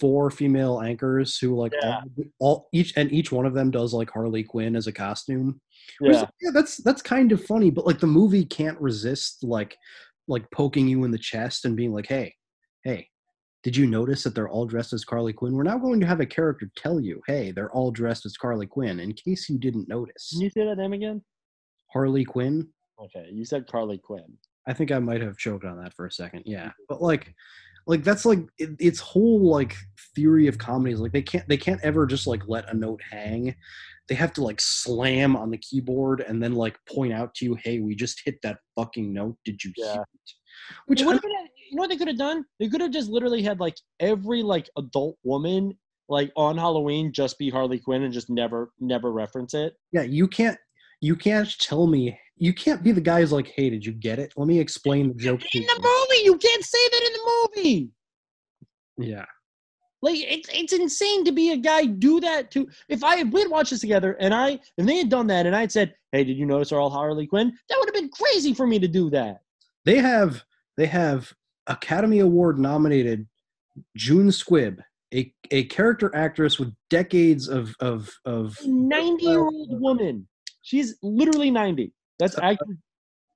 [0.00, 2.00] four female anchors who like Yeah.
[2.00, 5.60] all, all each and each one of them does like Harley Quinn as a costume.
[6.00, 6.26] Is Yeah.
[6.40, 9.76] yeah, that's that's kind of funny, but like the movie can't resist like
[10.26, 12.34] like poking you in the chest and being like, "Hey,
[12.82, 13.08] hey,
[13.66, 15.52] did you notice that they're all dressed as Carly Quinn?
[15.52, 18.68] We're now going to have a character tell you, "Hey, they're all dressed as Carly
[18.68, 21.20] Quinn," in case you didn't notice." Can you say that name again?
[21.92, 22.68] Harley Quinn.
[23.02, 24.38] Okay, you said Carly Quinn.
[24.68, 26.44] I think I might have choked on that for a second.
[26.46, 27.34] Yeah, but like,
[27.88, 29.74] like that's like it, its whole like
[30.14, 33.00] theory of comedy is like they can't they can't ever just like let a note
[33.10, 33.52] hang.
[34.08, 37.56] They have to like slam on the keyboard and then like point out to you,
[37.64, 39.36] "Hey, we just hit that fucking note.
[39.44, 40.30] Did you hear it?"
[40.86, 42.42] Which What I- if it- you know what they could have done?
[42.58, 45.76] They could have just literally had like every like adult woman
[46.08, 49.74] like on Halloween just be Harley Quinn and just never never reference it.
[49.92, 50.56] yeah, you can't
[51.02, 54.18] you can't tell me you can't be the guy who's like, "Hey, did you get
[54.18, 54.32] it?
[54.36, 57.90] Let me explain the joke." In the movie, you can't say that in the movie.
[58.96, 59.26] Yeah.
[60.00, 62.66] Like it's it's insane to be a guy do that to.
[62.88, 65.54] If I if we'd watched this together and I and they had done that and
[65.54, 68.54] I'd said, "Hey, did you notice they're all Harley Quinn?" That would have been crazy
[68.54, 69.40] for me to do that.
[69.84, 70.42] They have
[70.78, 71.34] they have
[71.66, 73.26] Academy Award nominated
[73.96, 74.78] June Squibb,
[75.14, 80.26] a, a character actress with decades of of of Ninety year old woman.
[80.62, 81.92] She's literally ninety.
[82.18, 82.76] That's actually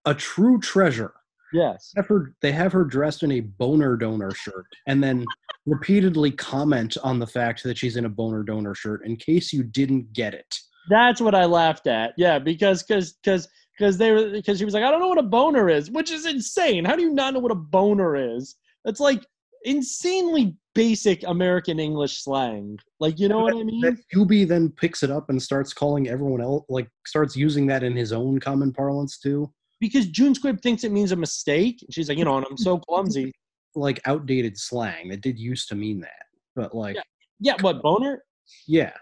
[0.07, 1.13] a true treasure.
[1.53, 1.93] yes.
[1.97, 5.27] Have her, they have her dressed in a boner donor shirt and then
[5.67, 9.63] repeatedly comment on the fact that she's in a boner donor shirt in case you
[9.63, 10.57] didn't get it.
[10.89, 12.15] That's what I laughed at.
[12.17, 13.47] Yeah, because because because
[13.81, 16.11] because they were because she was like, I don't know what a boner is, which
[16.11, 16.85] is insane.
[16.85, 18.57] How do you not know what a boner is?
[18.85, 19.25] That's like
[19.65, 22.79] insanely basic American English slang.
[23.01, 23.81] Like, you know what I mean?
[23.81, 27.83] That Hubie then picks it up and starts calling everyone else, like starts using that
[27.83, 29.51] in his own common parlance too.
[29.81, 31.83] because June Squibb thinks it means a mistake.
[31.91, 33.33] She's like, you know, and I'm so clumsy.
[33.75, 37.03] like outdated slang that did used to mean that, but like Yeah.
[37.43, 38.23] Yeah, what boner?
[38.67, 38.93] yeah,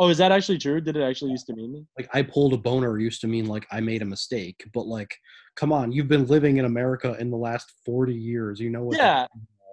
[0.00, 0.80] Oh, is that actually true?
[0.80, 1.86] Did it actually used to mean that?
[1.98, 5.14] like I pulled a boner used to mean like I made a mistake, but like
[5.56, 8.60] come on, you've been living in America in the last forty years.
[8.60, 8.96] You know what?
[8.96, 9.26] Yeah.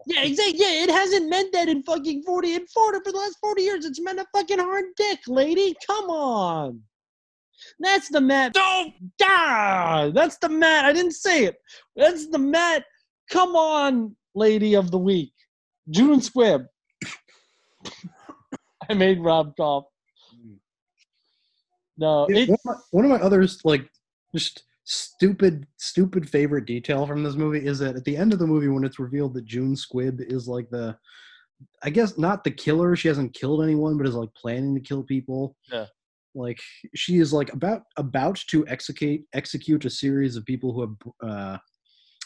[0.08, 0.60] Yeah, exactly.
[0.60, 3.86] Yeah, it hasn't meant that in fucking 40 in Florida for the last 40 years.
[3.86, 5.76] It's meant a fucking hard dick, lady.
[5.88, 6.82] Come on.
[7.80, 8.54] That's the Matt.
[8.54, 10.12] Don't die.
[10.14, 10.86] That's the Matt.
[10.86, 11.56] I didn't say it.
[11.96, 12.86] That's the Matt.
[13.32, 15.34] Come on, lady of the week.
[15.90, 16.68] June Squibb.
[18.90, 19.86] I made Rob cough.
[21.98, 23.90] No, it, one, of my, one of my others like
[24.34, 28.46] just stupid stupid favorite detail from this movie is that at the end of the
[28.46, 30.96] movie when it's revealed that June Squibb is like the
[31.84, 35.04] I guess not the killer, she hasn't killed anyone, but is like planning to kill
[35.04, 35.56] people.
[35.72, 35.86] Yeah.
[36.34, 36.60] Like
[36.96, 41.58] she is like about about to execute execute a series of people who have uh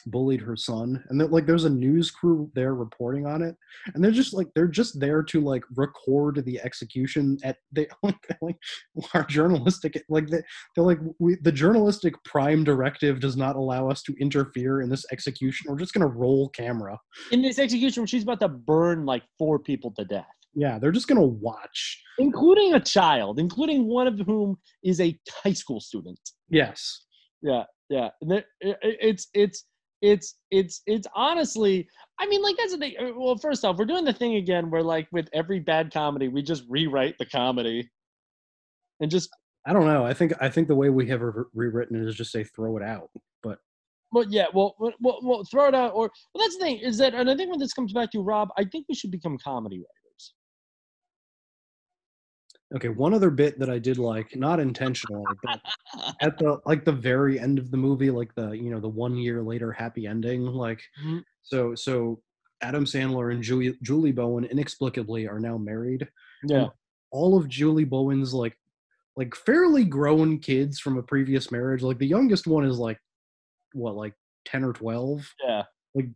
[0.07, 3.55] bullied her son and that like there's a news crew there reporting on it
[3.93, 8.15] and they're just like they're just there to like record the execution at they like,
[8.41, 8.55] like
[9.13, 10.41] our journalistic like they,
[10.75, 15.05] they're like we, the journalistic prime directive does not allow us to interfere in this
[15.11, 16.97] execution we're just to roll camera
[17.31, 20.25] in this execution, she's about to burn like four people to death.
[20.55, 25.53] yeah they're just to watch including a child, including one of whom is a high
[25.53, 26.19] school student.
[26.49, 27.05] yes
[27.41, 28.09] Yeah, yeah.
[28.21, 29.63] And there- i- i- It's it's
[30.01, 31.87] it's it's it's honestly.
[32.19, 32.95] I mean, like that's the thing.
[32.99, 36.27] uh, Well, first off, we're doing the thing again where like with every bad comedy,
[36.27, 37.89] we just rewrite the comedy,
[38.99, 39.29] and just
[39.65, 42.15] i don't know i think i think the way we have re- rewritten it is
[42.15, 43.09] just say throw it out
[43.43, 43.59] but
[44.11, 45.91] well, yeah, well, well, well, well, throw it out.
[45.93, 48.21] Or well, that's the thing is that, and I think when this comes back to
[48.21, 49.85] Rob, I think we should become comedy writers.
[52.75, 55.59] Okay, one other bit that I did like, not intentionally, but
[56.21, 59.15] at the like the very end of the movie, like the you know the one
[59.17, 61.23] year later happy ending, like Mhm.
[61.41, 62.21] so so
[62.61, 66.07] Adam Sandler and Julie Julie Bowen inexplicably are now married.
[66.43, 66.67] Yeah.
[67.11, 68.55] all of Julie Bowen's like
[69.15, 72.99] like fairly grown kids from a previous marriage, like the youngest one is like
[73.73, 74.13] what like
[74.45, 75.27] ten or twelve.
[75.43, 75.63] Yeah.
[75.95, 76.09] Like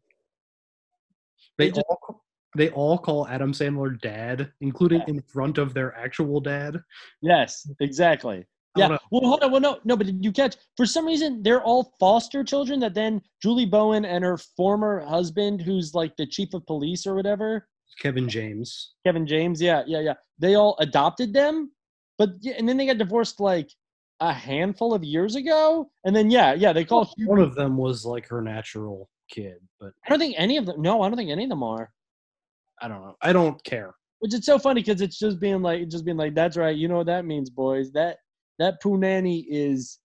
[1.57, 2.22] they, They just- all
[2.55, 6.81] they all call Adam Sandler dad, including in front of their actual dad.
[7.21, 8.45] Yes, exactly.
[8.75, 8.97] Yeah.
[9.11, 9.51] Well, hold on.
[9.51, 9.95] Well, no, no.
[9.95, 10.55] But did you catch?
[10.77, 12.79] For some reason, they're all foster children.
[12.79, 17.13] That then Julie Bowen and her former husband, who's like the chief of police or
[17.13, 17.67] whatever,
[17.99, 18.93] Kevin James.
[19.05, 19.61] Kevin James.
[19.61, 20.13] Yeah, yeah, yeah.
[20.39, 21.71] They all adopted them,
[22.17, 23.69] but yeah, and then they got divorced like
[24.19, 25.91] a handful of years ago.
[26.05, 27.13] And then yeah, yeah, they call.
[27.25, 30.81] One of them was like her natural kid, but I don't think any of them.
[30.81, 31.91] No, I don't think any of them are.
[32.83, 33.15] I don't know.
[33.21, 33.95] I don't care.
[34.19, 36.75] Which is so funny because it's just being like, just being like, that's right.
[36.75, 37.91] You know what that means, boys.
[37.93, 38.17] That
[38.59, 39.99] that poo nanny is,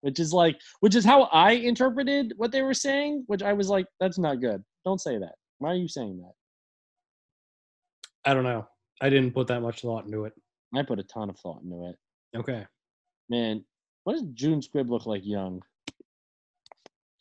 [0.00, 3.24] which is like, which is how I interpreted what they were saying.
[3.28, 4.62] Which I was like, that's not good.
[4.84, 5.34] Don't say that.
[5.58, 6.32] Why are you saying that?
[8.28, 8.66] I don't know.
[9.00, 10.32] I didn't put that much thought into it.
[10.74, 11.96] I put a ton of thought into it.
[12.36, 12.66] Okay.
[13.30, 13.64] Man,
[14.02, 15.62] what does June Squibb look like young?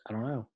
[0.08, 0.48] I don't know.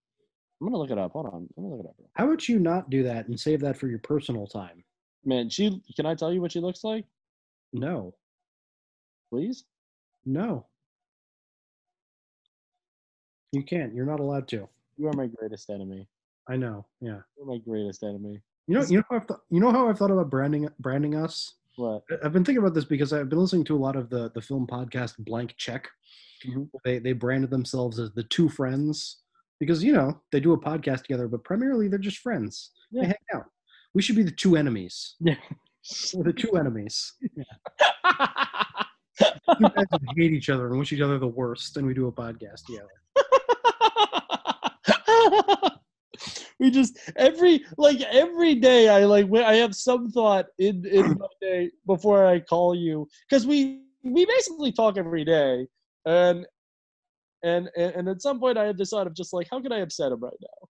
[0.62, 1.14] I'm gonna look it up.
[1.14, 1.48] Hold on.
[1.58, 1.96] Let me look it up.
[2.14, 4.84] How about you not do that and save that for your personal time?
[5.26, 7.06] Man, she can I tell you what she looks like?
[7.74, 8.14] No.
[9.32, 9.64] Please?
[10.24, 10.68] No.
[13.52, 13.94] You can't.
[13.96, 14.70] You're not allowed to.
[14.98, 16.08] You are my greatest enemy.
[16.48, 16.86] I know.
[17.02, 17.20] Yeah.
[17.38, 18.40] You're my greatest enemy.
[18.68, 18.84] You know.
[18.84, 21.56] You know how I've th- you know how I've thought about branding branding us.
[21.78, 22.04] What?
[22.24, 24.42] I've been thinking about this because I've been listening to a lot of the the
[24.42, 25.90] film podcast Blank Check.
[26.46, 26.64] Mm-hmm.
[26.86, 29.22] They they branded themselves as the two friends
[29.62, 32.72] because you know they do a podcast together, but primarily they're just friends.
[32.92, 33.46] They hang out.
[33.94, 35.16] We should be the two enemies.
[35.20, 35.36] Yeah.
[36.16, 37.14] We're the two enemies.
[39.20, 39.70] Yeah.
[39.76, 39.86] guys
[40.16, 42.88] hate each other and wish each other the worst, and we do a podcast together.
[46.60, 51.28] we just every like every day I like I have some thought in in my
[51.40, 55.68] day before I call you because we we basically talk every day
[56.06, 56.48] and
[57.44, 59.72] and and and at some point I have this thought of just like how can
[59.72, 60.68] I upset him right now?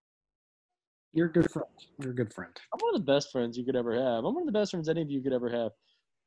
[1.13, 1.67] You're a good friend.
[2.01, 2.51] You're a good friend.
[2.73, 4.23] I'm one of the best friends you could ever have.
[4.23, 5.71] I'm one of the best friends any of you could ever have.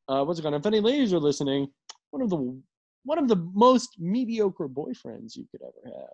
[0.08, 0.54] Uh, what's it called?
[0.54, 1.68] If any ladies are listening,
[2.10, 2.60] one of the
[3.04, 6.12] one of the most mediocre boyfriends you could ever have.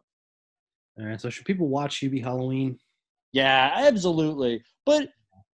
[0.98, 1.20] All right.
[1.20, 2.78] So should people watch Hubie Halloween?
[3.32, 4.62] Yeah, absolutely.
[4.86, 5.08] But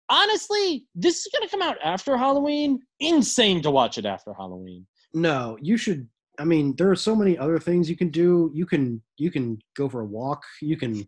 [0.09, 2.80] honestly, this is gonna come out after Halloween.
[3.01, 4.86] Insane to watch it after Halloween.
[5.12, 6.09] No, you should.
[6.39, 8.51] I mean, there are so many other things you can do.
[8.55, 10.43] You can you can go for a walk.
[10.61, 11.06] You can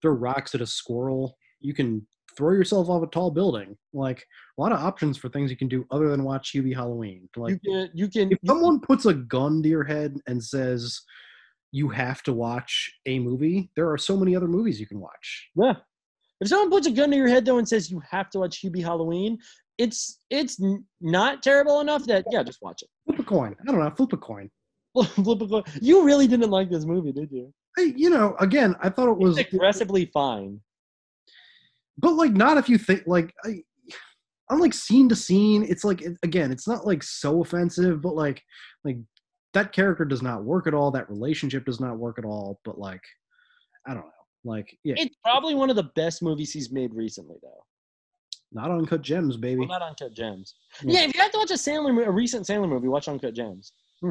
[0.00, 1.36] throw rocks at a squirrel.
[1.60, 2.06] You can
[2.36, 3.76] throw yourself off a tall building.
[3.92, 4.26] Like
[4.58, 7.28] a lot of options for things you can do other than watch Hubie Halloween.
[7.36, 11.00] Like You can you can if someone puts a gun to your head and says,
[11.72, 13.70] you have to watch a movie.
[13.76, 15.50] There are so many other movies you can watch.
[15.54, 15.74] Yeah.
[16.40, 18.62] If someone puts a gun to your head though and says you have to watch
[18.62, 19.38] Hubie Halloween,
[19.78, 20.60] it's it's
[21.00, 22.88] not terrible enough that yeah, just watch it.
[23.06, 23.56] Flip a coin.
[23.60, 23.90] I don't know.
[23.90, 24.50] Flip a coin.
[24.94, 25.62] Flip a coin.
[25.80, 27.52] You really didn't like this movie, did you?
[27.78, 30.60] I, you know, again, I thought it was It's aggressively fine.
[31.98, 33.62] but like not if you think like I,
[34.50, 35.64] I'm like scene to scene.
[35.68, 38.42] It's like it, again, it's not like so offensive, but like
[38.84, 38.98] like
[39.54, 40.90] that character does not work at all.
[40.90, 42.60] That relationship does not work at all.
[42.64, 43.02] But like,
[43.86, 44.10] I don't know.
[44.44, 47.62] Like, yeah, It's probably one of the best movies he's made recently, though.
[48.52, 49.58] not uncut gems, baby.
[49.60, 50.54] Well, not Uncut Gems.
[50.82, 51.00] Yeah.
[51.00, 51.06] Yeah.
[51.08, 53.72] if you have to watch a Sandler, a recent Sandler movie, watch Uncut Gems.
[54.00, 54.10] Hmm.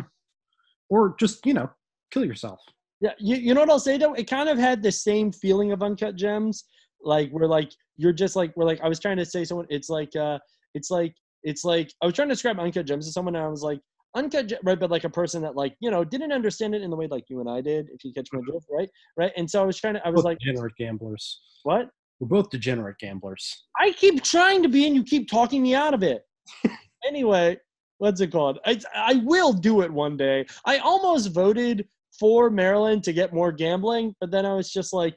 [0.89, 1.69] Or just you know,
[2.11, 2.59] kill yourself.
[3.01, 4.13] Yeah, you, you know what I'll say though?
[4.13, 6.65] It kind of had the same feeling of Uncut Gems,
[7.01, 9.67] like we're like you're just like we're like I was trying to say someone.
[9.69, 10.39] It's like uh,
[10.73, 11.13] it's like
[11.43, 13.79] it's like I was trying to describe Uncut Gems to someone, and I was like
[14.15, 16.95] Uncut right, but like a person that like you know didn't understand it in the
[16.95, 17.87] way like you and I did.
[17.93, 19.31] If you catch my drift, right, right.
[19.37, 20.05] And so I was trying to.
[20.05, 21.41] I was Both like, degenerate gamblers.
[21.63, 21.89] what?
[22.19, 23.63] We're both degenerate gamblers.
[23.79, 26.23] I keep trying to be, and you keep talking me out of it.
[27.07, 27.57] anyway,
[27.99, 28.59] what's it called?
[28.65, 30.47] I, I will do it one day.
[30.65, 31.87] I almost voted
[32.19, 35.15] for Maryland to get more gambling, but then I was just like,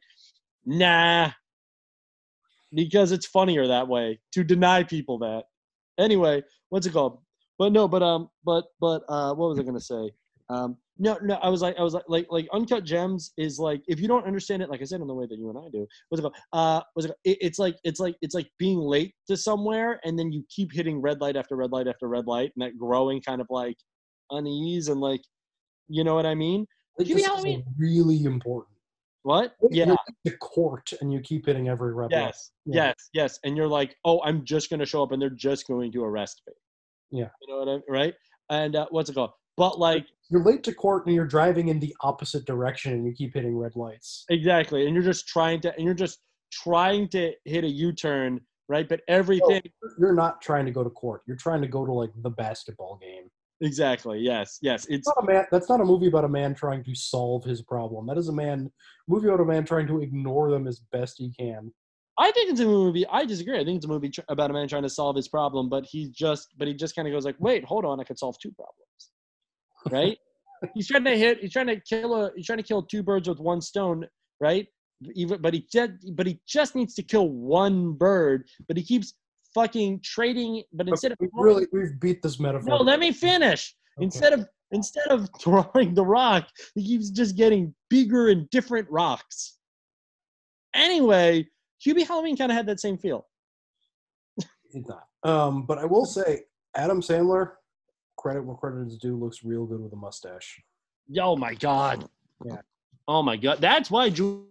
[0.66, 1.30] nah,
[2.74, 5.44] because it's funnier that way to deny people that.
[5.98, 7.18] Anyway, what's it called?
[7.58, 10.10] But no, but um, but but uh, what was I gonna say?
[10.48, 13.82] Um, no, no, I was like, I was like, like, like, uncut gems is like,
[13.86, 15.68] if you don't understand it, like I said, in the way that you and I
[15.72, 16.36] do, what's it called?
[16.52, 17.18] Uh, what's it called?
[17.24, 20.72] It, it's like, it's like, it's like being late to somewhere, and then you keep
[20.72, 23.76] hitting red light after red light after red light, and that growing kind of like
[24.30, 25.22] unease and like,
[25.88, 26.66] you know what I mean?
[26.98, 28.76] Like, this is really important.
[29.22, 29.54] What?
[29.70, 29.94] You're Yeah.
[30.24, 32.26] the court and you keep hitting every red light.
[32.26, 32.50] Yes.
[32.66, 32.74] Yeah.
[32.74, 32.94] Yes.
[33.14, 33.38] Yes.
[33.44, 36.42] And you're like, oh, I'm just gonna show up, and they're just going to arrest
[36.46, 36.52] me.
[37.20, 37.28] Yeah.
[37.40, 37.82] You know what I mean?
[37.88, 38.14] Right?
[38.50, 39.30] And uh, what's it called?
[39.56, 43.12] But like, You're late to court and you're driving in the opposite direction and you
[43.12, 44.24] keep hitting red lights.
[44.30, 48.88] exactly, and you're just trying to, and you're just trying to hit a U-turn, right?
[48.88, 49.60] But everything.
[49.98, 51.20] You're not trying to go to court.
[51.26, 53.28] You're trying to go to like the basketball game.
[53.60, 54.20] Exactly.
[54.20, 54.58] Yes.
[54.62, 54.86] Yes.
[54.88, 55.44] It's not a man.
[55.52, 58.06] That's not a movie about a man trying to solve his problem.
[58.06, 58.72] That is a man
[59.08, 61.70] movie about a man trying to ignore them as best he can.
[62.18, 63.06] I think it's a movie.
[63.06, 63.60] I disagree.
[63.60, 65.84] I think it's a movie tr- about a man trying to solve his problem, but
[65.84, 68.38] he just, but he just kind of goes like, "Wait, hold on, I could solve
[68.38, 68.78] two problems."
[69.90, 70.18] Right?
[70.74, 71.40] he's trying to hit.
[71.40, 72.30] He's trying to kill a.
[72.36, 74.06] He's trying to kill two birds with one stone.
[74.40, 74.66] Right?
[75.14, 78.44] Even, but he just, but he just needs to kill one bird.
[78.68, 79.14] But he keeps
[79.54, 80.62] fucking trading.
[80.72, 82.68] But instead of we really we've beat this metaphor.
[82.68, 83.74] no, let me finish.
[83.98, 89.58] Instead of instead of throwing the rock, he keeps just getting bigger and different rocks.
[90.74, 91.46] Anyway,
[91.86, 93.26] Hubie Halloween kind of had that same feel.
[94.74, 95.04] Not.
[95.22, 96.44] Um, but I will say,
[96.74, 97.52] Adam Sandler,
[98.16, 100.62] credit where credit is due, looks real good with a mustache.
[101.18, 102.08] Oh my god.
[102.44, 102.58] Yeah.
[103.08, 103.60] Oh my god.
[103.60, 104.46] That's why Drew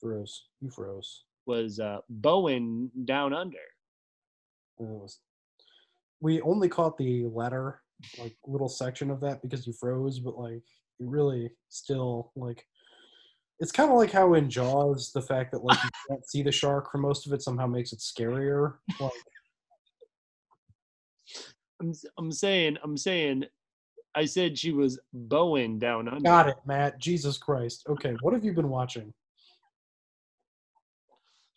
[0.00, 0.44] Froze.
[0.60, 1.24] You froze.
[1.46, 3.58] was uh, Bowen down under.
[4.78, 5.20] Was,
[6.20, 7.80] we only caught the latter
[8.18, 10.64] like little section of that because you froze, but like
[11.00, 12.66] it really still like
[13.58, 16.52] it's kind of like how in Jaws the fact that like you can't see the
[16.52, 18.74] shark for most of it somehow makes it scarier.
[19.00, 19.12] Like
[21.80, 23.44] I'm, I'm saying, I'm saying,
[24.14, 26.20] I said she was Bowen down under.
[26.20, 26.98] got it, Matt.
[26.98, 27.84] Jesus Christ.
[27.88, 29.12] Okay, what have you been watching?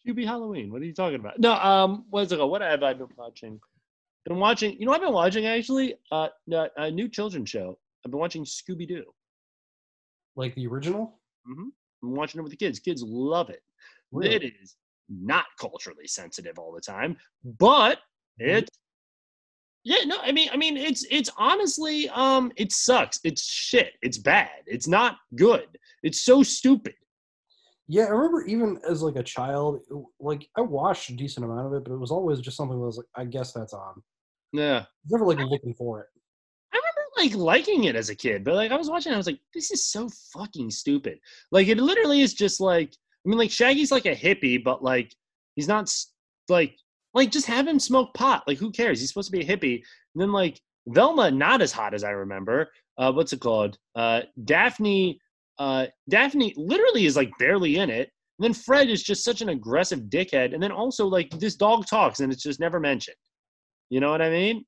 [0.08, 0.72] Hubie Halloween.
[0.72, 1.40] What are you talking about?
[1.40, 2.52] No, um, what's it called?
[2.52, 3.60] What have I been watching?
[4.26, 4.78] Been watching.
[4.80, 5.96] You know, I've been watching actually.
[6.12, 7.78] Uh, a, a new children's show.
[8.06, 9.06] I've been watching Scooby Doo.
[10.36, 11.20] Like the original?
[11.50, 11.68] Mm-hmm.
[12.04, 12.80] I'm watching it with the kids.
[12.80, 13.62] Kids love it.
[14.12, 14.36] Really?
[14.36, 14.76] It is
[15.10, 18.00] not culturally sensitive all the time, but
[18.38, 18.70] it's
[19.84, 20.04] yeah.
[20.06, 23.20] No, I mean, I mean, it's it's honestly, um, it sucks.
[23.24, 23.94] It's shit.
[24.02, 24.50] It's bad.
[24.66, 25.68] It's not good.
[26.04, 26.94] It's so stupid.
[27.88, 29.82] Yeah, I remember even as like a child,
[30.20, 32.86] like I watched a decent amount of it, but it was always just something that
[32.86, 34.04] was like, I guess that's on.
[34.54, 34.86] Yeah.
[35.10, 36.08] Never like looking for it.
[36.72, 39.18] I remember like liking it as a kid, but like I was watching, it, I
[39.18, 41.18] was like, this is so fucking stupid.
[41.52, 42.94] Like it literally is just like,
[43.26, 45.12] I mean, like Shaggy's like a hippie, but like
[45.56, 46.14] he's not s-
[46.48, 46.78] like
[47.14, 48.44] like just have him smoke pot.
[48.48, 49.00] Like who cares?
[49.00, 49.76] He's supposed to be a hippie.
[50.16, 52.70] And then like Velma, not as hot as I remember.
[52.98, 53.78] Uh, what's it called?
[53.96, 55.20] Uh, Daphne.
[55.58, 58.10] Uh, Daphne literally is like barely in it.
[58.40, 60.54] And then Fred is just such an aggressive dickhead.
[60.54, 63.18] And then also like this dog talks and it's just never mentioned.
[63.90, 64.64] You know what I mean?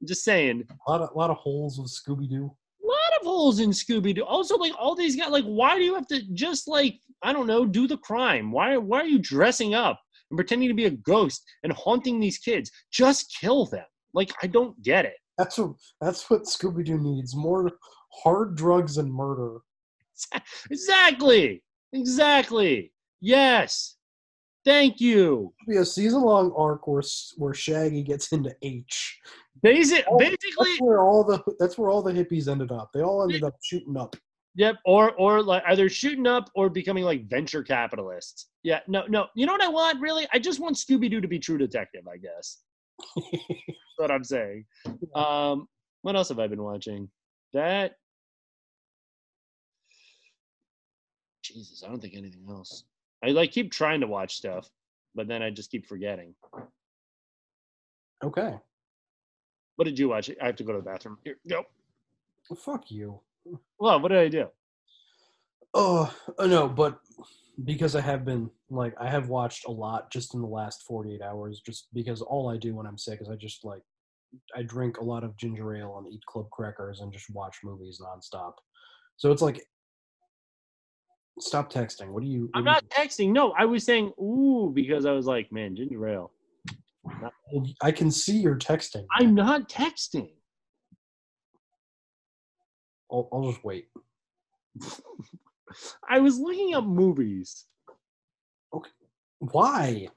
[0.00, 0.62] I'm just saying.
[0.86, 2.54] A lot of, lot of holes with Scooby Doo.
[2.84, 4.24] A lot of holes in Scooby Doo.
[4.24, 7.48] Also, like all these guys, like why do you have to just like I don't
[7.48, 8.52] know, do the crime?
[8.52, 12.38] Why why are you dressing up and pretending to be a ghost and haunting these
[12.38, 12.70] kids?
[12.90, 13.84] Just kill them.
[14.14, 15.16] Like I don't get it.
[15.36, 17.34] That's what that's what Scooby Doo needs.
[17.36, 17.70] More
[18.12, 19.58] hard drugs and murder.
[20.70, 21.62] Exactly.
[21.92, 22.92] Exactly.
[23.20, 23.96] Yes.
[24.64, 25.54] Thank you.
[25.66, 27.02] Be a season long arc where
[27.36, 29.18] where Shaggy gets into H.
[29.62, 32.90] Basic, All- basically, that's where all the that's where all the hippies ended up.
[32.92, 34.14] They all ended up shooting up.
[34.58, 38.48] Yep, or or like either shooting up or becoming like venture capitalists.
[38.64, 39.26] Yeah, no, no.
[39.36, 40.26] You know what I want really?
[40.32, 42.08] I just want Scooby Doo to be True Detective.
[42.12, 42.58] I guess.
[43.16, 43.54] That's
[43.98, 44.64] what I'm saying.
[45.14, 45.68] Um,
[46.02, 47.08] what else have I been watching?
[47.52, 47.92] That.
[51.44, 52.82] Jesus, I don't think anything else.
[53.24, 54.68] I like keep trying to watch stuff,
[55.14, 56.34] but then I just keep forgetting.
[58.24, 58.56] Okay.
[59.76, 60.28] What did you watch?
[60.42, 61.18] I have to go to the bathroom.
[61.22, 61.62] Here, go.
[62.50, 63.20] Well, fuck you.
[63.78, 64.48] Well, what did I do?
[65.74, 66.98] Oh, uh, no, but
[67.64, 71.20] because I have been like I have watched a lot just in the last 48
[71.22, 73.82] hours just because all I do when I'm sick is I just like
[74.54, 78.00] I drink a lot of ginger ale and eat club crackers and just watch movies
[78.02, 78.54] nonstop.
[79.16, 79.66] So it's like
[81.40, 82.10] stop texting.
[82.10, 83.32] What do you I'm what not texting.
[83.32, 86.32] No, I was saying ooh because I was like, man, ginger ale.
[87.20, 87.32] Not-
[87.82, 89.06] I can see you're texting.
[89.18, 90.30] I'm not texting.
[93.10, 93.88] I'll, I'll just wait.
[96.08, 97.66] I was looking up movies
[98.74, 98.90] Okay.
[99.38, 100.08] Why?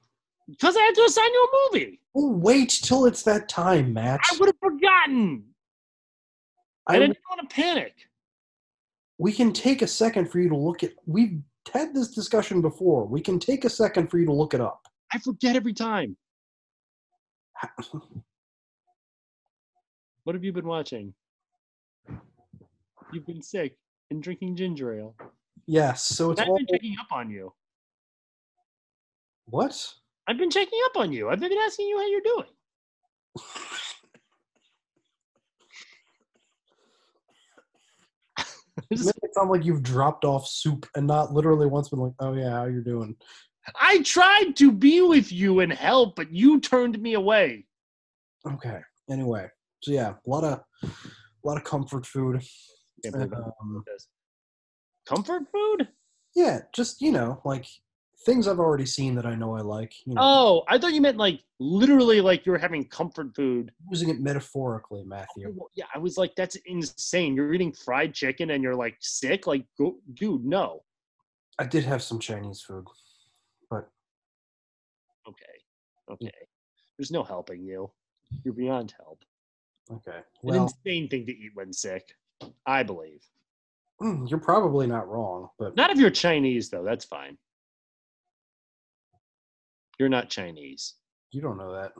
[0.50, 2.00] because I had to assign you a movie.
[2.14, 4.20] Well, wait till it's that time, Matt.
[4.30, 5.44] I would have forgotten.
[6.86, 7.94] I I didn't want to panic.
[9.18, 11.40] we can take a second for you to look at we've
[11.72, 14.88] had this discussion before we can take a second for you to look it up
[15.12, 16.16] I forget every time.
[20.24, 21.14] What have you been watching?
[23.12, 23.76] You've been sick
[24.10, 25.14] and drinking ginger ale.
[25.66, 27.52] yes so it's I've all been checking up on you.
[29.46, 29.76] what
[30.28, 31.28] I've been checking up on you.
[31.28, 32.46] I've been asking you how you're doing.
[38.90, 42.12] you make it sound like you've dropped off soup and not literally once been like
[42.20, 43.16] oh yeah how you're doing
[43.80, 47.66] I tried to be with you and help, but you turned me away.
[48.50, 48.80] okay
[49.10, 49.48] anyway
[49.82, 50.88] so yeah a lot of a
[51.44, 52.40] lot of comfort food Can't believe I'm
[53.14, 53.84] Um.
[55.06, 55.88] Comfort food?
[56.34, 57.66] yeah just you know like
[58.24, 61.02] things i've already seen that i know i like you know Oh, I thought you
[61.02, 63.70] meant like literally like you were having comfort food.
[63.90, 67.34] using it metaphorically matthew Well, Yeah, I was like, that's insane.
[67.36, 69.46] You're eating fried chicken and you're like sick.
[69.46, 70.84] Like, go, dude, no.
[71.58, 72.84] i did have some chinese food
[73.68, 73.88] but
[75.28, 75.56] Okay,
[76.12, 76.32] okay.
[76.96, 77.90] There's no helping you.
[78.44, 79.22] You're beyond help.
[79.90, 82.14] okay An insane thing to eat when sick.
[82.66, 83.22] I believe.
[84.00, 86.84] mm, you're probably not wrong but Not if you're Chinese though.
[86.84, 87.36] That's fine.
[89.98, 90.94] You're not Chinese.
[91.30, 91.92] you don't know that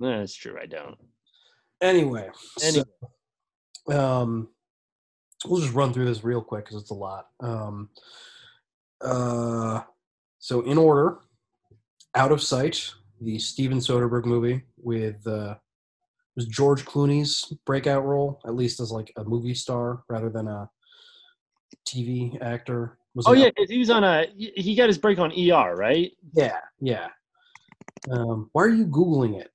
[0.00, 0.58] No, that's true.
[0.60, 0.96] I don't.
[1.80, 2.28] Anyway,
[2.62, 2.84] Anyway.
[3.88, 4.48] so, um,
[5.46, 7.26] we'll just run through this real quick because it's a lot.
[7.40, 7.90] Um,
[9.00, 9.82] uh,
[10.40, 11.18] so in order,
[12.16, 15.54] Out of Sight, the Steven Soderbergh movie with uh,
[16.38, 20.70] was George Clooney's breakout role, at least as like a movie star rather than a
[21.84, 22.96] TV actor.
[23.16, 24.26] Was Oh yeah, he was on a.
[24.36, 26.12] He got his break on ER, right?
[26.32, 27.08] yeah, yeah.
[28.08, 29.50] Um, why are you googling it?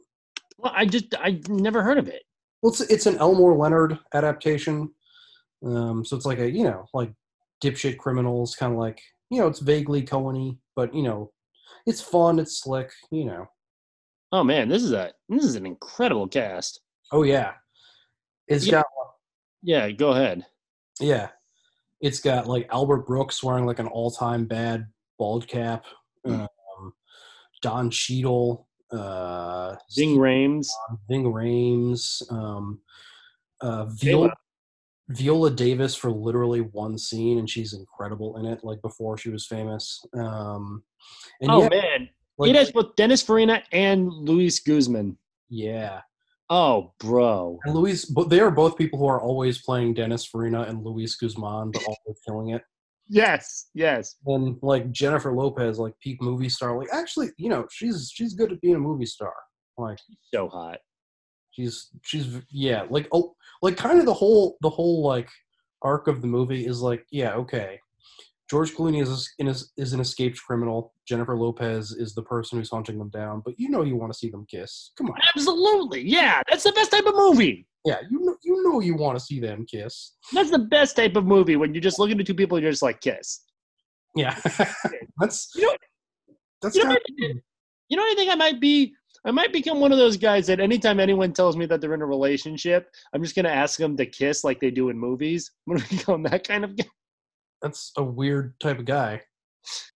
[0.58, 2.24] Well, I just I never heard of it.
[2.62, 4.94] Well, it's it's an Elmore Leonard adaptation.
[5.66, 7.14] Um, so it's like a you know like
[7.64, 9.00] dipshit criminals, kind of like
[9.30, 11.32] you know it's vaguely Coen-y, but you know
[11.86, 13.48] it's fun, it's slick, you know.
[14.34, 16.82] Oh man, this is a this is an incredible cast.
[17.12, 17.54] Oh yeah,
[18.48, 18.72] it's Yeah.
[18.82, 18.86] got
[19.62, 20.44] Yeah, go ahead.
[21.00, 21.30] yeah,
[22.02, 24.88] it's got like Albert Brooks wearing like an all-time bad
[25.20, 25.86] bald cap.
[26.26, 26.48] Um,
[27.62, 30.68] Don Cheadle, uh, Ving Rhames,
[31.08, 32.80] Ving Rhames, um,
[33.62, 34.34] uh, Viola,
[35.10, 38.64] Viola Davis for literally one scene, and she's incredible in it.
[38.64, 40.04] Like before she was famous.
[40.16, 40.84] Um,
[41.40, 45.18] and oh yeah, man, like- it has both Dennis Farina and Luis Guzman.
[45.50, 46.02] yeah.
[46.50, 47.58] Oh, bro.
[47.64, 51.16] And Luis, but they are both people who are always playing Dennis Farina and Luis
[51.16, 52.62] Guzman, but always killing it.
[53.08, 54.18] Yes, yes.
[54.28, 56.78] And like Jennifer Lopez, like peak movie star.
[56.78, 59.34] Like actually, you know, she's she's good at being a movie star.
[59.78, 59.98] Like
[60.34, 60.80] So hot.
[61.52, 65.30] she's she's yeah, like oh, like kind of the whole the whole like
[65.82, 67.80] arc of the movie is like yeah, okay.
[68.54, 70.94] George Clooney is is, is an escaped criminal.
[71.08, 73.42] Jennifer Lopez is the person who's hunting them down.
[73.44, 74.92] But you know you want to see them kiss.
[74.96, 75.16] Come on.
[75.36, 76.04] Absolutely.
[76.04, 77.66] Yeah, that's the best type of movie.
[77.84, 80.14] Yeah, you know you know you want to see them kiss.
[80.34, 82.72] That's the best type of movie when you're just looking at two people and you're
[82.72, 83.42] just like kiss.
[84.16, 84.40] Yeah,
[85.18, 85.76] that's You know,
[86.62, 87.30] that's you know, kind what,
[87.90, 88.94] you know what I think I might be?
[89.26, 92.04] I might become one of those guys that anytime anyone tells me that they're in
[92.04, 95.50] a relationship, I'm just gonna ask them to kiss like they do in movies.
[95.68, 96.86] I'm gonna become that kind of guy.
[97.64, 99.22] That's a weird type of guy.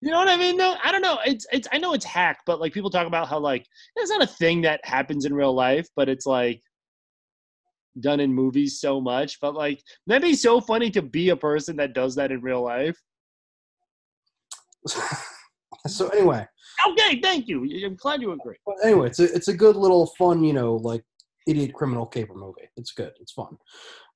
[0.02, 0.58] You know what I mean?
[0.58, 1.20] No, I don't know.
[1.26, 4.24] It's it's I know it's hack, but like people talk about how like it's not
[4.24, 6.62] a thing that happens in real life, but it's like
[8.00, 9.40] done in movies so much.
[9.40, 12.64] But like that'd be so funny to be a person that does that in real
[12.64, 12.98] life.
[15.86, 16.46] So anyway,
[16.86, 17.68] Okay, thank you.
[17.86, 18.58] I'm glad you agree.
[18.66, 21.04] But anyway, it's a it's a good little fun, you know, like
[21.48, 22.70] idiot criminal caper movie.
[22.76, 23.14] It's good.
[23.20, 23.58] It's fun.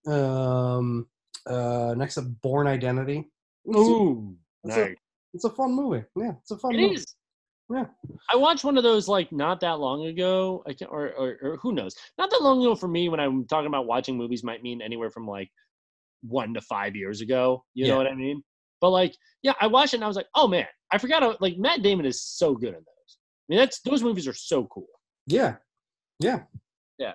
[0.08, 1.08] Um,
[1.48, 3.30] uh, next up, Bourne Identity.
[3.66, 4.96] It's a- Ooh, it's, a,
[5.34, 6.04] it's a fun movie.
[6.16, 6.96] Yeah, it's a fun It movie.
[6.96, 7.16] is.
[7.74, 7.86] Yeah.
[8.30, 10.62] I watched one of those like not that long ago.
[10.68, 11.96] I can't, or, or, or who knows?
[12.18, 13.08] Not that long ago for me.
[13.08, 15.50] When I'm talking about watching movies, might mean anywhere from like
[16.22, 17.64] one to five years ago.
[17.74, 17.92] You Yeah.
[17.94, 18.44] know what I mean?
[18.82, 21.24] But like, yeah, I watched it and I was like, oh man, I forgot.
[21.24, 23.18] How, like Matt Damon is so good in those.
[23.18, 24.88] I mean, that's those movies are so cool.
[25.28, 25.56] Yeah,
[26.20, 26.42] yeah,
[26.98, 27.14] Yeah,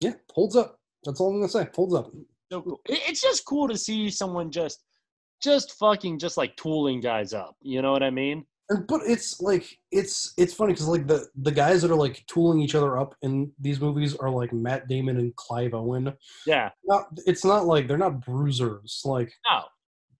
[0.00, 0.14] yeah.
[0.32, 0.78] Holds up.
[1.04, 1.68] That's all I'm gonna say.
[1.74, 2.10] Holds up.
[2.50, 2.80] so cool.
[2.86, 4.82] It, it's just cool to see someone just,
[5.44, 7.54] just fucking just like tooling guys up.
[7.62, 8.44] You know what I mean?
[8.70, 12.24] And, but it's like it's it's funny because like the the guys that are like
[12.26, 16.14] tooling each other up in these movies are like Matt Damon and Clive Owen.
[16.46, 16.70] Yeah.
[16.86, 19.02] Not it's not like they're not bruisers.
[19.04, 19.64] Like No.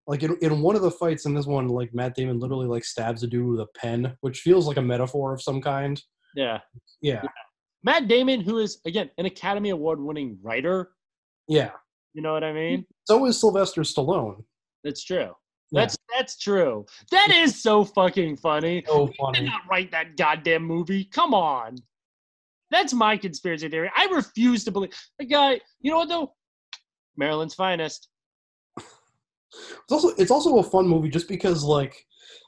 [0.07, 2.85] like in, in one of the fights in this one, like Matt Damon literally like
[2.85, 6.01] stabs a dude with a pen, which feels like a metaphor of some kind.
[6.37, 6.59] Yeah.
[7.01, 7.23] Yeah,
[7.83, 10.91] Matt Damon, who is again an Academy Award winning writer.
[11.49, 11.71] yeah.
[12.13, 12.85] You know what I mean?
[13.07, 14.45] So is Sylvester Stallone.
[14.85, 15.33] That's true.
[15.71, 15.81] Yeah.
[15.81, 16.87] That's that's true.
[17.11, 18.85] That is so fucking funny.
[18.87, 21.05] So He did not write that goddamn movie.
[21.05, 21.77] Come on.
[22.71, 23.91] That's my conspiracy theory.
[23.97, 25.55] I refuse to believe the guy.
[25.55, 26.35] Uh, you know what though?
[27.17, 28.09] Maryland's finest.
[28.77, 31.95] It's also it's also a fun movie just because like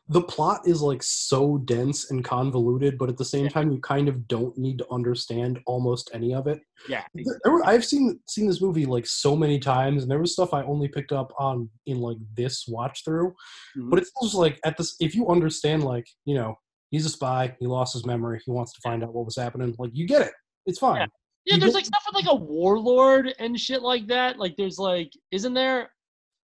[0.09, 4.09] the plot is like so dense and convoluted, but at the same time you kind
[4.09, 6.61] of don't need to understand almost any of it.
[6.89, 7.05] Yeah.
[7.15, 10.55] There- there I've seen seen this movie like so many times, and there was stuff
[10.55, 13.35] I only picked up on in like this watch through.
[13.77, 13.91] Mhm.
[13.91, 16.55] But it's just like at this, if you understand, like you know,
[16.91, 19.75] he's a spy, he lost his memory, he wants to find out what was happening.
[19.79, 20.33] Like you get it,
[20.67, 21.01] it's fine.
[21.01, 21.07] Yeah.
[21.47, 24.39] Yeah, there's get- like stuff with like a warlord and shit like that.
[24.39, 25.91] Like there's like, isn't there?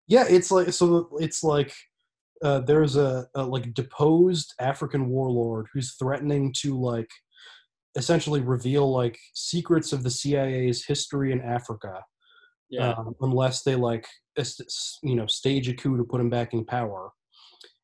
[0.09, 1.09] Yeah, it's like so.
[1.21, 1.73] It's like
[2.43, 7.11] uh, there's a, a like deposed African warlord who's threatening to like
[7.97, 12.03] essentially reveal like secrets of the CIA's history in Africa.
[12.71, 12.95] Yeah.
[12.95, 14.07] um, unless they like
[15.03, 17.11] you know stage a coup to put him back in power.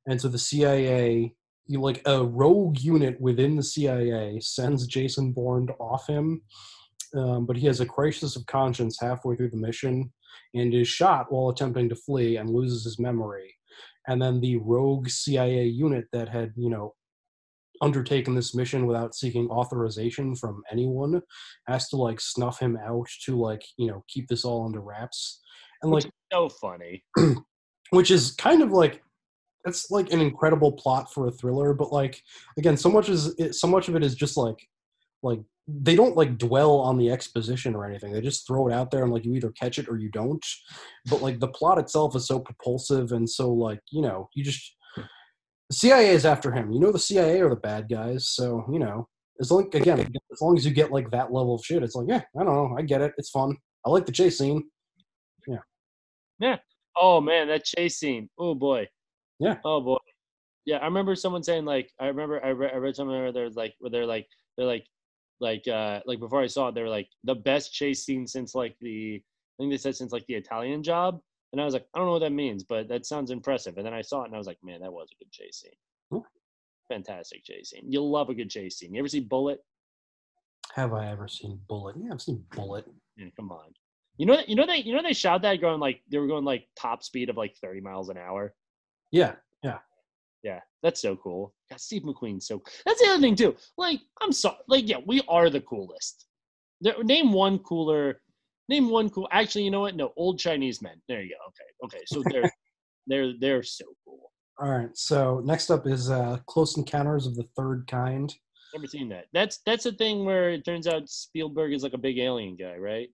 [0.06, 1.34] And so the CIA,
[1.66, 6.40] you like a rogue unit within the CIA, sends Jason Bourne to off him,
[7.14, 10.10] um, but he has a crisis of conscience halfway through the mission
[10.54, 13.57] and is shot while attempting to flee and loses his memory.
[14.08, 16.94] And then the rogue CIA unit that had you know
[17.80, 21.20] undertaken this mission without seeking authorization from anyone
[21.68, 25.40] has to like snuff him out to like you know keep this all under wraps
[25.82, 27.04] and like So funny.
[27.90, 29.02] which is kind of like
[29.64, 32.22] it's like an incredible plot for a thriller but like
[32.58, 34.66] again so much is it, so much of it is just like
[35.22, 38.90] like they don't like dwell on the exposition or anything they just throw it out
[38.90, 40.44] there and like you either catch it or you don't
[41.10, 44.74] but like the plot itself is so propulsive and so like you know you just
[44.96, 48.78] the cia is after him you know the cia are the bad guys so you
[48.78, 49.06] know
[49.40, 52.06] as long again as long as you get like that level of shit it's like
[52.08, 53.54] yeah i don't know i get it it's fun
[53.86, 54.62] i like the chase scene
[55.46, 55.58] yeah
[56.40, 56.56] Yeah.
[57.00, 58.28] Oh man, that chase scene.
[58.38, 58.88] Oh boy.
[59.38, 59.56] Yeah.
[59.64, 59.98] Oh boy.
[60.64, 63.54] Yeah, I remember someone saying like I remember I read, I read something where there's
[63.54, 64.26] like where they're like
[64.56, 64.84] they're like
[65.40, 68.54] like uh like before I saw it they were like the best chase scene since
[68.54, 71.20] like the I think they said since like the Italian job
[71.52, 73.86] and I was like I don't know what that means but that sounds impressive and
[73.86, 75.72] then I saw it and I was like man that was a good chase scene.
[76.10, 76.24] Cool.
[76.88, 77.84] Fantastic chase scene.
[77.88, 78.94] You'll love a good chase scene.
[78.94, 79.60] You ever see Bullitt?
[80.74, 82.84] have i ever seen Bullitt yeah i've seen Bullitt
[83.16, 83.72] Yeah, come on.
[84.18, 86.44] You know you know they you know they shot that going like they were going
[86.44, 88.54] like top speed of like 30 miles an hour.
[89.10, 89.78] yeah yeah
[90.42, 91.52] Yeah, that's so cool.
[91.70, 92.62] God, Steve McQueen's so.
[92.86, 93.56] That's the other thing too.
[93.76, 94.56] Like, I'm sorry.
[94.68, 96.26] Like, yeah, we are the coolest.
[96.80, 98.20] There, name one cooler.
[98.68, 99.28] Name one cool.
[99.32, 99.96] Actually, you know what?
[99.96, 101.00] No, old Chinese men.
[101.08, 101.86] There you go.
[101.86, 102.04] Okay, okay.
[102.06, 102.50] So they're
[103.06, 104.30] they're they're so cool.
[104.60, 104.90] All right.
[104.94, 108.34] So next up is uh, Close Encounters of the Third Kind.
[108.74, 109.26] Never seen that.
[109.32, 112.76] That's that's a thing where it turns out Spielberg is like a big alien guy,
[112.76, 113.08] right?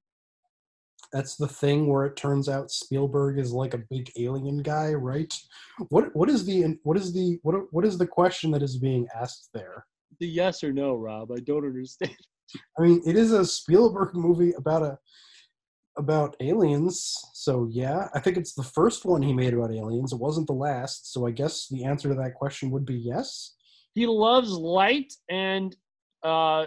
[1.14, 5.32] That's the thing where it turns out Spielberg is like a big alien guy, right?
[5.88, 9.06] What what is the what is the what what is the question that is being
[9.14, 9.86] asked there?
[10.18, 11.30] The yes or no, Rob.
[11.30, 12.16] I don't understand.
[12.78, 14.98] I mean, it is a Spielberg movie about a
[15.96, 17.14] about aliens.
[17.32, 20.12] So yeah, I think it's the first one he made about aliens.
[20.12, 21.12] It wasn't the last.
[21.12, 23.54] So I guess the answer to that question would be yes.
[23.94, 25.76] He loves light and
[26.24, 26.66] uh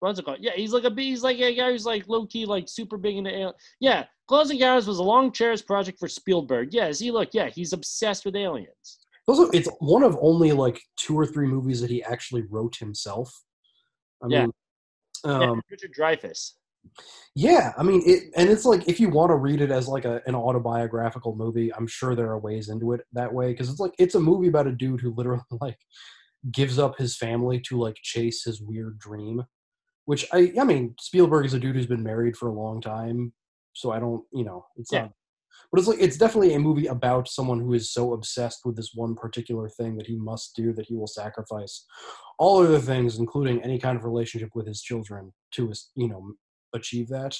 [0.00, 0.38] what's it called?
[0.40, 3.16] Yeah, he's like a he's like a guy who's like low key, like super big
[3.16, 3.52] into alien.
[3.80, 6.72] Yeah, Encounters was a long cherished project for Spielberg.
[6.72, 8.98] Yeah, see, look, yeah, he's obsessed with aliens.
[9.26, 13.32] Also, it's one of only like two or three movies that he actually wrote himself.
[14.22, 14.40] I Yeah.
[14.42, 14.52] mean,
[15.24, 16.52] yeah, um, Richard Dreyfuss.
[17.34, 20.04] yeah, I mean, it, and it's like if you want to read it as like
[20.04, 23.80] a, an autobiographical movie, I'm sure there are ways into it that way because it's
[23.80, 25.78] like it's a movie about a dude who literally like
[26.52, 29.44] gives up his family to like chase his weird dream.
[30.08, 33.34] Which I, I mean, Spielberg is a dude who's been married for a long time,
[33.74, 35.02] so I don't, you know, it's Yeah.
[35.02, 35.12] not.
[35.70, 38.92] But it's like it's definitely a movie about someone who is so obsessed with this
[38.94, 41.84] one particular thing that he must do that he will sacrifice
[42.38, 46.32] all other things, including any kind of relationship with his children, to you know
[46.74, 47.36] achieve that.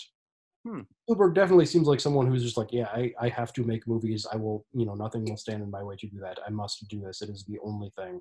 [0.66, 0.81] Hmm.
[1.05, 4.27] Spielberg definitely seems like someone who's just like, yeah, I, I have to make movies.
[4.31, 6.39] I will, you know, nothing will stand in my way to do that.
[6.47, 7.23] I must do this.
[7.23, 8.20] It is the only thing.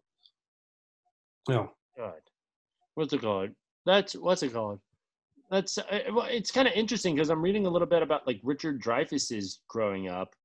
[1.50, 1.72] No.
[1.98, 2.22] God,
[2.96, 3.50] what's it called?
[3.88, 4.82] That's what's it called?
[5.50, 5.86] That's uh,
[6.30, 10.10] it's kind of interesting because I'm reading a little bit about like Richard Dreyfuss's growing
[10.10, 10.36] up,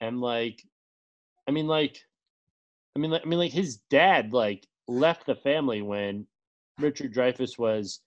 [0.00, 0.62] and like,
[1.46, 1.98] I mean, like,
[2.96, 6.26] I mean, like, I mean, like his dad like left the family when
[6.78, 8.00] Richard Dreyfuss was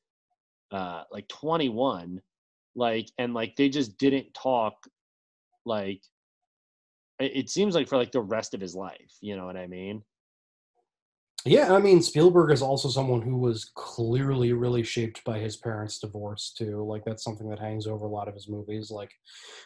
[0.72, 2.20] uh like 21,
[2.76, 4.88] like, and like they just didn't talk,
[5.66, 6.02] like,
[7.20, 9.18] it seems like for like the rest of his life.
[9.22, 10.04] You know what I mean?
[11.46, 16.00] Yeah, I mean, Spielberg is also someone who was clearly really shaped by his parents'
[16.00, 16.86] divorce too.
[16.86, 18.90] Like that's something that hangs over a lot of his movies.
[18.90, 19.12] Like,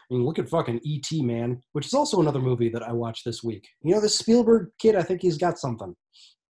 [0.10, 1.22] I mean, look at fucking E.T.
[1.22, 3.68] Man, which is also another movie that I watched this week.
[3.84, 5.96] You know, this Spielberg kid, I think he's got something.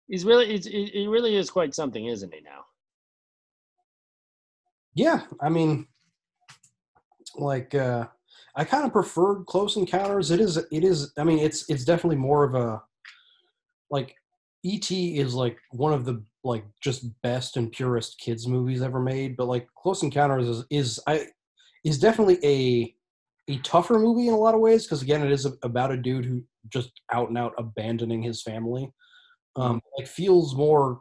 [0.07, 2.40] He's really, it's, he he really is quite something, isn't he?
[2.40, 2.65] Now.
[4.95, 5.89] Yeah, I mean,
[7.35, 8.07] like uh
[8.55, 10.31] I kind of preferred Close Encounters.
[10.31, 11.12] It is, it is.
[11.19, 12.82] I mean, it's it's definitely more of a
[13.90, 14.15] like
[14.69, 15.19] E.T.
[15.19, 19.36] is like one of the like just best and purest kids movies ever made.
[19.36, 21.27] But like Close Encounters is is I
[21.85, 22.95] is definitely a
[23.51, 25.97] a tougher movie in a lot of ways because again, it is a, about a
[25.97, 28.93] dude who just out and out abandoning his family.
[29.57, 31.01] Um, like feels more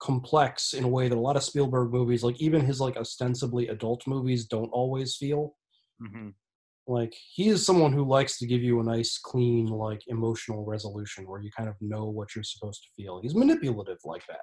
[0.00, 3.68] complex in a way that a lot of Spielberg movies, like even his like ostensibly
[3.68, 5.56] adult movies, don't always feel.
[6.00, 6.28] Mm-hmm.
[6.88, 11.28] Like he is someone who likes to give you a nice, clean, like emotional resolution
[11.28, 13.20] where you kind of know what you're supposed to feel.
[13.20, 14.40] He's manipulative like that.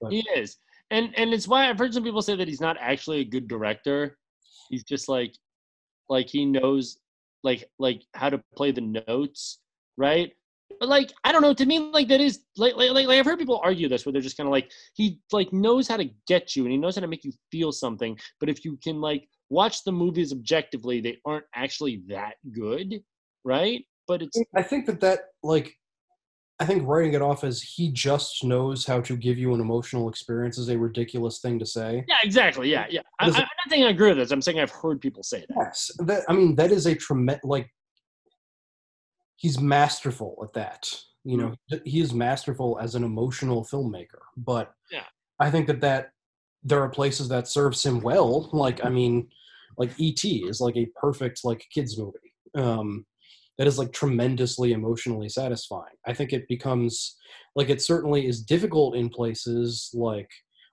[0.00, 0.58] But He is,
[0.92, 3.48] and and it's why I've heard some people say that he's not actually a good
[3.48, 4.16] director.
[4.70, 5.34] He's just like,
[6.08, 6.98] like he knows,
[7.42, 9.58] like like how to play the notes,
[9.96, 10.30] right?
[10.78, 11.54] But like I don't know.
[11.54, 14.12] To me, like that is like like like, like I've heard people argue this where
[14.12, 16.94] they're just kind of like he like knows how to get you and he knows
[16.94, 18.16] how to make you feel something.
[18.38, 23.02] But if you can like watch the movies objectively, they aren't actually that good,
[23.44, 23.84] right?
[24.08, 25.74] But it's I think that that like
[26.58, 30.08] I think writing it off as he just knows how to give you an emotional
[30.08, 32.04] experience is a ridiculous thing to say.
[32.08, 33.02] yeah, exactly, yeah, yeah.
[33.20, 34.30] I, it- not saying I agree with this.
[34.30, 35.56] I'm saying I've heard people say that.
[35.56, 37.68] Yes, that I mean that is a tremendous like
[39.36, 40.88] he's masterful at that.
[41.24, 41.80] You know, mm.
[41.84, 44.20] he is masterful as an emotional filmmaker.
[44.36, 45.04] But Yeah.
[45.40, 46.10] I think that that
[46.66, 48.50] there are places that serves him well.
[48.52, 49.28] Like I mean,
[49.78, 50.44] like E.T.
[50.48, 52.32] is like a perfect like kids movie.
[52.54, 53.06] Um,
[53.58, 55.94] that is like tremendously emotionally satisfying.
[56.06, 57.16] I think it becomes
[57.54, 60.28] like it certainly is difficult in places like,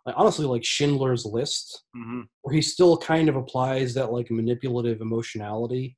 [0.05, 2.21] like honestly like Schindler's List Mm-hmm.
[2.41, 5.95] where he still kind of applies that like manipulative emotionality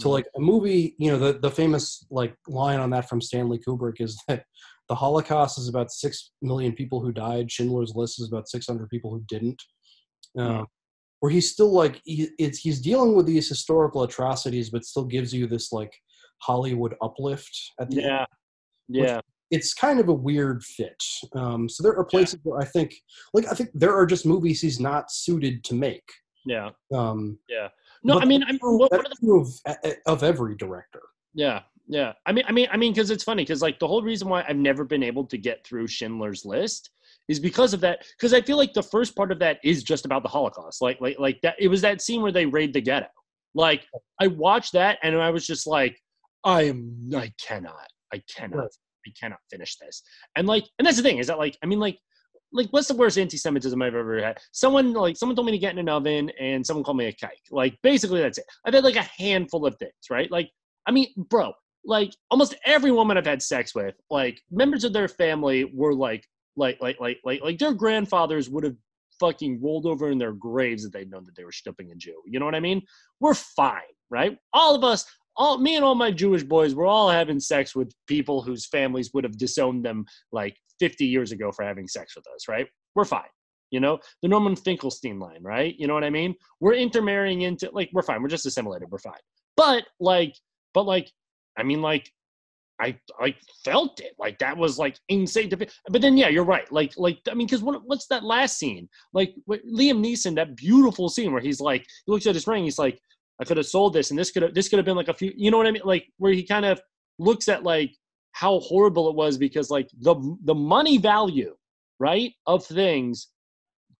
[0.00, 0.10] to Mhm.
[0.12, 3.98] like a movie you know the, the famous like line on that from stanley kubrick
[4.00, 4.44] is that
[4.88, 9.10] the holocaust is about six million people who died schindler's list is about 600 people
[9.10, 9.62] who didn't
[10.38, 10.66] um,
[11.20, 15.32] where he's still like he, it's he's dealing with these historical atrocities but still gives
[15.32, 15.92] you this like
[16.40, 18.26] hollywood uplift at the end Yeah,
[18.88, 19.20] which yeah.
[19.50, 21.02] it's kind of a weird fit.
[21.34, 22.94] Um, so there are places where I think,
[23.34, 26.08] like, I think there are just movies he's not suited to make.
[26.44, 26.70] Yeah.
[26.92, 27.68] Um, Yeah.
[28.04, 31.02] No, I mean, I'm what, the of, of every director.
[31.34, 32.12] Yeah, yeah.
[32.26, 34.44] I mean, I mean, I mean, because it's funny because like the whole reason why
[34.48, 36.90] I've never been able to get through Schindler's List
[37.28, 38.04] is because of that.
[38.18, 40.82] Because I feel like the first part of that is just about the Holocaust.
[40.82, 41.56] Like, like, like that.
[41.58, 43.08] It was that scene where they raid the ghetto.
[43.54, 43.86] Like,
[44.20, 46.00] I watched that and I was just like,
[46.44, 48.70] I am, I cannot, I cannot, Right.
[49.06, 50.02] I cannot finish this.
[50.36, 51.98] And like, and that's the thing is that like, I mean, like.
[52.52, 54.38] Like, what's the worst anti-Semitism I've ever had?
[54.52, 57.12] Someone like someone told me to get in an oven, and someone called me a
[57.12, 57.50] kike.
[57.50, 58.44] Like, basically, that's it.
[58.64, 60.30] I've had like a handful of things, right?
[60.30, 60.50] Like,
[60.86, 61.52] I mean, bro,
[61.86, 66.24] like almost every woman I've had sex with, like members of their family were like,
[66.56, 68.76] like, like, like, like, like their grandfathers would have
[69.20, 72.20] fucking rolled over in their graves if they'd known that they were stuffing a Jew.
[72.26, 72.82] You know what I mean?
[73.20, 73.80] We're fine,
[74.10, 74.36] right?
[74.52, 75.04] All of us,
[75.36, 79.10] all me and all my Jewish boys, we're all having sex with people whose families
[79.14, 82.66] would have disowned them like 50 years ago for having sex with us, right?
[82.94, 83.22] We're fine.
[83.70, 85.74] You know, the Norman Finkelstein line, right?
[85.76, 86.34] You know what I mean?
[86.60, 88.22] We're intermarrying into like we're fine.
[88.22, 88.88] We're just assimilated.
[88.90, 89.14] We're fine.
[89.56, 90.36] But like,
[90.72, 91.10] but like,
[91.58, 92.10] I mean, like,
[92.80, 93.34] I I
[93.64, 94.12] felt it.
[94.18, 95.48] Like that was like insane.
[95.50, 96.70] To, but then yeah, you're right.
[96.70, 98.88] Like like I mean, because what, what's that last scene?
[99.14, 102.64] Like Liam Neeson, that beautiful scene where he's like, he looks at his ring.
[102.64, 103.00] He's like,
[103.40, 105.14] I could have sold this, and this could have this could have been like a
[105.14, 105.32] few.
[105.36, 105.82] You know what I mean?
[105.84, 106.80] Like where he kind of
[107.18, 107.96] looks at like
[108.32, 111.56] how horrible it was because like the the money value
[111.98, 113.28] right of things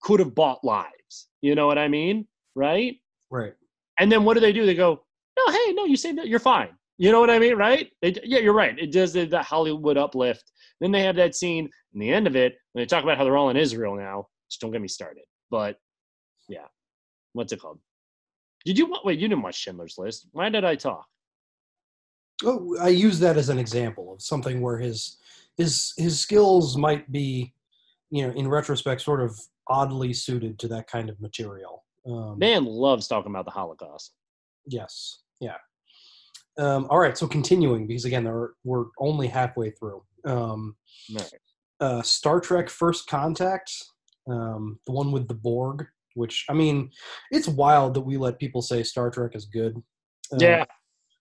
[0.02, 1.28] could have bought lives.
[1.40, 2.26] You know what I mean?
[2.54, 2.96] Right?
[3.30, 3.54] Right.
[3.98, 4.66] And then what do they do?
[4.66, 5.02] They go,
[5.38, 6.28] no, hey, no, you saved it.
[6.28, 6.75] You're fine.
[6.98, 7.56] You know what I mean?
[7.56, 7.90] Right?
[8.00, 8.78] They, yeah, you're right.
[8.78, 10.50] It does the, the Hollywood uplift.
[10.80, 13.24] Then they have that scene in the end of it when they talk about how
[13.24, 14.28] they're all in Israel now.
[14.50, 15.24] Just don't get me started.
[15.50, 15.78] But
[16.48, 16.66] yeah,
[17.32, 17.80] what's it called?
[18.64, 19.18] Did you wa- wait?
[19.18, 20.28] You didn't watch Schindler's List.
[20.32, 21.06] Why did I talk?
[22.44, 25.16] Oh, I use that as an example of something where his
[25.56, 27.54] his his skills might be,
[28.10, 31.84] you know, in retrospect, sort of oddly suited to that kind of material.
[32.06, 34.12] Um, Man loves talking about the Holocaust.
[34.66, 35.22] Yes.
[35.40, 35.56] Yeah.
[36.58, 37.16] Um, all right.
[37.16, 40.02] So continuing, because again, there we're only halfway through.
[40.24, 40.76] Um,
[41.14, 41.32] Right.
[41.80, 43.70] uh, Star Trek: First Contact,
[44.28, 45.86] um, the one with the Borg.
[46.14, 46.90] Which I mean,
[47.30, 49.76] it's wild that we let people say Star Trek is good.
[50.32, 50.64] Um, Yeah.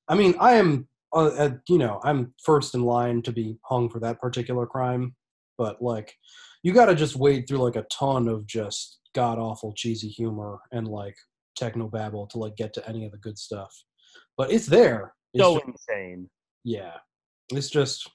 [0.07, 3.89] I mean, I am, uh, uh, you know, I'm first in line to be hung
[3.89, 5.15] for that particular crime,
[5.57, 6.15] but like,
[6.63, 10.59] you got to just wade through like a ton of just god awful cheesy humor
[10.71, 11.15] and like
[11.57, 13.73] techno babble to like get to any of the good stuff.
[14.37, 15.13] But it's there.
[15.37, 16.29] So ju- insane.
[16.63, 16.93] yeah,
[17.51, 18.09] it's just,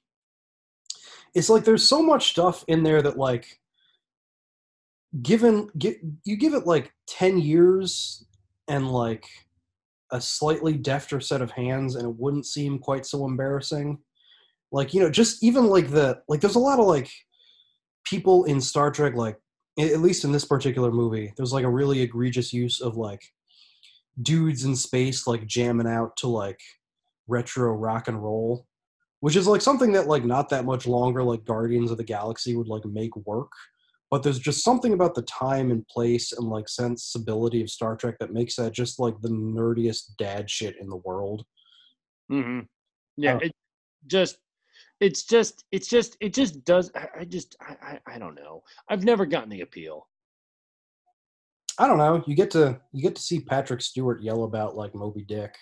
[1.34, 3.46] it's like there's so much stuff in there that like,
[5.22, 8.24] given get, you give it like 10 years
[8.68, 9.26] and like
[10.12, 13.98] a slightly defter set of hands and it wouldn't seem quite so embarrassing
[14.72, 17.10] like you know just even like the like there's a lot of like
[18.04, 19.36] people in star trek like
[19.78, 23.22] at least in this particular movie there's like a really egregious use of like
[24.22, 26.60] dudes in space like jamming out to like
[27.30, 28.66] retro rock and roll
[29.20, 32.56] which is like something that like not that much longer like guardians of the galaxy
[32.56, 33.52] would like make work
[34.10, 38.16] but there's just something about the time and place and like sensibility of Star Trek
[38.18, 41.44] that makes that just like the nerdiest dad shit in the world.
[42.30, 42.60] Mm-hmm.
[43.16, 43.52] Yeah, Uh, it
[44.06, 44.38] just
[44.98, 48.62] it's just it's just it just does I, I just I, I I don't know.
[48.88, 50.08] I've never gotten the appeal.
[51.78, 52.24] I don't know.
[52.26, 55.54] You get to you get to see Patrick Stewart yell about like Moby Dick.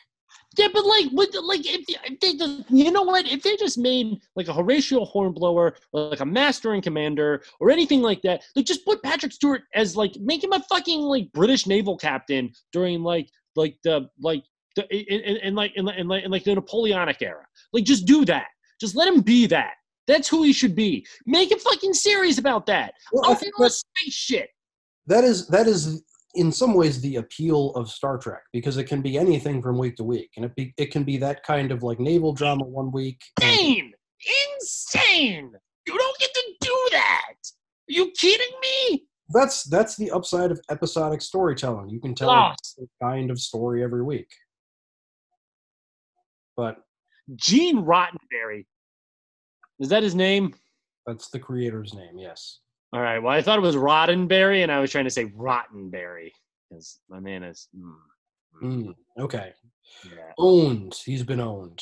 [0.56, 3.78] Yeah, but like, what, like if, if they just, you know what, if they just
[3.78, 8.66] made like a Horatio Hornblower, like a Master and Commander, or anything like that, like
[8.66, 13.02] just put Patrick Stewart as like make him a fucking like British naval captain during
[13.02, 14.42] like like the like
[14.74, 17.46] the in like in, like- in like the Napoleonic era.
[17.72, 18.48] Like just do that.
[18.80, 19.74] Just let him be that.
[20.06, 21.06] That's who he should be.
[21.26, 22.94] Make a fucking series about that.
[23.12, 24.48] Well, I oh, think all space shit.
[25.06, 26.02] That is that is
[26.38, 29.96] in some ways the appeal of Star Trek because it can be anything from week
[29.96, 32.90] to week, and it be it can be that kind of like naval drama one
[32.90, 33.20] week.
[33.42, 33.92] and- Insane!
[34.54, 35.52] Insane!
[35.86, 37.34] You don't get to do that.
[37.88, 39.04] Are you kidding me?
[39.30, 41.90] That's that's the upside of episodic storytelling.
[41.90, 42.54] You can tell a
[43.02, 44.28] kind of story every week.
[46.56, 46.78] But
[47.36, 48.66] Gene Rottenberry.
[49.80, 50.54] Is that his name?
[51.06, 52.58] that's the creator's name, yes.
[52.92, 53.18] All right.
[53.18, 56.30] Well, I thought it was Roddenberry, and I was trying to say Rottenberry
[56.70, 57.68] because my man is.
[57.76, 57.94] Mm,
[58.62, 59.52] Mm, okay.
[60.04, 60.94] yeah, Owned.
[61.04, 61.80] He's been owned.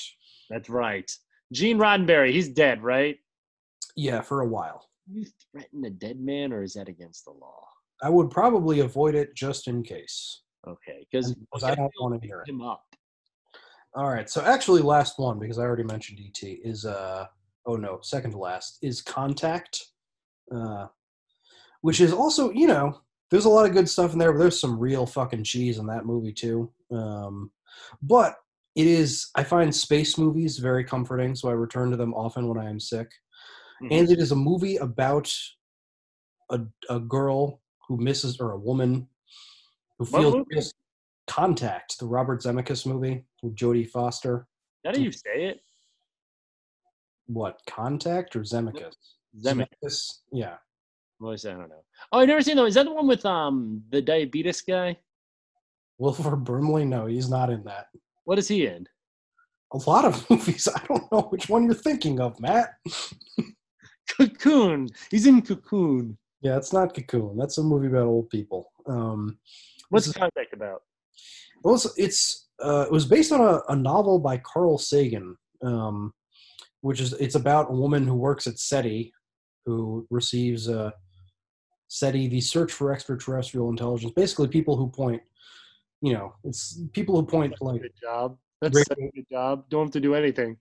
[0.51, 1.11] that's right.
[1.53, 2.33] Gene Roddenberry.
[2.33, 3.17] He's dead, right?
[3.97, 4.87] Yeah, for a while.
[5.11, 7.67] You threaten a dead man, or is that against the law?
[8.03, 10.43] I would probably avoid it just in case.
[10.69, 11.35] Okay, because
[11.65, 12.51] I don't want to hear it.
[12.51, 12.85] him up.
[13.95, 14.29] All right.
[14.29, 17.27] So actually, last one because I already mentioned ET is uh
[17.65, 19.83] oh no second to last is Contact,
[20.55, 20.89] uh,
[21.81, 23.01] which is also you know
[23.31, 25.87] there's a lot of good stuff in there, but there's some real fucking cheese in
[25.87, 26.71] that movie too.
[26.93, 27.51] Um,
[28.03, 28.37] but
[28.75, 32.59] it is I find space movies very comforting, so I return to them often when
[32.59, 33.11] I am sick.
[33.91, 35.31] And it is a movie about
[36.51, 39.09] a a girl who misses or a woman
[39.99, 40.73] who What feels
[41.27, 44.47] contact, the Robert Zemeckis movie with Jodie Foster.
[44.85, 45.61] How do you say it?
[47.27, 48.95] What contact or Zemeckis?
[49.43, 50.21] Zemeckis.
[50.33, 50.57] Yeah.
[51.19, 51.55] What was that?
[51.55, 51.85] I don't know.
[52.13, 52.67] Oh, I've never seen though.
[52.67, 54.99] Is that the one with um the diabetes guy?
[55.99, 56.85] Wilford Brimley?
[56.85, 57.87] No, he's not in that.
[58.25, 58.87] What is he in?
[59.73, 60.69] A lot of movies.
[60.75, 62.75] I don't know which one you're thinking of, Matt.
[64.17, 64.89] Cocoon.
[65.11, 66.19] He's in Cocoon.
[66.43, 67.37] Yeah, it's not Cocoon.
[67.37, 68.71] That's a movie about old people.
[68.87, 69.39] Um,
[69.89, 70.83] What's the contact about?
[71.63, 76.13] Well, it's, it's uh, it was based on a, a novel by Carl Sagan, um,
[76.81, 79.13] which is it's about a woman who works at SETI,
[79.65, 80.93] who receives a
[81.89, 84.13] SETI, the search for extraterrestrial intelligence.
[84.15, 85.23] Basically, people who point,
[86.03, 88.37] you know, it's people who point like Good job.
[88.61, 89.65] That's Radio- such a good job.
[89.69, 90.57] Don't have to do anything.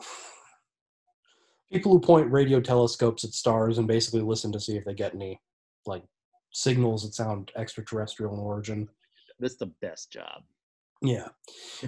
[1.72, 5.14] people who point radio telescopes at stars and basically listen to see if they get
[5.14, 5.40] any
[5.86, 6.02] like
[6.52, 8.88] signals that sound extraterrestrial in origin.
[9.38, 10.42] That's the best job.
[11.02, 11.28] Yeah,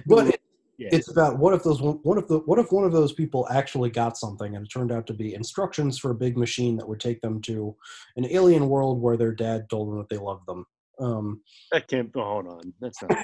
[0.05, 0.41] but it,
[0.79, 0.89] Yeah.
[0.93, 3.45] it's about what if those one what if the what if one of those people
[3.51, 6.87] actually got something and it turned out to be instructions for a big machine that
[6.87, 7.75] would take them to
[8.15, 10.65] an alien world where their dad told them that they loved them.
[11.01, 11.41] Um,
[11.73, 12.09] That can't.
[12.15, 12.73] Oh, hold on.
[12.79, 13.17] That's not.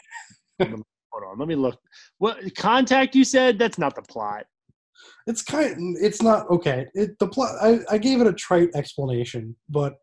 [0.61, 1.39] hold on.
[1.39, 1.79] Let me look.
[2.17, 3.57] What contact you said?
[3.57, 4.45] That's not the plot.
[5.27, 6.87] it's kind it's not okay.
[6.93, 9.93] It, the plot I, I gave it a trite explanation, but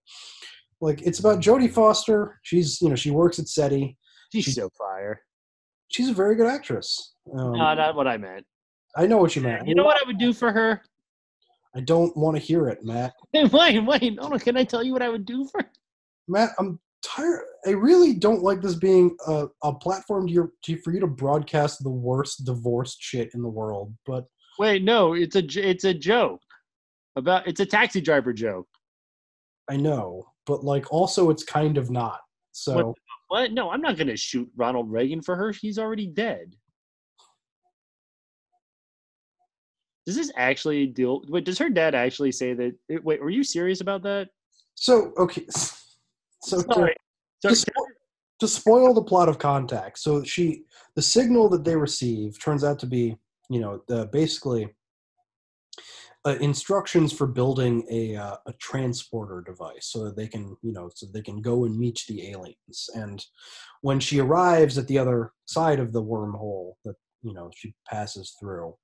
[0.81, 2.39] like it's about Jodie Foster.
[2.45, 3.97] She's you know she works at SETI.
[4.33, 5.21] She's She- so fire.
[5.93, 7.15] She's a very good actress.
[7.33, 8.45] Um, no, not what I meant.
[8.97, 9.67] I know what you meant.
[9.67, 10.83] You know what I would do for her?
[11.75, 13.15] I don't want to hear it, Matt.
[13.35, 14.15] wait, wait.
[14.15, 14.39] No, no.
[14.39, 15.61] Can I tell you what I would do for?
[16.29, 17.45] Matt, I'm tired.
[17.67, 21.07] I really don't like this being a, a platform to your, to, for you to
[21.07, 23.95] broadcast the worst divorced shit in the world.
[24.07, 24.25] But
[24.59, 25.15] Wait, no.
[25.15, 25.45] It's a.
[25.57, 26.41] It's a joke.
[27.17, 27.47] About.
[27.47, 28.69] It's a taxi driver joke.
[29.71, 32.21] I know, but like also it's kind of not.
[32.53, 32.95] So
[33.33, 33.51] What?
[33.51, 35.53] No, I'm not gonna shoot Ronald Reagan for her.
[35.53, 36.55] He's already dead.
[40.05, 41.23] Does this actually deal?
[41.29, 42.75] Wait, does her dad actually say that?
[43.03, 44.29] Wait, were you serious about that?
[44.75, 45.47] so okay.
[46.43, 46.95] So to- Sorry.
[47.41, 47.95] to, spo-
[48.41, 50.65] to spoil the plot of Contact, so she
[50.97, 53.17] the signal that they receive turns out to be
[53.49, 54.69] you know the basically
[56.25, 60.89] uh, instructions for building a uh, a transporter device so that they can you know
[60.95, 62.89] so they can go and meet the aliens.
[62.95, 63.25] And
[63.81, 68.37] when she arrives at the other side of the wormhole that you know she passes
[68.39, 68.75] through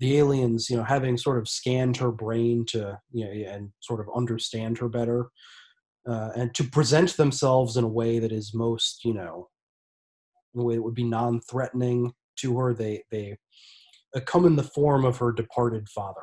[0.00, 4.00] the aliens you know having sort of scanned her brain to you know and sort
[4.00, 5.28] of understand her better
[6.08, 9.48] uh, and to present themselves in a way that is most you know
[10.54, 13.36] in a way that would be non-threatening to her they they
[14.14, 16.22] uh, come in the form of her departed father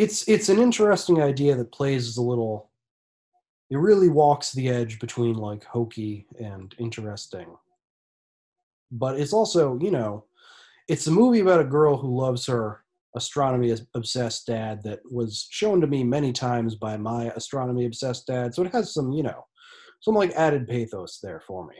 [0.00, 2.70] it's it's an interesting idea that plays as a little
[3.68, 7.46] it really walks the edge between like hokey and interesting.
[8.90, 10.24] But it's also you know
[10.88, 12.82] it's a movie about a girl who loves her
[13.14, 18.54] astronomy obsessed dad that was shown to me many times by my astronomy obsessed dad.
[18.54, 19.44] So it has some you know
[20.00, 21.76] some like added pathos there for me.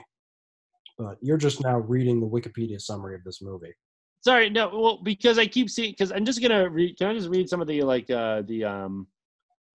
[0.98, 3.74] But you're just now reading the wikipedia summary of this movie
[4.22, 4.68] Sorry, no.
[4.68, 5.92] Well, because I keep seeing.
[5.92, 6.98] Because I'm just gonna read.
[6.98, 9.06] Can I just read some of the like uh the um,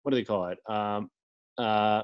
[0.04, 0.60] what do they call it?
[0.70, 1.10] Um,
[1.58, 2.04] uh,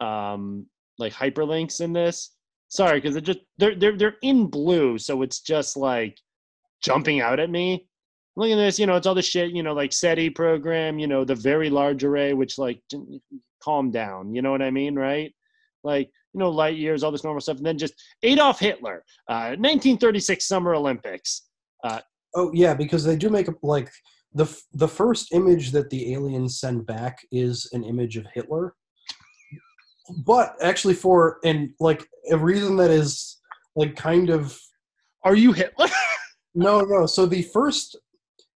[0.00, 0.66] um,
[0.98, 2.32] like hyperlinks in this.
[2.68, 6.18] Sorry, because it just they're they're they're in blue, so it's just like
[6.82, 7.86] jumping out at me.
[8.36, 8.78] Look at this.
[8.78, 9.52] You know, it's all the shit.
[9.52, 10.98] You know, like SETI program.
[10.98, 12.82] You know, the very large array, which like
[13.62, 14.34] calm down.
[14.34, 15.32] You know what I mean, right?
[15.84, 19.54] Like you know, light years, all this normal stuff, and then just Adolf Hitler, uh,
[19.56, 21.47] 1936 Summer Olympics.
[21.84, 22.00] Uh,
[22.34, 23.90] Oh yeah, because they do make a, like
[24.34, 28.74] the f- the first image that the aliens send back is an image of Hitler,
[30.24, 33.40] but actually for and like a reason that is
[33.76, 34.58] like kind of
[35.24, 35.88] are you Hitler?
[36.54, 37.06] no, no.
[37.06, 37.96] So the first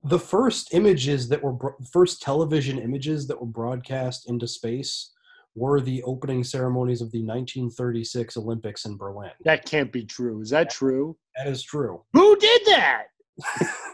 [0.03, 5.13] the first images that were bro- first television images that were broadcast into space
[5.59, 9.31] were the opening ceremonies of the 1936 Olympics in Berlin.
[9.45, 10.41] That can't be true.
[10.41, 11.17] Is that true?
[11.37, 12.03] That is true.
[12.13, 13.05] Who did that?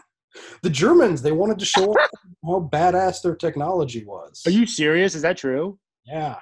[0.61, 1.95] The Germans they wanted to show
[2.43, 4.41] how badass their technology was.
[4.45, 5.15] Are you serious?
[5.15, 5.79] Is that true?
[6.05, 6.37] Yeah.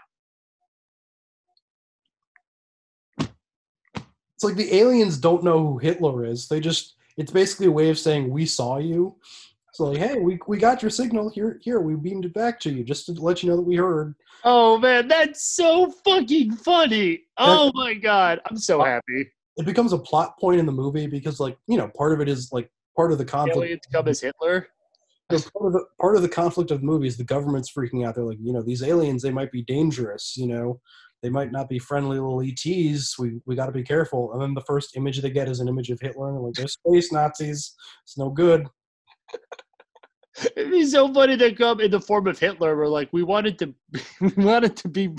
[3.19, 6.47] It's like the aliens don't know who Hitler is.
[6.47, 9.15] They just it's basically a way of saying we saw you.
[9.73, 11.29] It's like, hey, we we got your signal.
[11.29, 13.75] Here here, we beamed it back to you just to let you know that we
[13.75, 14.13] heard.
[14.43, 17.21] Oh man, that's so fucking funny.
[17.39, 19.31] Oh my god, I'm so uh, happy.
[19.57, 22.29] It becomes a plot point in the movie because like, you know, part of it
[22.29, 24.67] is like part of the conflict Aliens come as Hitler.
[25.31, 28.13] part of the part of the conflict of the movie is the government's freaking out.
[28.13, 30.37] They're like, you know, these aliens they might be dangerous.
[30.37, 30.81] You know,
[31.23, 33.17] they might not be friendly little ETs.
[33.17, 34.33] We we got to be careful.
[34.33, 36.53] And then the first image they get is an image of Hitler, and they're like,
[36.53, 37.73] they're space Nazis.
[38.03, 38.67] It's no good.
[40.55, 42.75] It'd be so funny to come in the form of Hitler.
[42.75, 43.73] We're like, we wanted to,
[44.21, 45.09] we wanted to be.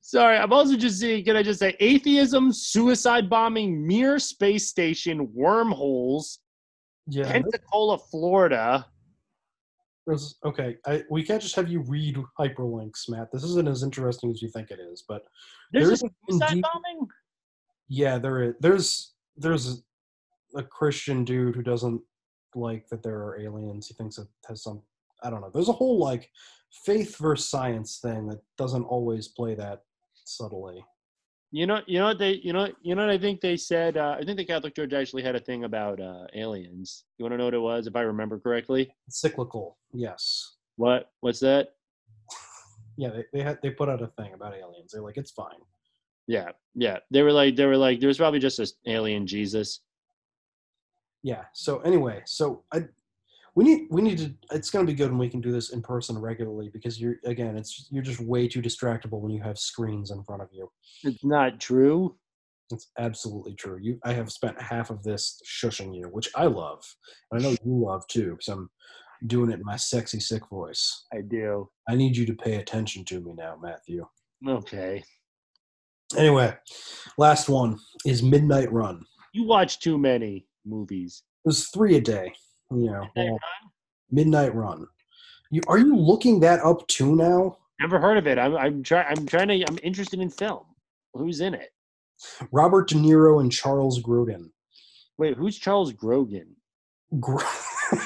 [0.00, 1.24] Sorry, I'm also just seeing.
[1.24, 6.38] Can I just say atheism, suicide bombing, Mir space station, wormholes,
[7.08, 7.30] Yeah.
[7.30, 8.86] Pensacola, Florida.
[10.44, 13.32] Okay, I, we can't just have you read hyperlinks, Matt.
[13.32, 15.02] This isn't as interesting as you think it is.
[15.08, 15.22] But
[15.72, 17.08] There's there's a suicide indeed- bombing.
[17.88, 18.54] yeah, there is.
[18.60, 19.82] There's there's
[20.56, 22.00] a Christian dude who doesn't
[22.54, 23.88] like that there are aliens.
[23.88, 24.82] He thinks it has some.
[25.22, 25.50] I don't know.
[25.52, 26.30] There's a whole like
[26.84, 29.82] faith versus science thing that doesn't always play that
[30.24, 30.84] subtly.
[31.50, 33.96] You know, you know what they, you know, you know what I think they said.
[33.96, 37.04] Uh, I think the Catholic Church actually had a thing about uh, aliens.
[37.16, 38.92] You want to know what it was, if I remember correctly?
[39.08, 40.56] Cyclical, yes.
[40.76, 41.10] What?
[41.20, 41.68] What's that?
[42.96, 44.92] Yeah, they they had they put out a thing about aliens.
[44.92, 45.58] They're like, it's fine.
[46.28, 46.98] Yeah, yeah.
[47.10, 49.80] They were like, they were like, there was probably just an alien Jesus.
[51.24, 51.44] Yeah.
[51.54, 52.84] So anyway, so I
[53.56, 54.34] we need we need to.
[54.52, 57.16] It's going to be good when we can do this in person regularly because you're
[57.24, 60.70] again, it's you're just way too distractible when you have screens in front of you.
[61.02, 62.16] It's not true.
[62.70, 63.78] It's absolutely true.
[63.80, 66.84] You, I have spent half of this shushing you, which I love.
[67.30, 68.68] And I know you love too, because I'm
[69.26, 71.06] doing it in my sexy, sick voice.
[71.12, 71.70] I do.
[71.88, 74.06] I need you to pay attention to me now, Matthew.
[74.46, 75.04] Okay.
[76.16, 76.54] Anyway,
[77.16, 79.04] last one is Midnight Run.
[79.32, 81.22] You watch too many movies.
[81.44, 82.32] It was three a day.
[82.70, 83.38] You know, well,
[84.10, 84.86] Midnight Run.
[85.50, 87.58] You are you looking that up too now?
[87.80, 88.38] Never heard of it.
[88.38, 89.06] I'm, I'm trying.
[89.08, 89.64] I'm trying to.
[89.68, 90.64] I'm interested in film.
[91.12, 91.70] Who's in it?
[92.52, 94.50] Robert De Niro and Charles Grodin.
[95.18, 96.56] Wait, who's Charles Grogan?
[97.20, 97.38] Gro-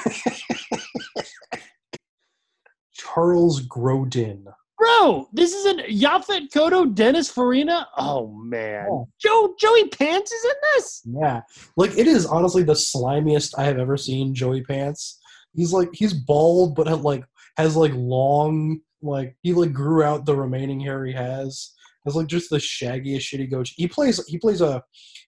[2.93, 4.45] Charles Grodin.
[4.79, 7.85] Bro, this is an Yaphet Kotto, Dennis Farina.
[7.97, 9.09] Oh man, Oh.
[9.19, 11.01] Joe Joey Pants is in this.
[11.21, 11.41] Yeah,
[11.75, 15.19] like it is honestly the slimiest I have ever seen Joey Pants.
[15.53, 17.25] He's like he's bald, but had like
[17.57, 21.73] has like long like he like grew out the remaining hair he has.
[22.05, 23.73] Has like just the shaggiest shitty goatee.
[23.75, 24.81] He plays he plays a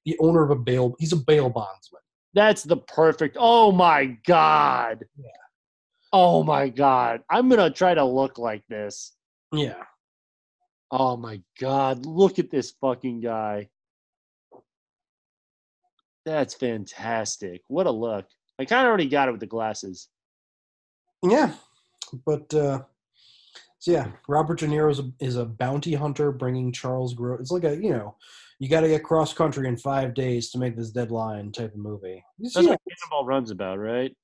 [0.06, 0.96] the owner of a bail.
[0.98, 2.02] He's a bail bondsman.
[2.34, 3.36] That's the perfect.
[3.38, 5.04] Oh my god.
[5.18, 5.26] Yeah.
[6.14, 7.22] Oh my god.
[7.30, 9.12] I'm gonna try to look like this.
[9.54, 9.84] Yeah,
[10.92, 12.06] Oh my god.
[12.06, 13.70] Look at this fucking guy.
[16.26, 17.62] That's fantastic.
[17.68, 18.26] What a look.
[18.60, 20.10] I kind of already got it with the glasses.
[21.24, 21.54] yeah,
[22.26, 22.82] but uh
[23.80, 27.38] so yeah, Robert De Niro is a, is a bounty hunter bringing Charles Gro.
[27.40, 28.16] It's like a you know,
[28.60, 31.80] you got to get cross country in five days to make this deadline type of
[31.80, 32.24] movie.
[32.40, 34.16] It's, That's you know, what Cannonball Run's about, right?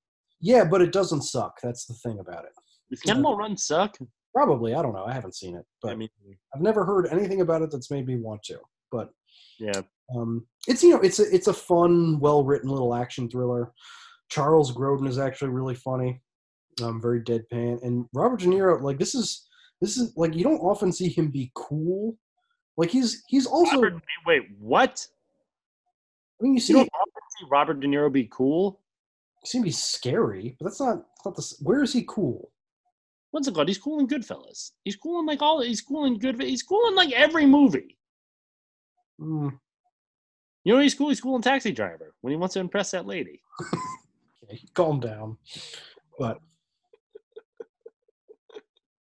[0.41, 1.59] yeah, but it doesn't suck.
[1.63, 2.51] That's the thing about it.
[2.91, 3.97] Does Cannonball Run suck?
[4.37, 5.03] Probably, I don't know.
[5.03, 6.09] I haven't seen it, but I mean,
[6.53, 8.59] I've never heard anything about it that's made me want to.
[8.91, 9.09] But
[9.57, 9.81] yeah.
[10.15, 13.71] um, it's you know, it's a it's a fun, well written little action thriller.
[14.29, 16.21] Charles Grodin is actually really funny,
[16.83, 18.79] um, very deadpan, and Robert De Niro.
[18.79, 19.47] Like this is
[19.81, 22.15] this is like you don't often see him be cool.
[22.77, 23.81] Like he's he's also.
[23.81, 25.03] Robert, wait, what?
[26.39, 28.81] I mean, you see, You don't often see Robert De Niro be cool.
[29.43, 31.55] seem to be scary, but that's not that's not the.
[31.61, 32.51] Where is he cool?
[33.31, 33.67] What's it called?
[33.67, 34.71] He's cool in Goodfellas.
[34.83, 35.61] He's cool in like all.
[35.61, 36.41] He's cool in good.
[36.41, 37.97] He's cool in like every movie.
[39.19, 39.49] Hmm.
[40.63, 41.09] You know, he's cool.
[41.09, 43.41] He's cool in Taxi Driver when he wants to impress that lady.
[44.49, 45.35] Okay, calm down.
[46.17, 46.39] But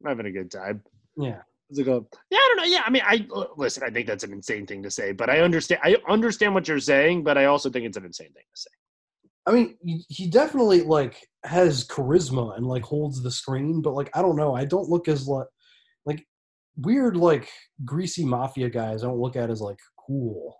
[0.02, 0.82] I'm having a good time.
[1.16, 2.06] yeah, What's it called?
[2.30, 2.64] Yeah, I don't know.
[2.64, 3.26] Yeah, I mean, I
[3.56, 3.84] listen.
[3.84, 5.82] I think that's an insane thing to say, but I understand.
[5.84, 8.70] I understand what you're saying, but I also think it's an insane thing to say.
[9.50, 14.22] I mean, he- definitely like has charisma and like holds the screen, but like I
[14.22, 15.46] don't know, I don't look as like
[16.06, 16.24] like
[16.76, 17.48] weird like
[17.84, 19.02] greasy mafia guys.
[19.02, 20.56] I don't look at as like cool.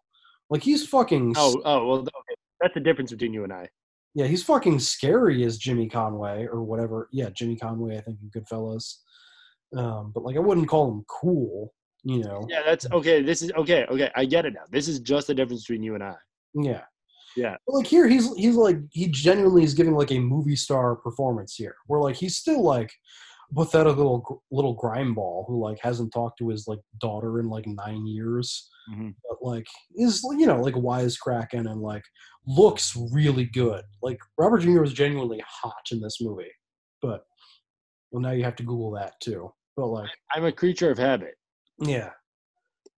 [0.51, 2.35] Like he's fucking Oh, oh, well, okay.
[2.61, 3.69] That's the difference between you and I.
[4.15, 7.09] yeah, he's fucking scary as Jimmy Conway or whatever.
[7.13, 8.97] Yeah, Jimmy Conway, I think in Goodfellas.
[9.77, 11.73] Um, but like I wouldn't call him cool,
[12.03, 12.45] you know.
[12.49, 13.23] Yeah, that's okay.
[13.23, 13.85] This is okay.
[13.89, 14.65] Okay, I get it now.
[14.73, 16.17] This is just the difference between you and I.
[16.55, 16.83] Yeah.
[17.37, 17.57] Yeah.
[17.67, 21.55] But like here, he's he's like he genuinely is giving like a movie star performance
[21.55, 21.75] here.
[21.87, 22.93] Where like he's still like
[23.51, 27.49] a pathetic little little grime ball who like hasn't talked to his like daughter in
[27.49, 29.15] like nine years, Mhm.
[29.29, 29.67] but like
[29.97, 32.05] is you know like wisecracking and like
[32.47, 33.85] looks really good.
[34.03, 34.81] Like Robert Jr.
[34.81, 36.51] was genuinely hot in this movie,
[37.03, 37.25] but
[38.11, 39.53] well now you have to Google that too.
[39.77, 41.35] But like I'm a creature of habit.
[41.79, 42.11] yeah.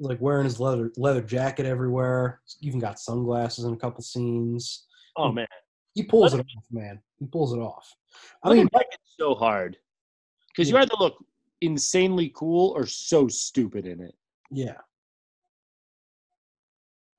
[0.03, 2.41] Like wearing his leather leather jacket everywhere.
[2.61, 4.87] Even got sunglasses in a couple scenes.
[5.16, 5.47] Oh man,
[5.95, 7.01] He pulls it off, man.
[7.19, 7.95] He pulls it off.
[8.43, 9.77] I mean, mean, it's so hard
[10.49, 11.24] because you either look
[11.61, 14.15] insanely cool or so stupid in it.
[14.51, 14.79] yeah,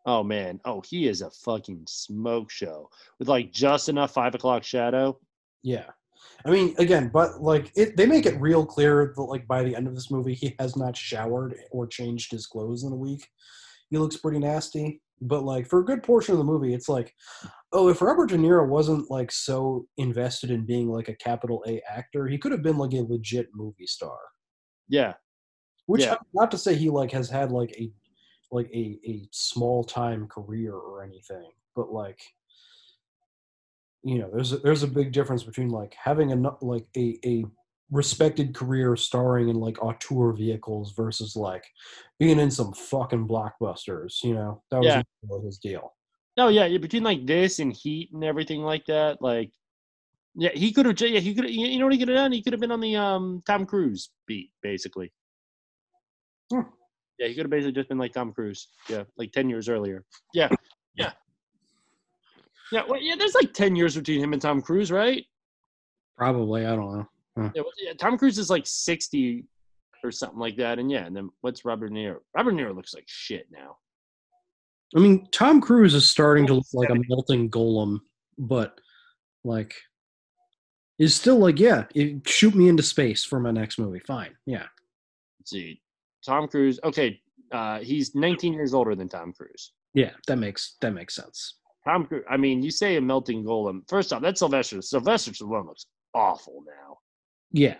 [0.05, 2.89] Oh man, oh he is a fucking smoke show
[3.19, 5.17] with like just enough five o'clock shadow.
[5.61, 5.89] yeah.
[6.45, 9.75] I mean, again, but like it, they make it real clear that like by the
[9.75, 13.27] end of this movie, he has not showered or changed his clothes in a week.
[13.89, 15.01] He looks pretty nasty.
[15.21, 17.13] But like for a good portion of the movie, it's like,
[17.71, 21.81] oh, if Robert De Niro wasn't like so invested in being like a capital A
[21.89, 24.17] actor, he could have been like a legit movie star.
[24.89, 25.13] Yeah,
[25.85, 26.17] Which Yeah.
[26.33, 27.91] not to say he like has had like a
[28.51, 32.19] like a, a small time career or anything, but like
[34.03, 37.45] you know, there's a, there's a big difference between like having a like a a
[37.91, 41.63] respected career starring in like auteur vehicles versus like
[42.19, 44.23] being in some fucking blockbusters.
[44.23, 45.01] You know, that was Yeah.
[45.29, 45.93] really his deal.
[46.35, 49.51] No, yeah, between like this and Heat and everything like that, like,
[50.35, 50.99] yeah, he could have.
[50.99, 51.47] Yeah, he could.
[51.49, 52.31] You know what he could have done?
[52.31, 55.11] He could have been on the um Tom Cruise beat, basically.
[56.51, 56.61] Hmm.
[57.19, 58.67] Yeah, he could have basically just been like Tom Cruise.
[58.89, 60.05] Yeah, like ten years earlier.
[60.33, 60.49] Yeah,
[60.95, 61.11] yeah,
[62.71, 62.83] yeah.
[62.87, 65.25] Well, yeah, there's like ten years between him and Tom Cruise, right?
[66.17, 67.09] Probably, I don't know.
[67.37, 67.49] Huh.
[67.55, 69.45] Yeah, what- yeah Tom Cruise is like sixty
[70.03, 72.17] or something like that, and yeah, and then what's Robert De Niro?
[72.35, 73.77] Robert De Niro looks like shit now.
[74.95, 78.01] I mean, Tom Cruise is starting to look like a melting golem,
[78.37, 78.79] but
[79.43, 79.75] like
[80.99, 83.99] is still like, yeah, it, shoot me into space for my next movie.
[83.99, 84.65] Fine, yeah.
[85.39, 85.81] Let's see,
[86.23, 86.79] Tom Cruise.
[86.83, 87.19] Okay,
[87.51, 89.71] uh, he's 19 years older than Tom Cruise.
[89.95, 91.55] Yeah, that makes that makes sense.
[91.87, 92.23] Tom Cruise.
[92.29, 93.87] I mean, you say a melting golem.
[93.89, 94.81] First off, that's Sylvester.
[94.81, 96.97] Sylvester Stallone looks awful now.
[97.51, 97.75] Yeah.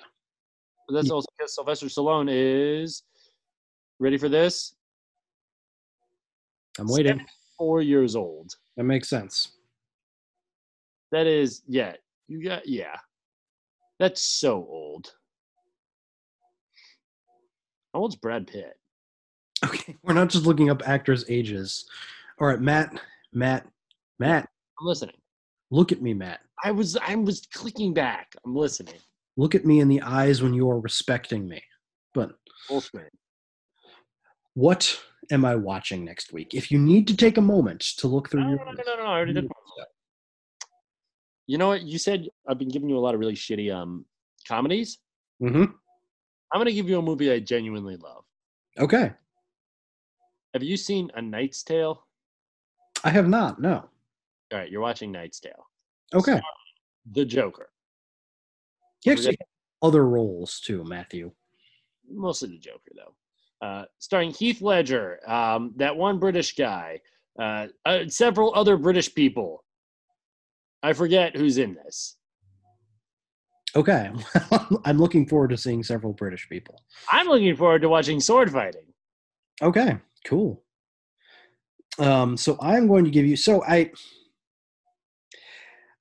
[0.88, 3.04] But that's also because Sylvester Stallone is
[4.00, 4.76] ready for this.
[6.78, 7.26] I'm waiting.
[7.58, 8.56] Four years old.
[8.76, 9.54] That makes sense.
[11.12, 11.94] That is, yeah.
[12.28, 12.98] You got, yeah.
[14.00, 15.14] That's so old.
[17.94, 18.74] How old's Brad Pitt?
[19.64, 21.86] Okay, we're not just looking up actors' ages.
[22.42, 23.00] All right, Matt,
[23.32, 23.66] Matt,
[24.20, 24.48] Matt,
[24.80, 25.16] I'm listening.
[25.72, 26.40] look at me, Matt.
[26.64, 28.36] I was, I was clicking back.
[28.46, 28.96] I'm listening.
[29.38, 31.62] Look at me in the eyes when you are respecting me.
[32.14, 32.32] But
[34.54, 35.00] what
[35.32, 36.54] am I watching next week?
[36.54, 39.04] If you need to take a moment to look through your No, no, no, no.
[39.04, 39.50] I already did.
[41.48, 41.82] You know what?
[41.82, 44.06] You said I've been giving you a lot of really shitty um
[44.48, 45.00] comedies.
[45.42, 45.64] Mm-hmm.
[45.64, 48.24] I'm gonna give you a movie I genuinely love.
[48.78, 49.12] Okay.
[50.54, 52.06] Have you seen A Knight's Tale?
[53.04, 53.90] I have not, no.
[54.54, 55.68] All right, you're watching Knight's Tale.
[56.14, 56.40] Okay.
[57.12, 57.70] The Joker.
[59.02, 59.38] He actually
[59.82, 61.32] other roles too, Matthew.
[62.10, 63.68] Mostly the Joker, though.
[63.68, 67.02] Uh, starring Heath Ledger, um, that one British guy,
[67.40, 69.64] uh, uh, several other British people.
[70.84, 72.18] I forget who's in this.
[73.76, 74.12] Okay.
[74.86, 76.80] I'm looking forward to seeing several British people.
[77.12, 78.86] I'm looking forward to watching sword fighting.
[79.62, 80.64] Okay, cool.
[81.98, 83.92] Um, so I'm going to give you so I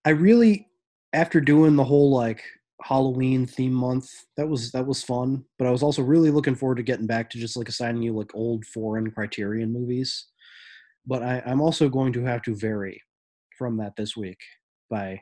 [0.05, 0.69] I really
[1.13, 2.43] after doing the whole like
[2.83, 5.45] Halloween theme month, that was that was fun.
[5.59, 8.13] But I was also really looking forward to getting back to just like assigning you
[8.13, 10.27] like old foreign criterion movies.
[11.07, 13.03] But I, I'm also going to have to vary
[13.59, 14.41] from that this week
[14.89, 15.21] by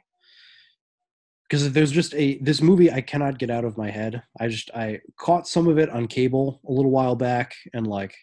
[1.49, 4.23] because there's just a this movie I cannot get out of my head.
[4.39, 8.15] I just I caught some of it on cable a little while back and like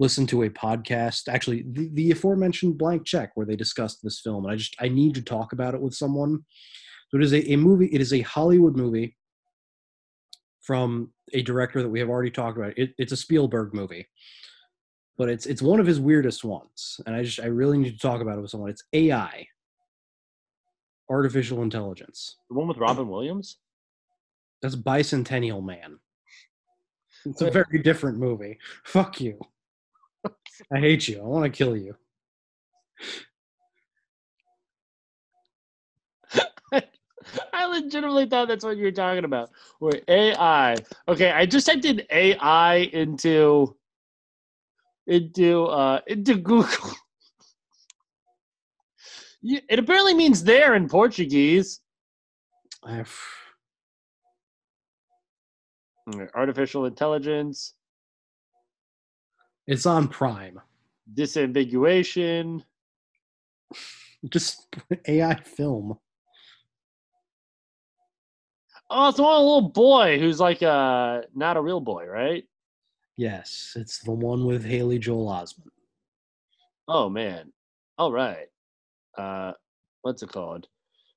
[0.00, 4.44] listened to a podcast, actually the, the aforementioned Blank Check, where they discussed this film,
[4.44, 6.44] and I just I need to talk about it with someone.
[7.10, 7.86] So it is a, a movie.
[7.92, 9.16] It is a Hollywood movie
[10.62, 12.76] from a director that we have already talked about.
[12.76, 14.08] It, it's a Spielberg movie,
[15.18, 17.98] but it's it's one of his weirdest ones, and I just I really need to
[17.98, 18.70] talk about it with someone.
[18.70, 19.46] It's AI,
[21.10, 22.36] artificial intelligence.
[22.48, 23.58] The one with Robin Williams?
[24.62, 25.98] That's Bicentennial Man.
[27.26, 28.58] It's a very different movie.
[28.84, 29.38] Fuck you.
[30.72, 31.20] I hate you.
[31.20, 31.96] I want to kill you.
[37.52, 39.50] I legitimately thought that's what you were talking about.
[39.80, 40.76] Wait, AI.
[41.08, 43.76] Okay, I just typed in AI into
[45.06, 46.92] into uh into Google.
[49.42, 51.80] It apparently means there in Portuguese.
[56.34, 57.74] Artificial intelligence,
[59.70, 60.60] It's on Prime.
[61.14, 62.64] disambiguation.
[64.28, 64.66] Just
[65.06, 65.96] AI film.
[68.90, 72.42] Oh, it's one little boy who's like uh not a real boy, right?
[73.16, 75.68] Yes, it's the one with Haley Joel Osment.
[76.88, 77.52] Oh man.
[77.96, 78.48] All right.
[79.16, 79.52] Uh
[80.02, 80.66] what's it called?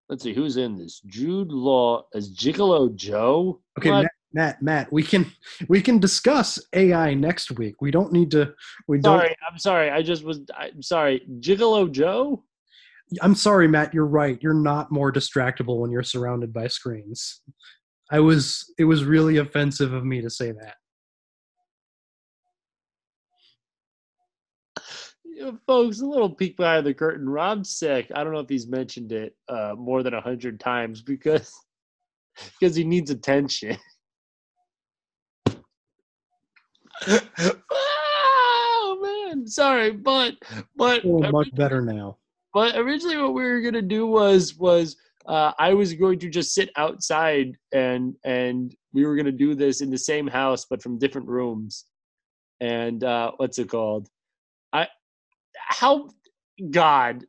[0.10, 1.02] Let's see who's in this.
[1.08, 3.62] Jude Law as Gigolo Joe.
[3.80, 4.08] Okay, What?
[4.34, 5.32] Matt, Matt, we can
[5.68, 7.82] we can discuss AI next week.
[7.82, 8.54] We don't need to.
[8.88, 9.20] We don't.
[9.20, 9.90] Sorry, I'm sorry.
[9.92, 10.42] I just was.
[10.58, 11.24] I'm sorry.
[11.40, 12.44] Gigolo Joe.
[13.22, 13.94] I'm sorry, Matt.
[13.94, 14.42] You're right.
[14.42, 17.42] You're not more distractible when you're surrounded by screens.
[18.12, 18.74] I was.
[18.80, 20.76] It was really offensive of me to say that.
[25.68, 27.30] Folks, a little peek behind the curtain.
[27.30, 28.12] Rob's sick.
[28.16, 31.52] I don't know if he's mentioned it uh, more than a hundred times because
[32.60, 33.78] because he needs attention.
[37.72, 40.36] Oh man, sorry, but
[40.76, 42.18] but Oh, much better now.
[42.54, 46.54] but originally what we were gonna do was was uh, I was going to just
[46.54, 51.00] sit outside and and we were gonna do this in the same house but from
[51.00, 51.86] different rooms.
[52.60, 54.10] And uh, what's it called?
[54.72, 54.88] I
[55.56, 56.10] how
[56.70, 57.26] God,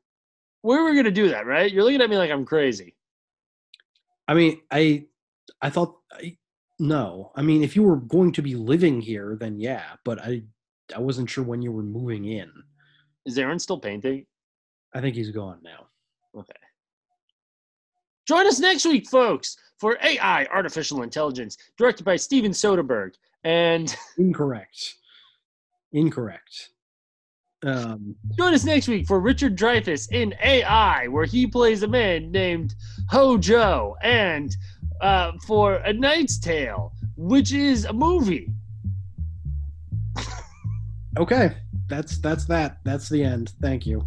[0.63, 1.71] we were gonna do that, right?
[1.73, 2.97] You're looking at me like I'm crazy.
[4.29, 5.07] I mean, I
[5.61, 6.37] I thought I,
[6.79, 7.33] no.
[7.37, 9.95] I mean, if you were going to be living here, then yeah.
[10.05, 10.43] But I
[10.95, 12.51] I wasn't sure when you were moving in.
[13.27, 14.27] Is Aaron still painting?
[14.95, 15.87] I think he's gone now.
[16.39, 16.53] Okay.
[18.27, 23.15] Join us next week, folks, for AI, Artificial Intelligence, directed by Steven Soderbergh.
[23.45, 24.95] And Incorrect.
[25.93, 26.71] Incorrect.
[27.65, 32.31] Um, join us next week for Richard Dreyfuss in AI, where he plays a man
[32.31, 32.75] named
[33.09, 34.55] Hojo, and
[35.01, 38.53] uh, for A Knight's Tale, which is a movie.
[41.19, 41.57] okay,
[41.89, 42.79] that's that's that.
[42.85, 43.55] That's the end.
[43.63, 44.07] Thank you.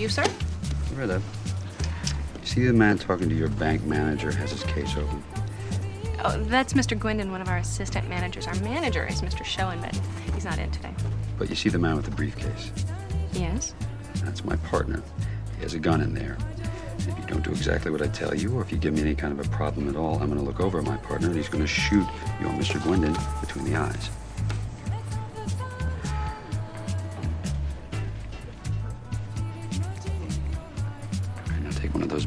[0.00, 0.24] You, sir?
[0.94, 1.20] Rita,
[2.40, 5.22] you see the man talking to your bank manager has his case open?
[6.24, 6.98] Oh, that's Mr.
[6.98, 8.46] Gwendon, one of our assistant managers.
[8.46, 9.44] Our manager is Mr.
[9.44, 9.98] Schoen, but
[10.34, 10.92] he's not in today.
[11.38, 12.70] But you see the man with the briefcase?
[13.32, 13.74] Yes?
[14.24, 15.02] That's my partner.
[15.56, 16.36] He has a gun in there.
[16.98, 19.14] If you don't do exactly what I tell you, or if you give me any
[19.14, 21.36] kind of a problem at all, I'm going to look over at my partner and
[21.36, 22.06] he's going to shoot
[22.40, 22.78] your Mr.
[22.80, 24.10] Gwendon between the eyes.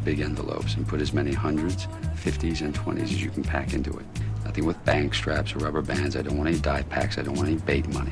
[0.04, 3.92] Big envelopes and put as many hundreds, fifties, and twenties as you can pack into
[3.98, 4.06] it.
[4.46, 6.16] Nothing with bank straps or rubber bands.
[6.16, 7.18] I don't want any die packs.
[7.18, 8.12] I don't want any bait money.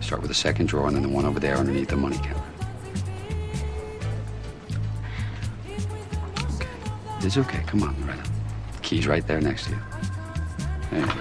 [0.00, 2.42] Start with the second drawer and then the one over there underneath the money counter.
[6.56, 6.68] Okay.
[7.20, 7.62] It's okay.
[7.66, 8.22] Come on, Loretta.
[8.72, 9.78] The key's right there next to you.
[10.90, 11.12] There you go.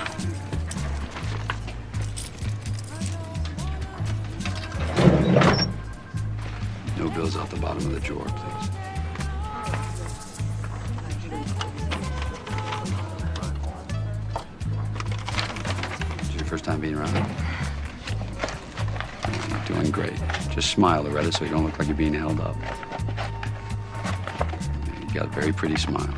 [6.98, 8.79] No bills off the bottom of the drawer, please.
[19.50, 20.20] You're doing great.
[20.52, 22.56] Just smile, Loretta, so you don't look like you're being held up.
[25.08, 26.14] You got a very pretty smile.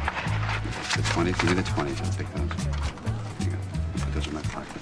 [0.95, 2.03] The 20, give me the 20s.
[2.03, 2.49] I'll take those.
[3.39, 3.57] There you go.
[4.03, 4.81] Put those in my pocket.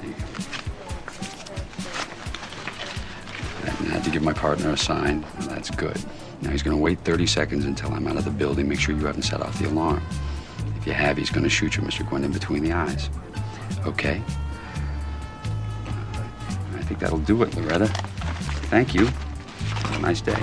[0.00, 0.22] There you go.
[3.66, 5.98] I had to give my partner a sign, and that's good.
[6.42, 8.68] Now he's going to wait 30 seconds until I'm out of the building.
[8.68, 10.02] Make sure you haven't set off the alarm.
[10.78, 12.08] If you have, he's going to shoot you, Mr.
[12.08, 13.10] Gwynn, in between the eyes.
[13.86, 14.22] Okay?
[16.74, 17.86] I think that'll do it, Loretta.
[18.66, 19.06] Thank you.
[19.06, 20.42] Have a nice day.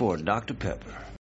[0.00, 0.54] For Dr.
[0.54, 1.19] Pepper.